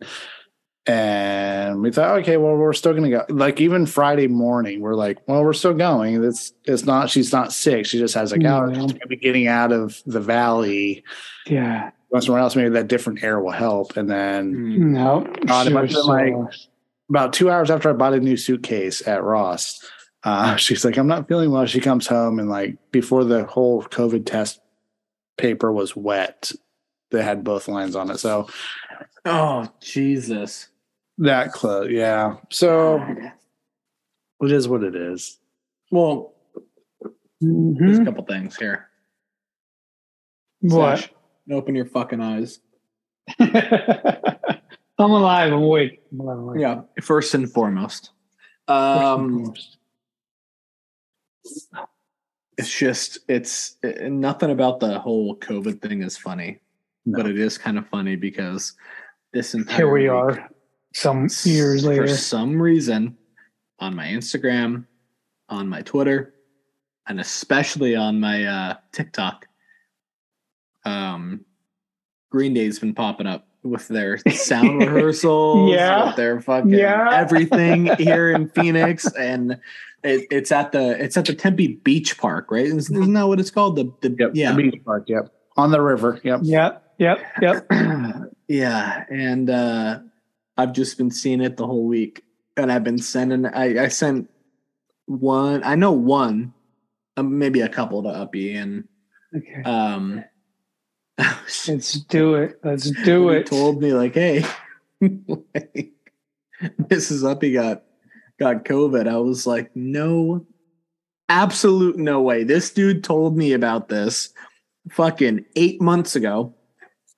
And 0.89 1.81
we 1.81 1.91
thought, 1.91 2.19
okay, 2.19 2.37
well, 2.37 2.55
we're 2.55 2.71
still 2.71 2.93
gonna 2.93 3.09
go. 3.09 3.25
Like 3.27 3.59
even 3.59 3.85
Friday 3.85 4.27
morning, 4.27 4.79
we're 4.79 4.95
like, 4.95 5.17
well, 5.27 5.43
we're 5.43 5.51
still 5.51 5.73
going. 5.73 6.23
It's 6.23 6.53
it's 6.63 6.85
not. 6.85 7.09
She's 7.09 7.33
not 7.33 7.51
sick. 7.51 7.85
She 7.85 7.99
just 7.99 8.13
has 8.13 8.31
like 8.31 8.41
Yeah. 8.41 8.51
allergies. 8.51 8.81
She's 8.83 8.93
gonna 8.93 9.07
be 9.07 9.17
getting 9.17 9.47
out 9.47 9.73
of 9.73 10.01
the 10.05 10.21
valley. 10.21 11.03
Yeah. 11.45 11.91
Go 12.13 12.19
somewhere 12.21 12.41
else. 12.41 12.55
Maybe 12.55 12.69
that 12.69 12.87
different 12.87 13.23
air 13.23 13.39
will 13.39 13.51
help. 13.51 13.97
And 13.97 14.09
then 14.09 14.53
Mm. 14.55 14.77
No. 14.91 15.21
God, 15.45 15.65
it 15.65 15.69
She 15.69 15.73
must 15.73 15.95
was 15.95 16.07
have 16.07 16.17
been 16.25 16.47
so- 16.51 16.69
about 17.09 17.33
two 17.33 17.49
hours 17.49 17.69
after 17.69 17.89
I 17.89 17.93
bought 17.93 18.13
a 18.13 18.19
new 18.19 18.37
suitcase 18.37 19.05
at 19.07 19.23
Ross, 19.23 19.83
uh, 20.23 20.55
she's 20.57 20.83
like, 20.85 20.97
I'm 20.97 21.07
not 21.07 21.27
feeling 21.27 21.51
well. 21.51 21.65
She 21.65 21.79
comes 21.81 22.07
home 22.07 22.39
and 22.39 22.49
like 22.49 22.77
before 22.91 23.23
the 23.23 23.45
whole 23.45 23.83
COVID 23.83 24.25
test 24.25 24.59
paper 25.37 25.71
was 25.71 25.95
wet, 25.95 26.51
they 27.11 27.21
had 27.23 27.43
both 27.43 27.67
lines 27.67 27.95
on 27.95 28.09
it. 28.09 28.17
So 28.19 28.47
Oh 29.25 29.67
Jesus! 29.81 30.69
that 31.19 31.51
close, 31.51 31.89
yeah. 31.91 32.37
So 32.49 33.03
it 34.41 34.51
is 34.51 34.67
what 34.67 34.83
it 34.83 34.95
is. 34.95 35.39
Well, 35.91 36.33
there's 37.41 37.99
a 37.99 38.05
couple 38.05 38.23
things 38.25 38.55
here. 38.55 38.87
What? 40.61 40.99
Stash, 40.99 41.11
open 41.51 41.75
your 41.75 41.85
fucking 41.85 42.21
eyes. 42.21 42.59
I'm 43.39 45.11
alive. 45.11 45.53
I'm 45.53 45.61
awake. 45.61 46.01
I'm 46.11 46.19
alive, 46.19 46.37
I'm 46.37 46.43
awake. 46.43 46.61
Yeah. 46.61 46.81
First 47.01 47.33
and 47.33 47.51
foremost, 47.51 48.11
um, 48.67 49.53
it's 52.57 52.77
just 52.77 53.19
it's 53.27 53.77
it, 53.83 54.11
nothing 54.11 54.51
about 54.51 54.79
the 54.79 54.99
whole 54.99 55.35
COVID 55.37 55.81
thing 55.81 56.01
is 56.01 56.17
funny, 56.17 56.59
No. 57.05 57.17
but 57.17 57.29
it 57.29 57.37
is 57.37 57.57
kind 57.57 57.77
of 57.77 57.87
funny 57.87 58.15
because 58.15 58.73
this 59.33 59.53
entire 59.53 59.77
Here 59.77 59.91
we 59.91 60.01
week, 60.03 60.11
are, 60.11 60.49
some 60.93 61.27
years 61.43 61.85
later. 61.85 62.07
For 62.07 62.13
some 62.13 62.61
reason, 62.61 63.17
on 63.79 63.95
my 63.95 64.07
Instagram, 64.07 64.85
on 65.49 65.67
my 65.69 65.81
Twitter, 65.81 66.33
and 67.07 67.19
especially 67.19 67.95
on 67.95 68.19
my 68.19 68.45
uh, 68.45 68.75
TikTok, 68.91 69.46
um, 70.87 71.45
Green 72.29 72.53
Day's 72.53 72.79
been 72.79 72.93
popping 72.93 73.27
up 73.27 73.47
with 73.63 73.87
their 73.87 74.17
sound 74.31 74.79
rehearsals, 74.79 75.71
Yeah. 75.71 76.07
with 76.07 76.15
their 76.15 76.39
fucking 76.41 76.69
Yeah. 76.71 77.09
everything 77.13 77.85
here 77.97 78.31
in 78.31 78.49
Phoenix, 78.49 79.05
and 79.15 79.59
it, 80.03 80.27
it's 80.31 80.51
at 80.51 80.71
the 80.71 81.01
it's 81.03 81.17
at 81.17 81.25
the 81.25 81.33
Tempe 81.35 81.67
Beach 81.83 82.17
Park, 82.17 82.51
right? 82.51 82.65
Isn't, 82.65 82.95
isn't 82.95 83.13
that 83.13 83.27
what 83.27 83.39
it's 83.39 83.51
called? 83.51 83.75
The 83.75 83.91
the 84.01 84.15
Yep. 84.17 84.31
yeah 84.33 84.51
The 84.53 84.71
beach 84.71 84.81
park. 84.85 85.05
Yep. 85.07 85.33
On 85.57 85.71
the 85.71 85.81
river. 85.81 86.19
Yep. 86.23 86.41
Yep. 86.43 86.83
Yep. 86.99 87.19
Yep. 87.41 87.67
yeah, 88.47 89.03
and 89.09 89.49
uh, 89.49 89.99
I've 90.57 90.73
just 90.73 90.97
been 90.97 91.11
seeing 91.11 91.41
it 91.41 91.57
the 91.57 91.65
whole 91.65 91.85
week, 91.85 92.23
and 92.55 92.71
I've 92.71 92.83
been 92.83 92.97
sending. 92.99 93.45
I, 93.45 93.83
I 93.85 93.87
sent 93.89 94.29
one. 95.05 95.63
I 95.63 95.75
know 95.75 95.91
one, 95.91 96.53
uh, 97.17 97.23
maybe 97.23 97.61
a 97.61 97.69
couple 97.69 98.03
to 98.03 98.09
Uppy, 98.09 98.53
and 98.55 98.87
Okay. 99.35 99.61
um, 99.63 100.23
Let's 101.67 101.93
do 101.93 102.35
it. 102.35 102.59
Let's 102.63 102.89
do 103.03 103.29
it. 103.29 103.47
Told 103.47 103.81
me 103.81 103.93
like, 103.93 104.13
hey, 104.13 104.45
like, 105.01 105.91
Mrs. 106.61 107.27
Uppy 107.29 107.53
got 107.53 107.83
got 108.39 108.65
COVID. 108.65 109.07
I 109.07 109.17
was 109.17 109.47
like, 109.47 109.75
no, 109.75 110.45
absolute 111.29 111.97
no 111.97 112.21
way. 112.21 112.43
This 112.43 112.69
dude 112.71 113.03
told 113.03 113.35
me 113.35 113.53
about 113.53 113.89
this 113.89 114.29
fucking 114.91 115.43
eight 115.55 115.81
months 115.81 116.15
ago. 116.15 116.53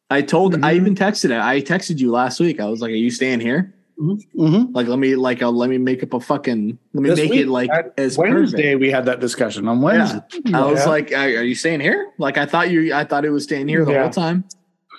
I 0.10 0.22
told, 0.24 0.56
I 0.64 0.74
Mhm. 0.74 0.76
even 0.76 0.96
texted 0.96 1.26
it. 1.26 1.40
I 1.40 1.62
texted 1.62 2.00
you 2.00 2.10
last 2.12 2.40
week. 2.40 2.60
I 2.60 2.66
was 2.66 2.82
like, 2.82 2.90
are 2.92 2.96
you 2.96 3.12
staying 3.12 3.42
here? 3.42 3.76
Mm-hmm. 4.00 4.72
Like, 4.74 4.88
let 4.88 4.98
me, 4.98 5.16
like, 5.18 5.42
uh, 5.42 5.50
let 5.50 5.70
me 5.70 5.78
make 5.78 6.02
up 6.04 6.14
a 6.14 6.20
fucking, 6.22 6.80
let 6.94 7.04
me 7.04 7.10
This 7.10 7.20
make 7.20 7.32
week, 7.32 7.42
it 7.42 7.48
like 7.50 7.70
as 7.98 8.18
Wednesday, 8.18 8.72
perfect. 8.74 8.80
we 8.80 8.92
had 8.92 9.06
that 9.06 9.20
discussion 9.20 9.68
on 9.68 9.82
Wednesday. 9.82 10.22
I 10.54 10.66
was 10.66 10.86
like, 10.86 11.12
are, 11.12 11.18
are 11.18 11.44
you 11.44 11.56
staying 11.56 11.82
here? 11.82 12.14
Like, 12.18 12.38
I 12.38 12.46
thought 12.46 12.70
you, 12.72 12.94
I 12.94 13.04
thought 13.04 13.26
it 13.26 13.30
was 13.30 13.44
staying 13.44 13.68
here 13.68 13.84
the 13.84 13.92
Yeah. 13.92 14.04
whole 14.04 14.10
time. 14.12 14.46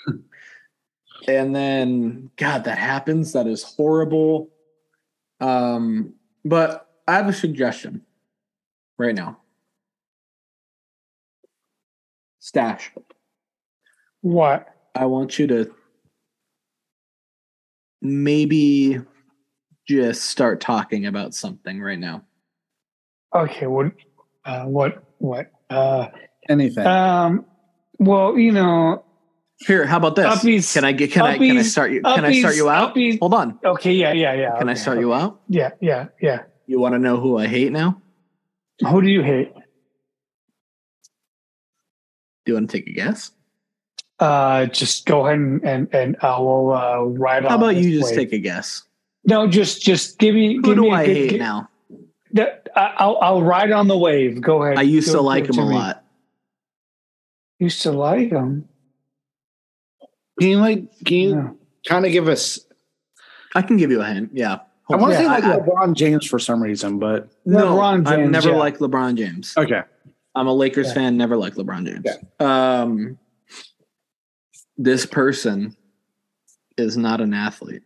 and 1.28 1.56
then, 1.56 2.30
God, 2.36 2.64
that 2.64 2.76
happens. 2.76 3.32
That 3.32 3.46
is 3.46 3.62
horrible. 3.62 4.50
Um, 5.40 6.14
but 6.44 6.86
I 7.08 7.14
have 7.14 7.28
a 7.28 7.32
suggestion 7.32 8.02
right 8.98 9.14
now. 9.14 9.38
Stash. 12.38 12.92
What? 14.20 14.68
I 14.94 15.06
want 15.06 15.38
you 15.38 15.46
to 15.46 15.74
maybe 18.02 19.00
just 19.88 20.24
start 20.26 20.60
talking 20.60 21.06
about 21.06 21.34
something 21.34 21.80
right 21.80 21.98
now. 21.98 22.24
Okay. 23.34 23.66
What? 23.66 23.92
Uh, 24.44 24.64
what? 24.64 25.04
What? 25.18 25.50
Uh, 25.68 26.08
Anything. 26.48 26.86
um. 26.86 27.44
Well, 27.98 28.38
you 28.38 28.52
know. 28.52 29.04
Here, 29.66 29.84
how 29.84 29.98
about 29.98 30.16
this? 30.16 30.24
Uppies- 30.26 30.72
can 30.72 30.84
I 30.86 30.92
get 30.92 31.12
can 31.12 31.22
I 31.22 31.36
can 31.36 31.58
I 31.58 31.62
start 31.62 31.92
you 31.92 32.00
can 32.00 32.24
I 32.24 32.32
start 32.40 32.56
you 32.56 32.70
out? 32.70 32.94
uppies- 32.94 33.18
Hold 33.20 33.34
on. 33.34 33.58
Okay. 33.62 33.92
Yeah. 33.92 34.12
Yeah. 34.12 34.32
Yeah. 34.32 34.58
Can 34.58 34.68
I 34.68 34.72
okay, 34.72 34.80
start 34.80 34.98
you 35.00 35.12
out? 35.12 35.42
Yeah. 35.48 35.70
Yeah. 35.80 36.06
Yeah. 36.20 36.44
You 36.66 36.80
want 36.80 36.94
to 36.94 36.98
know 36.98 37.18
who 37.20 37.36
I 37.36 37.46
hate 37.46 37.70
now? 37.70 38.00
Who 38.88 39.02
do 39.02 39.08
you 39.10 39.22
hate? 39.22 39.52
Do 42.46 42.52
you 42.52 42.54
want 42.54 42.70
to 42.70 42.78
take 42.78 42.88
a 42.88 42.92
guess? 42.92 43.32
Uh, 44.20 44.66
just 44.66 45.06
go 45.06 45.26
ahead 45.26 45.38
and 45.38 45.64
and, 45.64 45.94
and 45.94 46.16
I 46.22 46.38
will 46.38 46.72
uh, 46.72 47.00
ride 47.04 47.44
on. 47.44 47.50
How 47.50 47.56
about 47.56 47.74
this 47.74 47.86
you 47.86 47.98
just 48.00 48.14
take 48.14 48.32
a 48.32 48.38
guess? 48.38 48.82
No, 49.24 49.46
just 49.46 49.82
just 49.82 50.18
give 50.18 50.34
me. 50.34 50.56
Who 50.56 50.62
give 50.62 50.74
do 50.76 50.82
me 50.82 50.90
a 50.90 50.94
I 50.94 51.06
good- 51.06 51.16
hate 51.16 51.30
gi- 51.30 51.38
now? 51.38 51.68
that- 52.32 52.68
I- 52.76 52.94
I'll 52.98 53.18
I'll 53.22 53.42
ride 53.42 53.72
on 53.72 53.88
the 53.88 53.96
wave. 53.98 54.40
Go 54.42 54.62
ahead. 54.62 54.78
I 54.78 54.82
used 54.82 55.08
Go- 55.08 55.14
to 55.16 55.20
like 55.22 55.46
him 55.46 55.52
to 55.54 55.60
a 55.62 55.66
me. 55.66 55.74
lot. 55.74 56.04
Used 57.58 57.82
to 57.82 57.92
like 57.92 58.30
him. 58.30 58.68
can 60.38 60.48
you 60.48 60.56
like 60.58 60.84
can 61.04 61.16
you 61.16 61.30
Yeah. 61.30 61.50
kind 61.86 62.06
of 62.06 62.12
give 62.12 62.28
us 62.28 62.60
I 63.54 63.62
can 63.62 63.76
give 63.78 63.90
you 63.90 64.00
a 64.00 64.06
hint. 64.06 64.30
Yeah. 64.32 64.58
I 64.90 64.96
want 64.96 65.12
to 65.12 65.18
on. 65.18 65.22
say 65.22 65.28
like 65.28 65.44
I- 65.44 65.54
I- 65.54 65.58
LeBron 65.60 65.94
James 65.94 66.26
for 66.26 66.38
some 66.38 66.62
reason, 66.62 66.98
but 66.98 67.28
no, 67.46 67.74
LeBron 67.76 68.06
I've 68.06 68.28
never 68.30 68.50
yeah. 68.50 68.56
liked 68.56 68.80
LeBron 68.80 69.16
James. 69.16 69.54
okay. 69.56 69.82
I'm 70.34 70.46
a 70.46 70.52
Lakers 70.54 70.88
Yeah. 70.88 70.94
fan, 70.94 71.16
never 71.16 71.36
liked 71.36 71.56
LeBron 71.56 71.84
James. 71.86 72.06
Um, 72.38 73.18
this 74.80 75.04
person 75.04 75.76
is 76.78 76.96
not 76.96 77.20
an 77.20 77.34
athlete. 77.34 77.82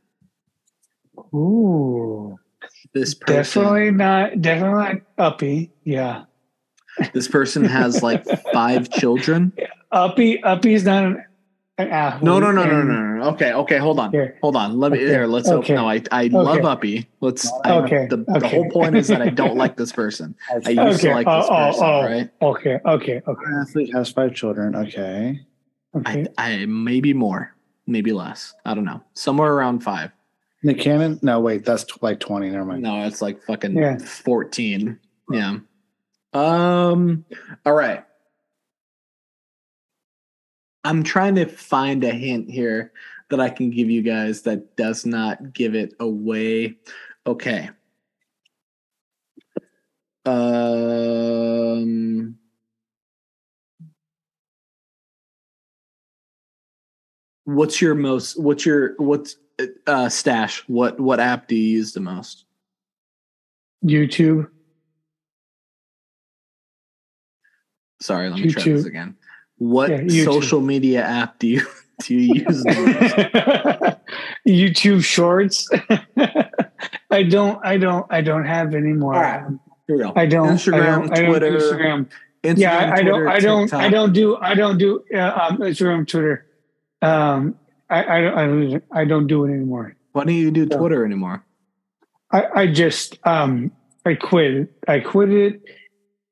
Ooh, 1.35 2.39
This 2.93 3.15
person, 3.15 3.63
definitely 3.63 3.91
not. 3.91 4.41
Definitely 4.41 4.83
not 4.83 5.03
uppy. 5.19 5.73
Yeah, 5.85 6.25
this 7.13 7.27
person 7.29 7.65
has 7.65 8.03
like 8.03 8.25
five 8.53 8.91
children. 8.91 9.53
uppy. 9.91 10.43
Uppy's 10.43 10.85
not. 10.85 11.05
An, 11.05 11.25
an 11.79 11.89
athlete. 11.89 12.23
No, 12.23 12.39
no, 12.39 12.53
no, 12.53 12.65
no, 12.65 12.83
no, 12.83 12.95
no, 12.95 13.15
no. 13.17 13.25
Okay, 13.31 13.53
okay, 13.53 13.79
hold 13.79 13.99
on. 13.99 14.13
Here. 14.13 14.39
Hold 14.43 14.55
on. 14.55 14.79
Let 14.79 14.93
me 14.93 14.99
Okay, 14.99 15.07
there. 15.07 15.27
Let's 15.27 15.49
okay, 15.49 15.75
no, 15.75 15.89
I 15.89 16.01
I 16.13 16.29
love 16.29 16.65
Uppy. 16.65 17.09
Let's 17.21 17.51
I, 17.65 17.73
Okay, 17.79 18.07
the, 18.09 18.19
the 18.19 18.47
whole 18.47 18.71
point 18.71 18.97
is 18.97 19.09
that 19.09 19.21
I 19.21 19.31
don't 19.31 19.57
like 19.65 19.77
this 19.77 19.91
person. 19.91 20.37
I 20.65 20.71
used 20.71 21.01
Okay, 21.05 21.09
to 21.09 21.15
like 21.15 21.27
oh, 21.27 21.37
this 21.41 21.49
oh, 21.51 21.57
person, 21.57 21.85
oh. 21.85 22.03
right? 22.03 22.31
Okay, 22.43 22.79
okay, 22.87 23.23
okay, 23.27 23.45
Athlete 23.61 23.93
has 23.93 24.13
five 24.13 24.35
children. 24.35 24.77
Okay. 24.77 25.41
Okay. 25.97 26.27
I 26.39 26.53
I 26.63 26.67
maybe 26.67 27.13
more, 27.13 27.55
maybe 27.87 28.13
less. 28.13 28.55
I 28.65 28.75
don't 28.75 28.85
know. 28.85 29.03
Somewhere 29.15 29.53
around 29.53 29.81
five. 29.81 30.11
Nick 30.63 30.79
Cannon? 30.81 31.19
No, 31.23 31.41
wait, 31.41 31.65
that's 31.65 31.85
t- 31.85 31.93
like 32.01 32.21
20. 32.21 32.49
Never 32.49 32.65
mind. 32.65 32.83
No, 32.83 33.05
it's 33.07 33.21
like 33.21 33.43
fucking 33.45 33.77
Yeah. 33.77 33.99
14. 33.99 34.99
Yeah. 35.31 35.59
Um 36.33 37.25
all 37.67 37.75
right. 37.75 38.05
I'm 40.85 41.03
trying 41.03 41.35
to 41.37 41.47
find 41.47 42.03
a 42.05 42.11
hint 42.11 42.51
here 42.51 42.93
that 43.31 43.41
I 43.41 43.49
can 43.51 43.71
give 43.71 43.91
you 43.91 44.03
guys 44.03 44.43
that 44.43 44.77
does 44.77 45.05
not 45.07 45.53
give 45.53 45.75
it 45.75 45.95
away. 46.01 46.77
Okay. 47.27 47.69
Um 51.45 52.39
What's 57.45 57.81
your 57.81 57.95
most 57.95 58.41
what's 58.41 58.65
your 58.65 58.95
what's 58.97 59.37
uh 59.87 60.09
stash? 60.09 60.65
What 60.67 60.99
what 60.99 61.21
app 61.21 61.49
do 61.49 61.57
you 61.57 61.79
use 61.79 61.93
the 61.93 62.01
most? 62.01 62.45
YouTube. 63.85 64.49
Sorry, 68.01 68.29
let 68.29 68.41
me 68.41 68.51
try 68.51 68.63
this 68.63 68.85
again. 68.87 69.17
What 69.59 70.11
Yeah, 70.11 70.25
social 70.25 70.61
media 70.61 71.03
app 71.03 71.39
do 71.39 71.47
you 71.47 71.67
do 72.01 72.15
you 72.15 72.45
use 72.47 72.63
the 72.63 72.75
most? 72.75 73.97
YouTube 74.49 75.05
Shorts. 75.05 75.69
I 77.11 77.23
don't. 77.23 77.65
I 77.65 77.77
don't. 77.77 78.07
I 78.11 78.21
don't 78.21 78.45
have 78.45 78.75
any 78.75 78.93
more. 78.93 79.13
Right. 79.13 79.45
Here 79.87 79.97
we 79.97 80.03
go. 80.03 80.13
I 80.17 80.27
don't. 80.27 80.49
Instagram, 80.49 80.75
I 80.75 80.87
don't, 80.87 81.13
I 81.13 81.15
don't 81.15 81.29
Twitter, 81.29 81.51
Instagram. 81.53 82.09
Instagram, 82.43 82.59
yeah, 82.59 82.79
I, 82.79 82.93
I 82.93 83.03
don't. 83.03 83.21
Twitter, 83.21 83.29
I 83.29 83.41
don't. 83.41 83.75
I 83.75 83.89
don't 83.89 84.13
do. 84.13 84.37
I 84.37 84.55
don't 84.55 84.79
do 84.79 85.05
uh, 85.15 85.49
um, 85.51 85.59
Instagram, 85.59 86.07
Twitter. 86.07 86.47
Um, 87.05 87.57
I, 87.91 88.19
I 88.19 88.21
don't. 88.21 88.35
I 88.39 88.47
don't. 88.47 88.85
I 88.93 89.05
don't 89.05 89.27
do 89.27 89.45
it 89.45 89.51
anymore. 89.51 89.97
Why 90.13 90.25
don't 90.25 90.35
you 90.35 90.51
do 90.51 90.67
Yeah. 90.71 90.77
Twitter 90.79 91.05
anymore? 91.05 91.45
I, 92.33 92.45
I 92.55 92.67
just. 92.67 93.19
Um, 93.25 93.71
I 94.07 94.15
quit. 94.15 94.73
I 94.89 95.01
quit 95.01 95.31
it 95.31 95.63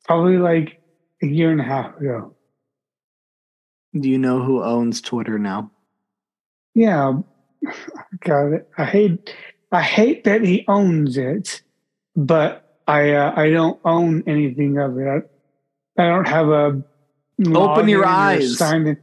probably 0.04 0.38
like 0.38 0.80
a 1.22 1.26
year 1.26 1.50
and 1.50 1.60
a 1.60 1.64
half 1.64 1.96
ago. 1.98 2.34
Do 3.98 4.08
you 4.08 4.18
know 4.18 4.42
who 4.42 4.62
owns 4.62 5.00
Twitter 5.00 5.38
now? 5.38 5.70
Yeah, 6.74 7.12
got 8.20 8.46
it. 8.52 8.68
I 8.78 8.84
hate. 8.84 9.34
I 9.70 9.82
hate 9.82 10.24
that 10.24 10.42
he 10.42 10.64
owns 10.68 11.16
it, 11.16 11.62
but 12.16 12.78
I. 12.86 13.12
Uh, 13.12 13.32
I 13.36 13.50
don't 13.50 13.78
own 13.84 14.22
anything 14.26 14.78
of 14.78 14.98
it. 14.98 15.06
I, 15.98 16.02
I 16.02 16.08
don't 16.08 16.26
have 16.28 16.48
a. 16.48 16.82
Open 17.54 17.88
your 17.88 18.06
eyes. 18.06 18.56
sign 18.56 18.86
in. 18.86 18.88
I 18.88 18.94
don't- 18.94 18.98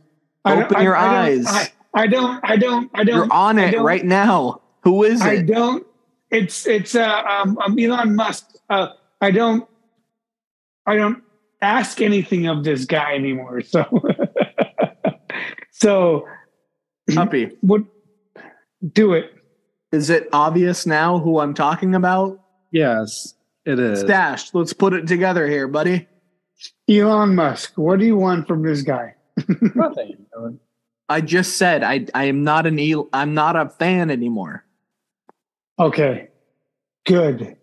Open 0.45 0.77
I- 0.77 0.81
your 0.81 0.95
I 0.95 1.27
eyes. 1.27 1.45
I, 1.47 1.69
I 1.93 2.07
don't. 2.07 2.39
I 2.43 2.55
don't. 2.55 2.89
I 2.93 3.03
don't. 3.03 3.15
You're 3.15 3.33
on 3.33 3.57
it 3.57 3.79
right 3.79 4.05
now. 4.05 4.61
Who 4.81 5.03
is 5.03 5.21
it? 5.21 5.25
I 5.25 5.41
don't. 5.41 5.85
It's 6.31 6.67
it's 6.67 6.95
uh, 6.95 7.23
um, 7.23 7.57
um 7.57 7.77
Elon 7.79 8.15
Musk. 8.15 8.47
Uh, 8.69 8.89
I 9.21 9.31
don't. 9.31 9.67
I 10.85 10.95
don't 10.95 11.23
ask 11.61 11.99
anything 12.01 12.47
of 12.47 12.63
this 12.63 12.85
guy 12.85 13.15
anymore. 13.15 13.61
So, 13.71 13.85
so 15.71 16.25
Puppy. 17.13 17.51
what? 17.61 17.83
Do 18.93 19.13
it. 19.13 19.31
Is 19.93 20.09
it 20.09 20.27
obvious 20.33 20.85
now 20.85 21.19
who 21.19 21.39
I'm 21.39 21.53
talking 21.53 21.95
about? 21.95 22.39
Yes, 22.71 23.33
it 23.65 23.79
is. 23.79 24.01
Stash. 24.01 24.53
Let's 24.53 24.73
put 24.73 24.93
it 24.93 25.07
together 25.07 25.47
here, 25.47 25.67
buddy. 25.69 26.07
Elon 26.89 27.33
Musk. 27.33 27.73
What 27.77 27.99
do 27.99 28.05
you 28.05 28.17
want 28.17 28.45
from 28.47 28.61
this 28.61 28.81
guy? 28.81 29.15
Nothing. 29.75 30.25
I 31.07 31.21
just 31.21 31.57
said 31.57 31.83
I 31.83 32.05
I 32.13 32.25
am 32.25 32.43
not 32.43 32.67
an 32.67 32.79
El- 32.79 33.09
I'm 33.11 33.33
not 33.33 33.55
a 33.55 33.69
fan 33.69 34.11
anymore. 34.11 34.63
Okay. 35.79 36.29
Good. 37.05 37.57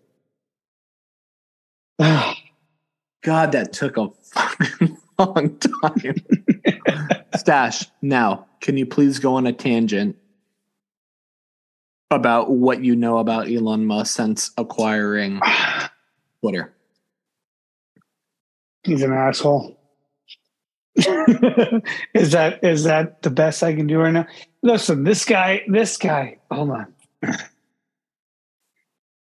God, 1.99 3.51
that 3.51 3.73
took 3.73 3.97
a 3.97 4.09
fucking 4.09 4.97
long 5.19 5.57
time. 5.57 6.15
Stash, 7.35 7.85
now, 8.01 8.45
can 8.61 8.77
you 8.77 8.85
please 8.85 9.19
go 9.19 9.35
on 9.35 9.47
a 9.47 9.53
tangent 9.53 10.15
about 12.11 12.51
what 12.51 12.83
you 12.83 12.95
know 12.95 13.17
about 13.19 13.49
Elon 13.49 13.85
Musk 13.85 14.15
since 14.15 14.51
acquiring 14.57 15.41
Twitter? 16.41 16.73
He's 18.83 19.01
an 19.01 19.13
asshole. 19.13 19.76
is 22.13 22.31
that 22.31 22.63
is 22.63 22.83
that 22.85 23.21
the 23.21 23.29
best 23.29 23.61
I 23.61 23.75
can 23.75 23.85
do 23.85 23.99
right 23.99 24.11
now? 24.11 24.25
Listen, 24.63 25.03
this 25.03 25.25
guy, 25.25 25.63
this 25.67 25.95
guy. 25.97 26.37
Hold 26.51 26.71
on. 26.71 26.93
Let 27.21 27.41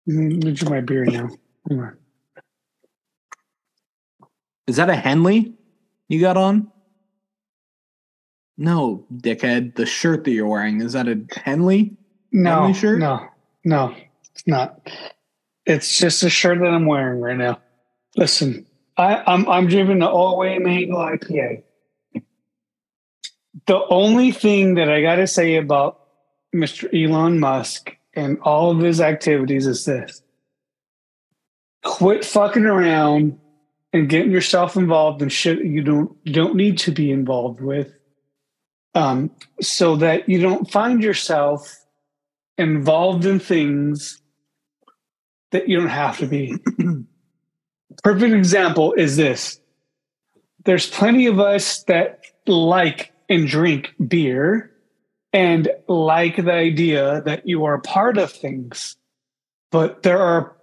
me 0.06 0.52
drink 0.52 0.70
my 0.70 0.80
beer 0.80 1.04
now. 1.04 1.28
Hold 1.68 1.80
on. 1.80 1.96
Is 4.68 4.76
that 4.76 4.88
a 4.90 4.94
Henley 4.94 5.54
you 6.08 6.20
got 6.20 6.36
on? 6.36 6.70
No, 8.56 9.04
dickhead. 9.12 9.74
The 9.74 9.86
shirt 9.86 10.24
that 10.24 10.30
you're 10.30 10.46
wearing, 10.46 10.80
is 10.80 10.92
that 10.92 11.08
a 11.08 11.20
Henley? 11.34 11.96
No, 12.32 12.60
Henley 12.62 12.74
shirt? 12.74 12.98
no, 13.00 13.26
no, 13.64 13.94
it's 14.32 14.46
not. 14.46 14.88
It's 15.66 15.98
just 15.98 16.22
a 16.22 16.30
shirt 16.30 16.60
that 16.60 16.68
I'm 16.68 16.86
wearing 16.86 17.20
right 17.20 17.36
now. 17.36 17.60
Listen, 18.16 18.66
I, 18.96 19.22
I'm 19.26 19.48
I'm 19.48 19.66
drinking 19.66 19.98
the 19.98 20.08
all 20.08 20.38
way 20.38 20.58
mango 20.58 20.96
IPA. 20.96 21.62
The 23.66 23.84
only 23.88 24.32
thing 24.32 24.74
that 24.74 24.88
I 24.88 25.02
got 25.02 25.16
to 25.16 25.26
say 25.26 25.56
about 25.56 26.00
Mr. 26.54 26.88
Elon 26.94 27.38
Musk 27.40 27.96
and 28.14 28.38
all 28.40 28.70
of 28.70 28.78
his 28.78 29.00
activities 29.00 29.66
is 29.66 29.84
this: 29.84 30.22
quit 31.84 32.24
fucking 32.24 32.64
around 32.64 33.38
and 33.92 34.08
getting 34.08 34.30
yourself 34.30 34.76
involved 34.76 35.22
in 35.22 35.28
shit 35.28 35.64
you 35.64 35.82
don't 35.82 36.24
don't 36.24 36.56
need 36.56 36.78
to 36.78 36.92
be 36.92 37.10
involved 37.10 37.60
with, 37.60 37.92
um, 38.94 39.30
so 39.60 39.96
that 39.96 40.28
you 40.28 40.40
don't 40.40 40.70
find 40.70 41.02
yourself 41.02 41.84
involved 42.56 43.26
in 43.26 43.38
things 43.38 44.22
that 45.50 45.68
you 45.68 45.78
don't 45.78 45.88
have 45.88 46.18
to 46.18 46.26
be. 46.26 46.56
Perfect 48.02 48.34
example 48.34 48.92
is 48.92 49.16
this. 49.16 49.60
There's 50.64 50.88
plenty 50.88 51.26
of 51.26 51.40
us 51.40 51.82
that 51.84 52.20
like 52.46 53.12
and 53.28 53.46
drink 53.46 53.92
beer 54.06 54.70
and 55.32 55.68
like 55.88 56.36
the 56.36 56.52
idea 56.52 57.22
that 57.22 57.46
you 57.46 57.64
are 57.64 57.78
part 57.78 58.18
of 58.18 58.32
things. 58.32 58.96
But 59.70 60.02
there 60.02 60.20
are 60.20 60.56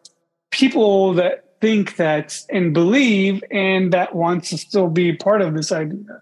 people 0.52 1.14
that 1.14 1.60
think 1.62 1.96
that 1.98 2.42
and 2.50 2.74
believe 2.74 3.44
and 3.52 3.94
that 3.94 4.16
wants 4.16 4.50
to 4.50 4.58
still 4.58 4.90
be 4.90 5.14
part 5.14 5.42
of 5.42 5.54
this 5.54 5.72
idea 5.72 6.22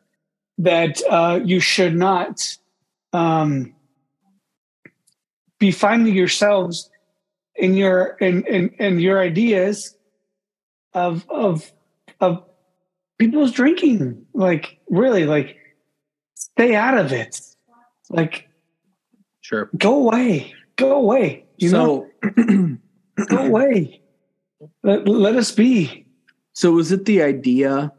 that 0.58 1.02
uh, 1.10 1.40
you 1.44 1.60
should 1.60 1.96
not 1.96 2.58
um, 3.14 3.74
be 5.60 5.72
finding 5.72 6.14
yourselves 6.14 6.90
in 7.56 7.74
your 7.76 8.18
in, 8.20 8.46
in 8.46 8.70
in 8.80 9.00
your 9.00 9.20
ideas 9.20 9.96
of 10.94 11.26
of 11.30 11.72
of 12.20 12.44
people's 13.18 13.52
drinking. 13.52 14.26
Like 14.34 14.80
really 14.90 15.26
like 15.26 15.58
stay 16.36 16.76
out 16.76 16.98
of 16.98 17.12
it. 17.12 17.40
Like 18.10 18.48
Sure. 19.42 19.70
go 19.78 19.96
away. 20.08 20.54
Go 20.76 20.94
away. 20.94 21.46
You 21.58 21.72
know? 21.72 22.08
Go 23.30 23.38
away. 23.38 24.02
Let, 24.84 25.08
let 25.08 25.36
us 25.36 25.52
be. 25.52 26.06
So 26.54 26.80
is 26.80 26.92
it 26.92 27.06
the 27.06 27.22
idea 27.22 27.92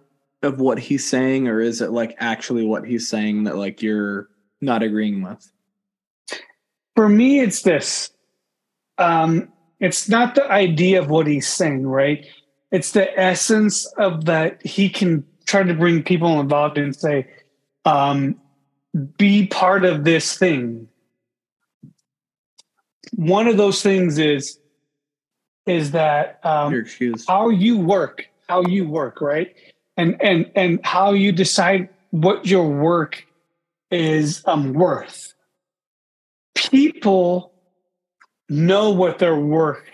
of 0.42 0.60
what 0.60 0.78
he's 0.78 1.06
saying, 1.06 1.46
or 1.46 1.60
is 1.60 1.80
it 1.80 1.90
like 1.90 2.16
actually 2.18 2.64
what 2.64 2.84
he's 2.86 3.08
saying 3.08 3.44
that 3.44 3.56
like 3.56 3.82
you're 3.82 4.28
not 4.60 4.82
agreeing 4.82 5.22
with? 5.22 5.50
for 6.94 7.08
me 7.08 7.40
it's 7.40 7.62
this. 7.62 8.10
Um 8.98 9.48
it's 9.80 10.08
not 10.08 10.34
the 10.34 10.50
idea 10.50 11.00
of 11.00 11.10
what 11.10 11.26
he's 11.26 11.48
saying 11.48 11.86
right 11.86 12.26
it's 12.72 12.92
the 12.92 13.18
essence 13.18 13.86
of 13.98 14.24
that 14.24 14.64
he 14.66 14.88
can 14.88 15.24
try 15.46 15.62
to 15.62 15.74
bring 15.74 16.02
people 16.02 16.40
involved 16.40 16.78
and 16.78 16.96
say 16.96 17.28
um 17.84 18.34
be 19.16 19.46
part 19.46 19.84
of 19.84 20.04
this 20.04 20.36
thing. 20.36 20.88
One 23.14 23.46
of 23.46 23.56
those 23.56 23.82
things 23.82 24.18
is 24.18 24.58
is 25.66 25.92
that 25.92 26.40
um 26.44 26.84
how 27.28 27.50
you 27.50 27.78
work 27.78 28.26
how 28.48 28.62
you 28.66 28.88
work 28.88 29.20
right? 29.20 29.54
And 29.96 30.20
and 30.20 30.50
and 30.56 30.80
how 30.84 31.12
you 31.12 31.30
decide 31.30 31.88
what 32.10 32.46
your 32.46 32.68
work 32.68 33.26
is 33.92 34.42
um, 34.46 34.72
worth. 34.72 35.34
People 36.54 37.52
know 38.48 38.90
what 38.90 39.18
their 39.18 39.36
work 39.36 39.91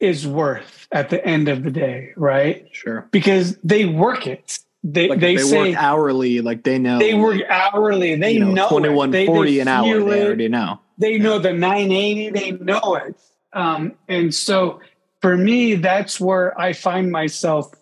is 0.00 0.26
worth 0.26 0.86
at 0.92 1.10
the 1.10 1.24
end 1.26 1.48
of 1.48 1.62
the 1.62 1.70
day, 1.70 2.12
right? 2.16 2.68
Sure. 2.72 3.08
Because 3.10 3.56
they 3.64 3.84
work 3.84 4.26
it. 4.26 4.58
They 4.84 5.08
Like 5.08 5.18
they, 5.20 5.36
they, 5.36 5.42
say 5.42 5.70
work 5.72 5.82
hourly, 5.82 6.40
like 6.40 6.62
they 6.62 6.78
know 6.78 6.98
they 7.00 7.14
work 7.14 7.40
hourly. 7.48 8.14
They 8.14 8.32
you 8.32 8.40
know, 8.44 8.52
know, 8.52 8.68
twenty 8.68 8.88
one 8.90 9.08
it. 9.08 9.12
They- 9.12 9.26
forty 9.26 9.58
an 9.58 9.66
hour. 9.68 9.84
feel 9.84 10.06
They 10.06 10.24
already 10.24 10.48
know. 10.48 10.78
they 10.98 11.18
know 11.18 11.38
the 11.40 11.52
980 11.52 12.30
they 12.30 12.50
know 12.52 12.94
it 12.96 13.16
um, 13.52 13.92
and 14.08 14.32
so 14.34 14.80
for 15.20 15.36
me 15.36 15.74
that's 15.74 16.20
where 16.20 16.58
i 16.60 16.72
find 16.72 17.10
myself 17.10 17.72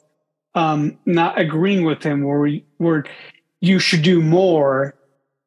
um, 0.55 0.99
not 1.05 1.39
agreeing 1.39 1.85
with 1.85 2.03
him 2.03 2.23
where, 2.25 2.41
we, 2.41 2.65
where 2.79 3.05
you 3.61 3.79
should 3.79 4.03
do 4.03 4.23
more 4.23 4.95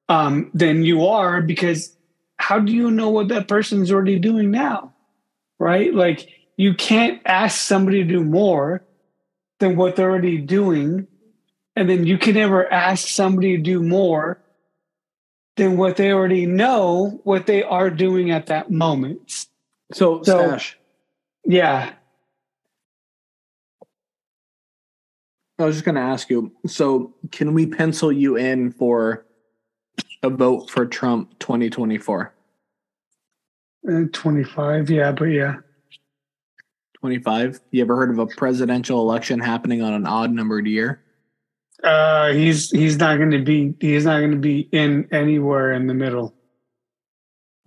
um, 0.08 0.52
than 0.54 0.84
you 0.84 1.08
are 1.08 1.42
because 1.42 1.96
how 2.38 2.60
do 2.60 2.72
you 2.72 2.92
know 2.92 3.10
what 3.10 3.28
that 3.30 3.48
person's 3.48 3.92
already 3.92 4.20
doing 4.20 4.52
now 4.52 4.94
right 5.60 5.94
like 5.96 6.30
you 6.60 6.74
can't 6.74 7.22
ask 7.24 7.58
somebody 7.58 8.04
to 8.04 8.10
do 8.10 8.22
more 8.22 8.84
than 9.62 9.78
what 9.78 9.96
they're 9.96 10.10
already 10.10 10.38
doing 10.38 11.08
and 11.78 11.90
then 11.90 12.06
you 12.06 12.18
can 12.18 12.34
never 12.34 12.70
ask 12.70 13.08
somebody 13.08 13.56
to 13.56 13.64
do 13.64 13.82
more 13.82 14.42
than 15.56 15.78
what 15.78 15.96
they 15.96 16.12
already 16.12 16.46
know 16.46 17.22
what 17.24 17.48
they 17.48 17.64
are 17.64 17.90
doing 17.90 18.32
at 18.32 18.48
that 18.48 18.70
moment. 18.70 19.46
So, 19.94 20.22
So- 20.24 20.50
Stash, 20.50 20.78
Yeah. 21.46 21.94
I 25.58 25.64
was 25.64 25.76
just 25.76 25.86
going 25.86 25.96
to 25.96 26.02
ask 26.02 26.30
you. 26.30 26.52
So, 26.68 27.16
can 27.32 27.54
we 27.54 27.68
pencil 27.68 28.12
you 28.12 28.36
in 28.36 28.72
for 28.74 29.26
a 30.24 30.30
vote 30.30 30.70
for 30.70 30.86
Trump 30.86 31.40
2024? 31.40 32.34
Uh, 33.90 34.02
25. 34.12 34.90
Yeah, 34.90 35.14
but 35.14 35.26
yeah. 35.26 35.56
25? 37.02 37.60
You 37.72 37.82
ever 37.82 37.96
heard 37.96 38.10
of 38.10 38.20
a 38.20 38.26
presidential 38.28 39.00
election 39.02 39.40
happening 39.40 39.82
on 39.82 39.94
an 39.94 40.06
odd 40.06 40.32
numbered 40.32 40.68
year? 40.68 41.02
Uh, 41.84 42.34
he's 42.34 42.70
he's 42.72 42.98
not 42.98 43.18
going 43.18 43.32
to 43.32 43.40
be 43.42 43.74
he's 43.80 44.04
not 44.04 44.20
going 44.20 44.32
to 44.32 44.38
be 44.38 44.68
in 44.74 45.08
anywhere 45.12 45.72
in 45.72 45.88
the 45.88 45.94
middle. 45.94 46.34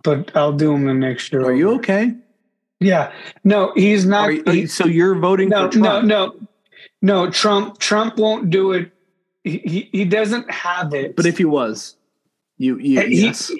But 0.03 0.35
I'll 0.35 0.53
do 0.53 0.73
him 0.73 0.85
the 0.85 0.93
next 0.93 1.31
year. 1.31 1.43
Are 1.43 1.53
you 1.53 1.71
okay? 1.75 2.13
Yeah. 2.79 3.11
No, 3.43 3.71
he's 3.75 4.05
not. 4.05 4.31
You- 4.33 4.43
he- 4.45 4.67
so 4.67 4.85
you're 4.85 5.15
voting 5.15 5.49
no, 5.49 5.65
for 5.71 5.79
Trump? 5.79 6.05
no, 6.05 6.25
no, 6.27 6.39
no. 7.01 7.31
Trump 7.31 7.79
Trump 7.79 8.17
won't 8.17 8.51
do 8.51 8.73
it. 8.73 8.91
He 9.43 9.57
he, 9.65 9.89
he 9.91 10.05
doesn't 10.05 10.49
have 10.51 10.93
it. 10.93 11.15
But 11.15 11.25
if 11.25 11.39
he 11.39 11.45
was, 11.45 11.95
you, 12.57 12.77
you 12.77 13.01
He- 13.01 13.23
yes. 13.23 13.51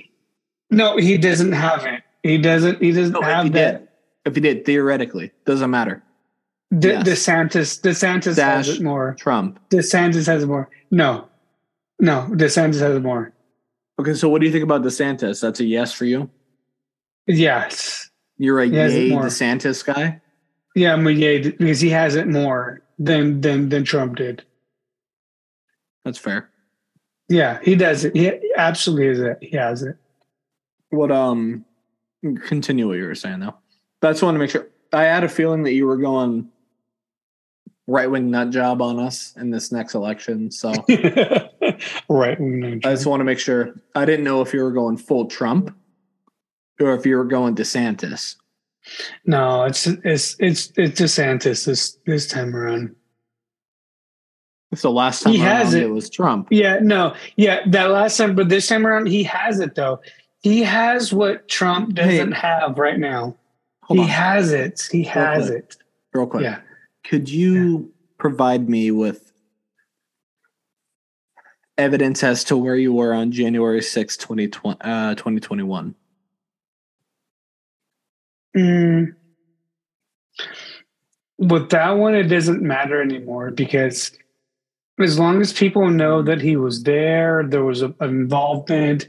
no, 0.69 0.97
he 0.97 1.17
doesn't 1.17 1.53
have 1.53 1.83
it. 1.85 2.03
He 2.21 2.37
doesn't. 2.37 2.79
He 2.79 2.91
doesn't 2.91 3.13
No, 3.13 3.21
have 3.21 3.45
he 3.45 3.49
that. 3.51 3.82
If 4.25 4.35
he 4.35 4.41
did, 4.41 4.65
theoretically, 4.65 5.31
doesn't 5.45 5.69
matter. 5.69 6.03
De- 6.77 6.89
Yes. 6.89 7.07
DeSantis, 7.07 7.81
DeSantis 7.81 8.35
Dash 8.35 8.67
has 8.67 8.79
more. 8.81 9.15
Trump. 9.19 9.59
DeSantis 9.69 10.25
has 10.27 10.45
more. 10.45 10.69
No, 10.91 11.27
no, 11.99 12.27
DeSantis 12.31 12.79
has 12.79 12.99
more. 13.01 13.31
Okay, 13.99 14.13
so 14.15 14.27
what 14.29 14.39
do 14.41 14.47
you 14.47 14.51
think 14.51 14.63
about 14.63 14.81
DeSantis? 14.81 15.39
That's 15.41 15.59
a 15.59 15.65
yes 15.65 15.93
for 15.93 16.05
you. 16.05 16.29
Yes, 17.27 18.09
You're 18.37 18.59
a 18.61 18.65
yay. 18.65 19.09
DeSantis 19.11 19.85
guy. 19.85 20.19
yeah, 20.75 20.93
I'm 20.93 21.05
a 21.07 21.11
yay 21.11 21.51
because 21.51 21.79
he 21.79 21.89
has 21.89 22.15
it 22.15 22.27
more 22.27 22.81
than 22.99 23.41
than 23.41 23.69
than 23.69 23.83
Trump 23.83 24.15
did. 24.15 24.43
That's 26.03 26.17
fair. 26.17 26.49
Yeah, 27.29 27.59
he 27.63 27.75
does 27.75 28.03
it. 28.03 28.15
He 28.15 28.31
absolutely 28.57 29.07
is 29.07 29.19
it. 29.19 29.37
He 29.41 29.55
has 29.55 29.83
it. 29.83 29.95
What 30.89 31.11
um 31.11 31.63
continue 32.45 32.87
what 32.87 32.97
you 32.97 33.05
were 33.05 33.15
saying 33.15 33.39
though. 33.39 33.55
Just 34.11 34.23
want 34.23 34.35
to 34.35 34.39
make 34.39 34.49
sure 34.49 34.67
I 34.91 35.03
had 35.03 35.23
a 35.23 35.29
feeling 35.29 35.63
that 35.63 35.73
you 35.73 35.85
were 35.87 35.97
going 35.97 36.49
right 37.87 38.09
wing 38.09 38.31
nut 38.31 38.49
job 38.49 38.81
on 38.81 38.99
us 38.99 39.33
in 39.37 39.49
this 39.49 39.71
next 39.71 39.93
election. 39.93 40.51
So 40.51 40.71
right. 42.09 42.39
no, 42.39 42.67
I 42.85 42.93
just 42.93 43.05
want 43.05 43.19
to 43.19 43.25
make 43.25 43.39
sure 43.39 43.75
I 43.95 44.05
didn't 44.05 44.25
know 44.25 44.41
if 44.41 44.53
you 44.53 44.63
were 44.63 44.71
going 44.71 44.97
full 44.97 45.25
Trump 45.25 45.75
or 46.79 46.93
if 46.93 47.05
you 47.05 47.17
were 47.17 47.25
going 47.25 47.55
DeSantis. 47.55 48.35
No, 49.25 49.63
it's 49.63 49.87
it's 49.87 50.35
it's 50.39 50.71
it's 50.75 50.99
DeSantis 50.99 51.65
this 51.65 51.97
this 52.05 52.27
time 52.27 52.55
around. 52.55 52.95
So 54.75 54.91
last 54.91 55.21
time 55.21 55.33
He 55.33 55.39
has 55.39 55.73
it. 55.73 55.83
it 55.83 55.89
was 55.89 56.09
Trump. 56.09 56.47
Yeah, 56.49 56.79
no, 56.81 57.15
yeah, 57.35 57.59
that 57.67 57.91
last 57.91 58.17
time, 58.17 58.35
but 58.35 58.49
this 58.49 58.67
time 58.67 58.87
around, 58.87 59.05
he 59.05 59.23
has 59.23 59.59
it 59.59 59.75
though. 59.75 60.01
He 60.41 60.63
has 60.63 61.13
what 61.13 61.47
Trump 61.47 61.93
doesn't 61.93 62.33
have 62.33 62.77
right 62.77 62.99
now. 62.99 63.37
Hold 63.83 63.99
he 63.99 64.03
on, 64.03 64.09
has 64.09 64.51
it. 64.51 64.87
He 64.91 65.03
has 65.03 65.49
it. 65.49 65.77
real 66.13 66.27
quick. 66.27 66.43
Yeah. 66.43 66.59
Could 67.03 67.29
you 67.29 67.91
provide 68.17 68.69
me 68.69 68.91
with 68.91 69.33
evidence 71.77 72.23
as 72.23 72.43
to 72.45 72.57
where 72.57 72.75
you 72.75 72.93
were 72.93 73.13
on 73.13 73.31
January 73.31 73.81
6, 73.81 74.17
2020, 74.17 74.77
uh, 74.81 75.15
2021? 75.15 75.95
Mm. 78.55 79.15
With 81.39 81.69
that 81.71 81.91
one, 81.91 82.15
it 82.15 82.23
doesn't 82.23 82.61
matter 82.61 83.01
anymore 83.01 83.51
because 83.51 84.11
as 84.99 85.19
long 85.19 85.41
as 85.41 85.51
people 85.51 85.89
know 85.89 86.21
that 86.21 86.41
he 86.41 86.55
was 86.55 86.83
there, 86.83 87.43
there 87.45 87.65
was 87.65 87.81
a, 87.81 87.87
an 87.99 88.09
involvement. 88.09 89.07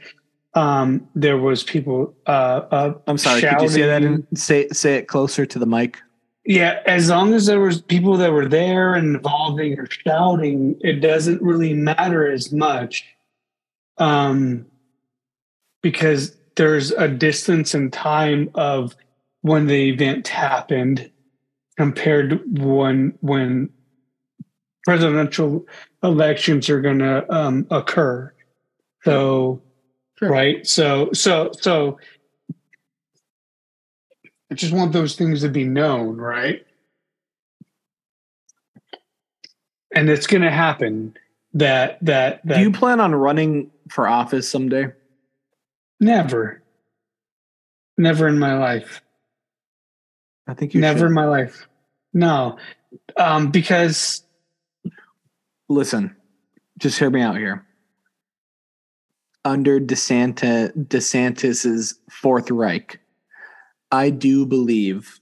Um, 0.55 1.09
there 1.15 1.39
was 1.39 1.65
people. 1.65 2.15
Uh, 2.27 2.63
uh, 2.71 2.95
I'm 3.07 3.19
sorry. 3.19 3.41
Could 3.41 3.61
you 3.61 3.69
say 3.69 3.83
that 3.83 4.03
shouting. 4.03 4.27
and 4.29 4.39
say 4.39 4.69
say 4.69 4.97
it 4.97 5.09
closer 5.09 5.47
to 5.47 5.59
the 5.59 5.67
mic? 5.67 5.99
Yeah, 6.47 6.81
as 6.87 7.09
long 7.09 7.33
as 7.33 7.47
there 7.47 7.61
was 7.61 7.81
people 7.81 8.17
that 8.19 8.31
were 8.31 8.47
there 8.47 8.95
and 8.95 9.17
involving 9.17 9.79
or 9.79 9.89
shouting, 9.89 10.77
it 10.81 11.01
doesn't 11.01 11.41
really 11.43 11.73
matter 11.73 12.31
as 12.31 12.53
much. 12.53 13.05
Um 13.99 14.67
because 15.83 16.37
there's 16.57 16.93
a 16.93 17.09
distance 17.09 17.75
in 17.75 17.91
time 17.91 18.51
of 18.55 18.95
when 19.43 19.67
the 19.67 19.91
event 19.91 20.29
happened 20.29 21.11
compared 21.77 22.31
to 22.31 22.37
when 22.63 23.19
when 23.21 23.69
presidential 24.85 25.67
elections 26.03 26.69
are 26.69 26.81
going 26.81 26.99
to 26.99 27.35
um, 27.35 27.67
occur. 27.71 28.33
So, 29.05 29.61
Sure. 30.19 30.31
right? 30.31 30.67
So, 30.67 31.11
so, 31.13 31.51
so 31.61 31.99
I 34.51 34.55
just 34.55 34.73
want 34.73 34.93
those 34.93 35.17
things 35.17 35.41
to 35.43 35.49
be 35.49 35.65
known, 35.65 36.17
right? 36.17 36.65
And 39.95 40.09
it's 40.09 40.27
going 40.27 40.43
to 40.43 40.51
happen. 40.51 41.15
That 41.57 41.99
that 42.05 42.45
that 42.47 42.57
Do 42.57 42.61
you 42.63 42.73
plan 42.73 42.99
on 42.99 43.15
running 43.15 43.71
for 43.89 44.09
office 44.09 44.49
someday? 44.49 44.89
never, 46.01 46.63
never 47.97 48.27
in 48.27 48.41
my 48.41 48.59
life. 48.59 49.01
I 50.49 50.55
think 50.55 50.75
you 50.75 50.81
never 50.81 50.99
should. 50.99 51.07
in 51.07 51.13
my 51.13 51.27
life. 51.27 51.69
No, 52.13 52.59
um, 53.17 53.53
because 53.53 54.25
Listen, 55.69 56.15
just 56.79 56.99
hear 56.99 57.11
me 57.11 57.21
out 57.23 57.37
here. 57.37 57.64
Under 59.45 59.79
DeSanta, 59.79 60.73
DeSantis's 60.89 61.99
Fourth 62.11 62.51
Reich, 62.51 62.99
I 63.93 64.11
do 64.11 64.47
believe 64.47 65.21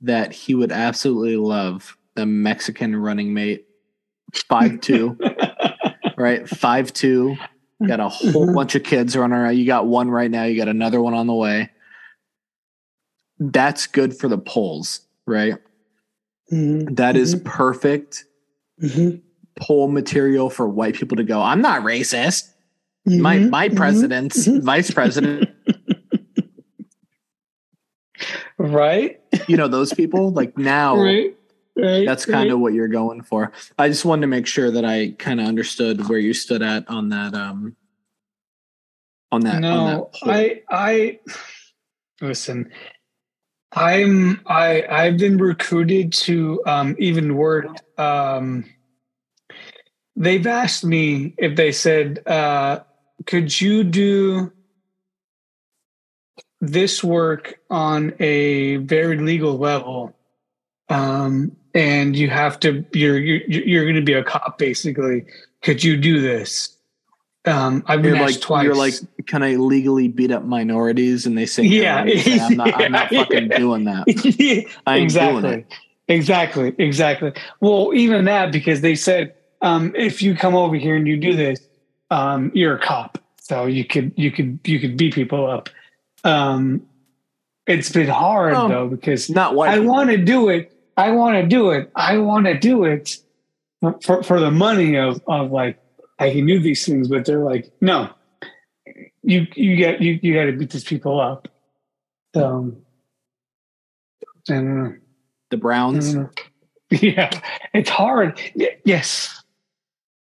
that 0.00 0.32
he 0.32 0.54
would 0.54 0.72
absolutely 0.72 1.36
love 1.36 1.96
the 2.16 2.26
Mexican 2.26 2.96
running 2.96 3.32
mate, 3.32 3.66
five 4.48 4.80
two, 4.80 5.16
right? 6.16 6.48
Five 6.48 6.92
two. 6.92 7.36
Got 7.86 8.00
a 8.00 8.08
whole 8.08 8.52
bunch 8.52 8.74
of 8.74 8.82
kids 8.82 9.16
running 9.16 9.38
around. 9.38 9.56
You 9.56 9.66
got 9.66 9.86
one 9.86 10.10
right 10.10 10.30
now. 10.30 10.44
You 10.44 10.56
got 10.56 10.68
another 10.68 11.00
one 11.00 11.14
on 11.14 11.26
the 11.26 11.34
way. 11.34 11.70
That's 13.38 13.86
good 13.86 14.14
for 14.18 14.28
the 14.28 14.36
polls, 14.36 15.00
right? 15.26 15.54
Mhm, 16.52 16.96
That 16.96 17.16
is 17.16 17.36
perfect 17.44 18.24
mhm, 18.82 19.22
poll 19.56 19.88
material 19.88 20.50
for 20.50 20.68
white 20.68 20.94
people 20.94 21.16
to 21.16 21.24
go. 21.24 21.40
I'm 21.40 21.62
not 21.62 21.82
racist. 21.82 22.49
My 23.06 23.38
mhm, 23.38 23.50
my 23.50 23.68
mhm. 23.68 23.76
president's 23.76 24.46
mhm. 24.46 24.62
vice 24.62 24.90
president. 24.90 25.48
right, 28.58 29.20
You 29.48 29.56
know 29.56 29.68
those 29.68 29.92
people. 29.92 30.32
Like 30.32 30.58
now, 30.58 30.96
right, 31.02 31.34
right. 31.76 32.06
that's 32.06 32.26
kind 32.26 32.48
right. 32.48 32.50
of 32.50 32.60
what 32.60 32.74
you're 32.74 32.88
going 32.88 33.22
for. 33.22 33.52
I 33.78 33.88
just 33.88 34.04
wanted 34.04 34.22
to 34.22 34.26
make 34.26 34.46
sure 34.46 34.70
that 34.70 34.84
I 34.84 35.14
kind 35.18 35.40
of 35.40 35.46
understood 35.46 36.08
where 36.08 36.18
you 36.18 36.34
stood 36.34 36.62
at 36.62 36.88
on 36.88 37.08
that. 37.08 37.34
Um, 37.34 37.76
on 39.32 39.42
that. 39.42 39.56
on 39.56 39.60
no 39.60 40.10
that 40.24 40.30
i 40.30 40.62
i 40.70 41.18
listen 42.20 42.70
i'm 43.72 44.40
i 44.46 44.84
i've 44.90 45.18
been 45.18 45.38
recruited 45.38 46.12
to 46.12 46.60
um 46.66 46.96
even 46.98 47.36
work 47.36 47.66
um 47.98 48.64
they've 50.16 50.46
asked 50.46 50.84
me 50.84 51.34
if 51.38 51.56
they 51.56 51.70
said 51.70 52.20
uh 52.26 52.80
could 53.26 53.60
you 53.60 53.84
do 53.84 54.52
this 56.60 57.02
work 57.02 57.54
on 57.70 58.14
a 58.20 58.76
very 58.76 59.18
legal 59.18 59.56
level? 59.58 60.16
Um, 60.88 61.56
and 61.74 62.16
you 62.16 62.28
have 62.30 62.58
to 62.60 62.84
you're 62.92 63.18
you're, 63.18 63.42
you're 63.46 63.84
going 63.84 63.94
to 63.96 64.02
be 64.02 64.12
a 64.14 64.24
cop 64.24 64.58
basically. 64.58 65.24
Could 65.62 65.84
you 65.84 65.96
do 65.96 66.20
this? 66.20 66.76
Um, 67.46 67.82
I've 67.86 68.02
been 68.02 68.16
You're 68.16 68.26
like, 68.26 68.40
twice. 68.40 68.64
you're 68.64 68.74
like, 68.74 68.94
can 69.26 69.42
I 69.42 69.54
legally 69.56 70.08
beat 70.08 70.30
up 70.30 70.44
minorities? 70.44 71.24
And 71.24 71.38
they 71.38 71.46
say, 71.46 71.62
Yeah. 71.62 72.04
say, 72.04 72.38
I'm 72.38 72.56
not, 72.56 72.74
I'm 72.78 72.92
not 72.92 73.10
Yeah. 73.12 73.22
fucking 73.24 73.48
doing 73.48 73.84
that. 73.84 74.04
Exactly. 74.86 75.40
doing 75.42 75.54
it. 75.60 75.66
Exactly. 76.08 76.74
Exactly. 76.78 77.32
Well, 77.60 77.92
even 77.94 78.26
that 78.26 78.52
because 78.52 78.82
they 78.82 78.94
said 78.94 79.34
um, 79.62 79.94
if 79.96 80.20
you 80.20 80.34
come 80.34 80.54
over 80.54 80.76
here 80.76 80.96
and 80.96 81.06
you 81.06 81.16
do 81.16 81.34
this, 81.34 81.60
um, 82.10 82.50
you're 82.54 82.76
a 82.76 82.80
cop, 82.80 83.18
so 83.40 83.66
you 83.66 83.84
could 83.84 84.12
you 84.16 84.30
could 84.30 84.60
you 84.64 84.80
could 84.80 84.96
beat 84.96 85.14
people 85.14 85.48
up. 85.48 85.68
Um, 86.24 86.86
it's 87.66 87.90
been 87.90 88.08
hard 88.08 88.54
Oh, 88.54 88.68
though 88.68 88.88
because 88.88 89.30
Not 89.30 89.54
white. 89.54 89.70
I 89.70 89.78
want 89.80 90.10
to 90.10 90.18
do 90.18 90.48
it. 90.48 90.72
I 90.96 91.12
want 91.12 91.36
to 91.36 91.46
do 91.46 91.70
it. 91.70 91.90
I 91.94 92.18
want 92.18 92.46
to 92.46 92.58
do 92.58 92.84
it 92.84 93.16
for, 94.02 94.22
for, 94.22 94.40
the 94.40 94.50
money 94.50 94.96
of, 94.96 95.22
of 95.26 95.50
like, 95.50 95.78
I 96.18 96.30
can 96.30 96.46
do 96.46 96.60
these 96.60 96.84
things, 96.84 97.08
but 97.08 97.24
they're 97.24 97.44
like, 97.44 97.72
no, 97.80 98.10
you, 99.22 99.46
you 99.54 99.76
get, 99.76 100.02
you, 100.02 100.18
you 100.20 100.34
got 100.34 100.44
to 100.44 100.52
beat 100.52 100.70
these 100.70 100.84
people 100.84 101.20
up. 101.20 101.48
So, 102.34 102.76
don't 104.46 105.00
the 105.50 105.56
Browns. 105.56 106.16
Yeah, 106.92 107.30
it's 107.72 107.88
hard. 107.88 108.40
Yes. 108.84 109.44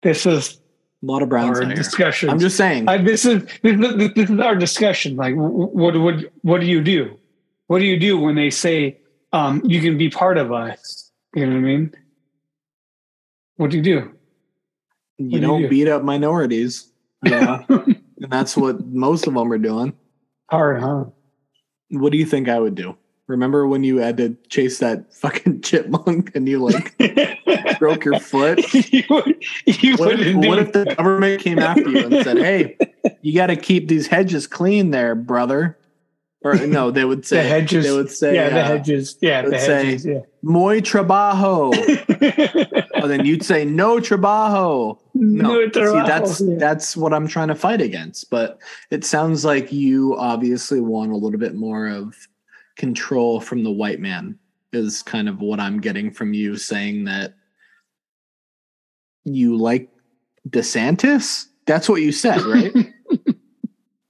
This 0.01 0.25
is 0.25 0.61
A 1.04 1.06
lot 1.06 1.22
of 1.22 1.28
Browns 1.28 1.60
our 1.60 1.66
discussion. 1.66 2.30
I'm 2.30 2.39
just 2.39 2.56
saying. 2.56 2.88
Uh, 2.88 2.97
this 2.97 3.26
is 3.26 3.43
this, 3.62 3.78
is- 3.78 4.14
this 4.14 4.30
is 4.30 4.39
our 4.39 4.56
discussion. 4.56 5.18
Like, 5.18 5.36
what 5.36 5.99
what 5.99 6.16
what 6.43 6.62
do 6.62 6.68
you 6.68 6.82
do? 6.82 7.20
What 7.68 7.80
do 7.80 7.86
you 7.86 7.99
do 7.99 8.18
when 8.18 8.36
they 8.36 8.49
say 8.49 8.99
um, 9.34 9.62
you 9.66 9.82
can 9.82 9.97
be 9.97 10.10
part 10.10 10.38
of 10.38 10.54
us? 10.54 11.12
You 11.36 11.45
know 11.45 11.54
what 11.54 11.58
I 11.58 11.62
mean? 11.62 11.93
What 13.58 13.72
do 13.72 13.78
you 13.78 13.84
do? 13.84 14.12
you 15.18 15.30
do 15.30 15.36
you 15.36 15.39
don't 15.41 15.62
do? 15.64 15.70
beat 15.70 15.88
up 15.89 16.04
minorities. 16.04 16.89
Yeah. 17.24 17.64
and 17.70 18.01
that's 18.30 18.56
what 18.56 18.86
most 18.86 19.28
of 19.28 19.34
them 19.34 19.51
are 19.51 19.58
doing. 19.58 19.93
Hard, 20.49 20.82
huh? 20.82 21.06
What 21.89 22.12
do 22.12 22.18
you 22.18 22.26
think 22.26 22.47
I 22.47 22.60
would 22.60 22.76
do? 22.76 22.97
Remember 23.28 23.65
when 23.67 23.84
you 23.84 23.97
had 23.97 24.17
to 24.17 24.36
chase 24.49 24.80
that 24.80 25.13
fucking 25.13 25.61
chipmunk 25.63 26.36
and 26.36 26.47
you 26.47 26.59
like 26.59 26.97
broke 27.80 28.03
your 28.03 28.19
foot? 28.19 28.61
you 28.91 29.03
you 29.65 29.95
What 29.95 30.19
if, 30.19 30.36
what 30.36 30.59
if 30.59 30.74
the 30.74 30.93
government 30.97 31.41
came 31.41 31.59
after 31.59 31.89
you 31.89 32.05
and 32.05 32.24
said, 32.24 32.38
"Hey, 32.38 32.78
you 33.21 33.34
got 33.34 33.47
to 33.47 33.55
keep 33.55 33.88
these 33.88 34.07
hedges 34.07 34.45
clean, 34.47 34.91
there, 34.91 35.15
brother"? 35.15 35.78
Or 36.45 36.55
no, 36.55 36.91
they 36.91 37.05
would 37.05 37.26
say 37.26 37.38
the 37.38 37.43
hedges? 37.43 37.86
They 37.86 37.93
would 37.93 38.11
say, 38.11 38.36
yeah, 38.36 38.49
the 38.49 38.59
uh, 38.59 38.65
hedges. 38.65 39.17
Yeah, 39.21 39.43
they 39.43 39.47
the 39.47 39.51
would 39.53 39.61
say- 39.61 39.86
hedges. 39.86 40.05
Yeah. 40.05 40.19
"Muy 40.41 40.82
trabajo." 40.82 41.71
oh, 42.95 43.07
then 43.07 43.26
you'd 43.26 43.45
say, 43.45 43.63
"No 43.63 43.99
trabajo." 43.99 44.99
No, 45.13 45.53
No 45.53 45.61
see, 45.71 45.80
trabajo, 45.80 46.05
that's 46.05 46.41
yeah. 46.41 46.55
that's 46.57 46.97
what 46.97 47.13
I'm 47.13 47.28
trying 47.30 47.47
to 47.47 47.55
fight 47.55 47.80
against. 47.80 48.30
But 48.30 48.59
it 48.91 49.05
sounds 49.05 49.45
like 49.45 49.71
you 49.71 50.17
obviously 50.17 50.82
want 50.82 51.13
a 51.13 51.15
little 51.15 51.39
bit 51.39 51.55
more 51.55 51.88
of 51.88 52.13
control 52.78 53.39
from 53.39 53.63
the 53.63 53.71
white 53.71 53.99
man. 53.99 54.38
Is 54.71 55.03
kind 55.03 55.30
of 55.30 55.39
what 55.39 55.59
I'm 55.59 55.80
getting 55.80 56.09
from 56.09 56.34
you 56.34 56.57
saying 56.57 57.03
that 57.05 57.36
you 59.24 59.55
like 59.55 59.88
DeSantis. 60.49 61.45
That's 61.67 61.88
what 61.88 62.01
you 62.01 62.11
said, 62.11 62.41
right? 62.45 62.74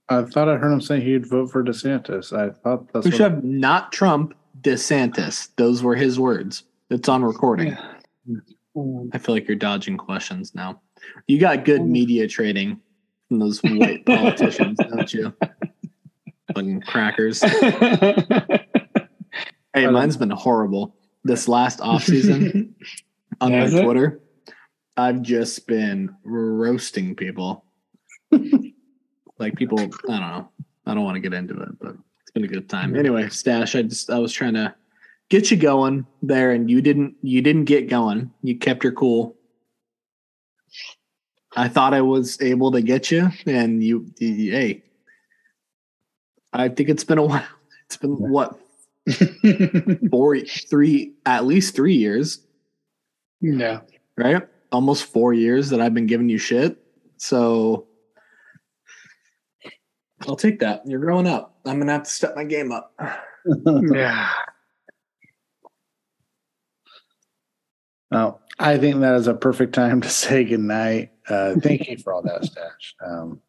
I 0.10 0.24
thought 0.24 0.50
I 0.50 0.58
heard 0.58 0.72
him 0.72 0.82
say 0.82 1.02
he'd 1.02 1.28
vote 1.28 1.52
for 1.52 1.64
DeSantis. 1.64 2.32
I 2.32 2.52
thought 2.52 2.92
that's 2.94 3.06
we 3.06 3.12
should 3.12 3.22
have 3.22 3.44
not 3.44 3.92
Trump, 3.92 4.36
DeSantis. 4.62 5.50
Those 5.58 5.84
were 5.84 5.96
his 5.96 6.20
words. 6.20 6.64
It's 6.90 7.10
on 7.10 7.24
recording. 7.24 7.78
Yeah. 8.26 8.40
I 9.14 9.18
feel 9.18 9.36
like 9.36 9.48
you're 9.48 9.56
dodging 9.56 9.98
questions 9.98 10.56
now. 10.56 10.82
You 11.28 11.40
got 11.40 11.66
good 11.66 11.86
media 11.86 12.28
trading 12.28 12.80
from 13.28 13.40
those 13.40 13.62
white 13.62 14.06
politicians, 14.06 14.78
don't 14.80 15.14
you? 15.14 15.34
Fucking 16.54 16.82
crackers. 16.82 17.44
Hey, 19.74 19.88
mine's 19.88 20.18
been 20.18 20.30
horrible. 20.30 20.96
This 21.24 21.48
last 21.48 21.82
off 21.82 22.04
season 22.04 22.76
on 23.42 23.52
my 23.52 23.58
Has 23.58 23.74
it? 23.74 23.84
Twitter, 23.84 24.22
I've 24.96 25.24
just 25.24 25.66
been 25.66 26.16
roasting 26.24 27.16
people. 27.16 27.66
like 29.40 29.56
people, 29.56 29.80
I 29.80 29.86
don't 29.86 30.20
know. 30.20 30.50
I 30.86 30.94
don't 30.94 31.04
want 31.04 31.16
to 31.16 31.22
get 31.22 31.34
into 31.34 31.60
it, 31.60 31.80
but 31.80 31.96
it's 32.22 32.32
been 32.34 32.44
a 32.44 32.48
good 32.48 32.70
time. 32.70 32.96
Anyway, 32.96 33.30
Stash, 33.30 33.76
I 33.76 33.82
just 33.82 34.12
I 34.12 34.20
was 34.20 34.32
trying 34.32 34.54
to 34.54 34.76
get 35.30 35.50
you 35.50 35.58
going 35.58 36.06
there, 36.22 36.52
and 36.52 36.70
you 36.70 36.82
didn't. 36.82 37.16
You 37.24 37.42
didn't 37.42 37.66
get 37.66 37.90
going. 37.90 38.32
You 38.44 38.58
kept 38.60 38.84
your 38.84 38.94
cool. 38.94 39.36
I 41.56 41.68
thought 41.68 41.94
I 41.94 42.02
was 42.02 42.40
able 42.42 42.72
to 42.74 42.82
get 42.82 43.10
you, 43.10 43.30
and 43.48 43.84
you, 43.84 44.06
you 44.20 44.52
hey, 44.52 44.84
I 46.54 46.70
think 46.70 46.90
it's 46.90 47.04
been 47.04 47.18
a 47.18 47.26
while. 47.26 47.46
It's 47.86 47.98
been 47.98 48.16
what 48.16 48.58
four, 50.10 50.40
three, 50.40 51.14
at 51.26 51.46
least 51.46 51.76
three 51.76 51.96
years, 51.96 52.40
yeah. 53.42 53.82
right? 54.18 54.48
Almost 54.72 55.04
four 55.06 55.34
years 55.34 55.70
that 55.70 55.82
I've 55.82 55.94
been 55.94 56.08
giving 56.08 56.30
you 56.30 56.38
shit. 56.38 56.78
So 57.18 57.88
I'll 60.28 60.38
take 60.38 60.60
that. 60.60 60.88
You're 60.88 61.02
growing 61.02 61.28
up. 61.28 61.60
I'm 61.66 61.78
gonna 61.78 61.92
have 61.92 62.04
to 62.04 62.10
step 62.10 62.36
my 62.36 62.46
game 62.46 62.72
up. 62.72 62.98
Yeah. 63.94 64.30
Well, 68.10 68.40
I 68.60 68.78
think 68.78 69.02
that 69.02 69.16
is 69.16 69.28
a 69.28 69.34
perfect 69.34 69.76
time 69.76 70.00
to 70.00 70.10
say 70.10 70.46
goodnight. 70.46 71.12
Uh, 71.28 71.56
thank 71.62 71.90
you 71.90 71.98
for 71.98 72.14
all 72.14 72.22
that, 72.22 72.46
Stash. 72.46 72.96
Um, 73.06 73.42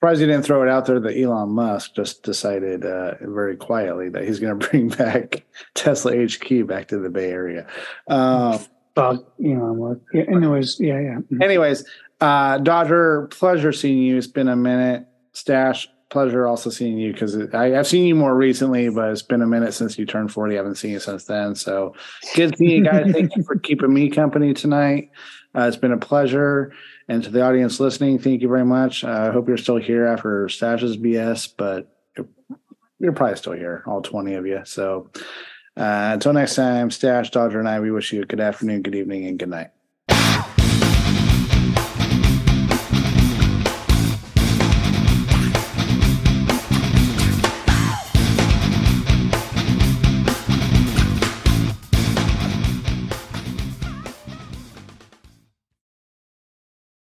surprised 0.00 0.22
you 0.22 0.26
didn't 0.26 0.44
throw 0.46 0.62
it 0.62 0.68
out 0.70 0.86
there 0.86 0.98
that 0.98 1.14
Elon 1.18 1.50
Musk 1.50 1.94
just 1.94 2.22
decided 2.22 2.86
uh, 2.86 3.16
very 3.20 3.54
quietly 3.54 4.08
that 4.08 4.24
he's 4.24 4.40
going 4.40 4.58
to 4.58 4.68
bring 4.68 4.88
back 4.88 5.44
Tesla 5.74 6.16
HQ 6.16 6.66
back 6.66 6.88
to 6.88 6.98
the 6.98 7.10
Bay 7.10 7.30
Area. 7.30 7.66
Um, 8.08 8.60
But 8.94 9.30
you 9.36 9.54
know, 9.54 9.72
what? 9.74 9.98
Yeah, 10.14 10.22
anyways, 10.34 10.80
yeah, 10.80 10.98
yeah. 11.00 11.18
Mhm. 11.30 11.42
anyways, 11.42 11.84
uh, 12.22 12.58
Dodger, 12.58 13.26
pleasure 13.28 13.72
seeing 13.72 13.98
you. 13.98 14.16
It's 14.16 14.26
been 14.26 14.48
a 14.48 14.56
minute. 14.56 15.06
Stash, 15.32 15.86
pleasure 16.08 16.46
also 16.46 16.70
seeing 16.70 16.96
you 16.98 17.12
because 17.12 17.36
I've 17.54 17.86
seen 17.86 18.06
you 18.06 18.14
more 18.14 18.34
recently, 18.34 18.88
but 18.88 19.10
it's 19.10 19.22
been 19.22 19.42
a 19.42 19.46
minute 19.46 19.74
since 19.74 19.98
you 19.98 20.06
turned 20.06 20.32
40. 20.32 20.54
I 20.54 20.56
haven't 20.56 20.74
seen 20.76 20.92
you 20.92 20.98
since 20.98 21.24
then. 21.26 21.54
So 21.54 21.94
good 22.34 22.56
seeing 22.56 22.84
you 22.84 22.90
guys. 22.90 23.12
Thank 23.12 23.36
you 23.36 23.42
for 23.42 23.56
keeping 23.62 23.92
me 23.92 24.08
company 24.10 24.54
tonight. 24.54 25.10
Uh, 25.54 25.62
it's 25.62 25.76
been 25.76 25.92
a 25.92 25.98
pleasure. 25.98 26.72
And 27.10 27.24
to 27.24 27.30
the 27.30 27.42
audience 27.42 27.80
listening, 27.80 28.20
thank 28.20 28.40
you 28.40 28.46
very 28.46 28.64
much. 28.64 29.02
Uh, 29.02 29.08
I 29.08 29.32
hope 29.32 29.48
you're 29.48 29.56
still 29.56 29.78
here 29.78 30.06
after 30.06 30.48
Stash's 30.48 30.96
BS, 30.96 31.52
but 31.56 31.92
you're, 32.16 32.28
you're 33.00 33.12
probably 33.12 33.36
still 33.36 33.54
here, 33.54 33.82
all 33.84 34.00
20 34.00 34.34
of 34.34 34.46
you. 34.46 34.60
So 34.64 35.10
uh, 35.76 36.10
until 36.12 36.32
next 36.32 36.54
time, 36.54 36.88
Stash, 36.88 37.30
Dodger, 37.30 37.58
and 37.58 37.68
I, 37.68 37.80
we 37.80 37.90
wish 37.90 38.12
you 38.12 38.22
a 38.22 38.26
good 38.26 38.38
afternoon, 38.38 38.82
good 38.82 38.94
evening, 38.94 39.26
and 39.26 39.40
good 39.40 39.48
night. 39.48 39.70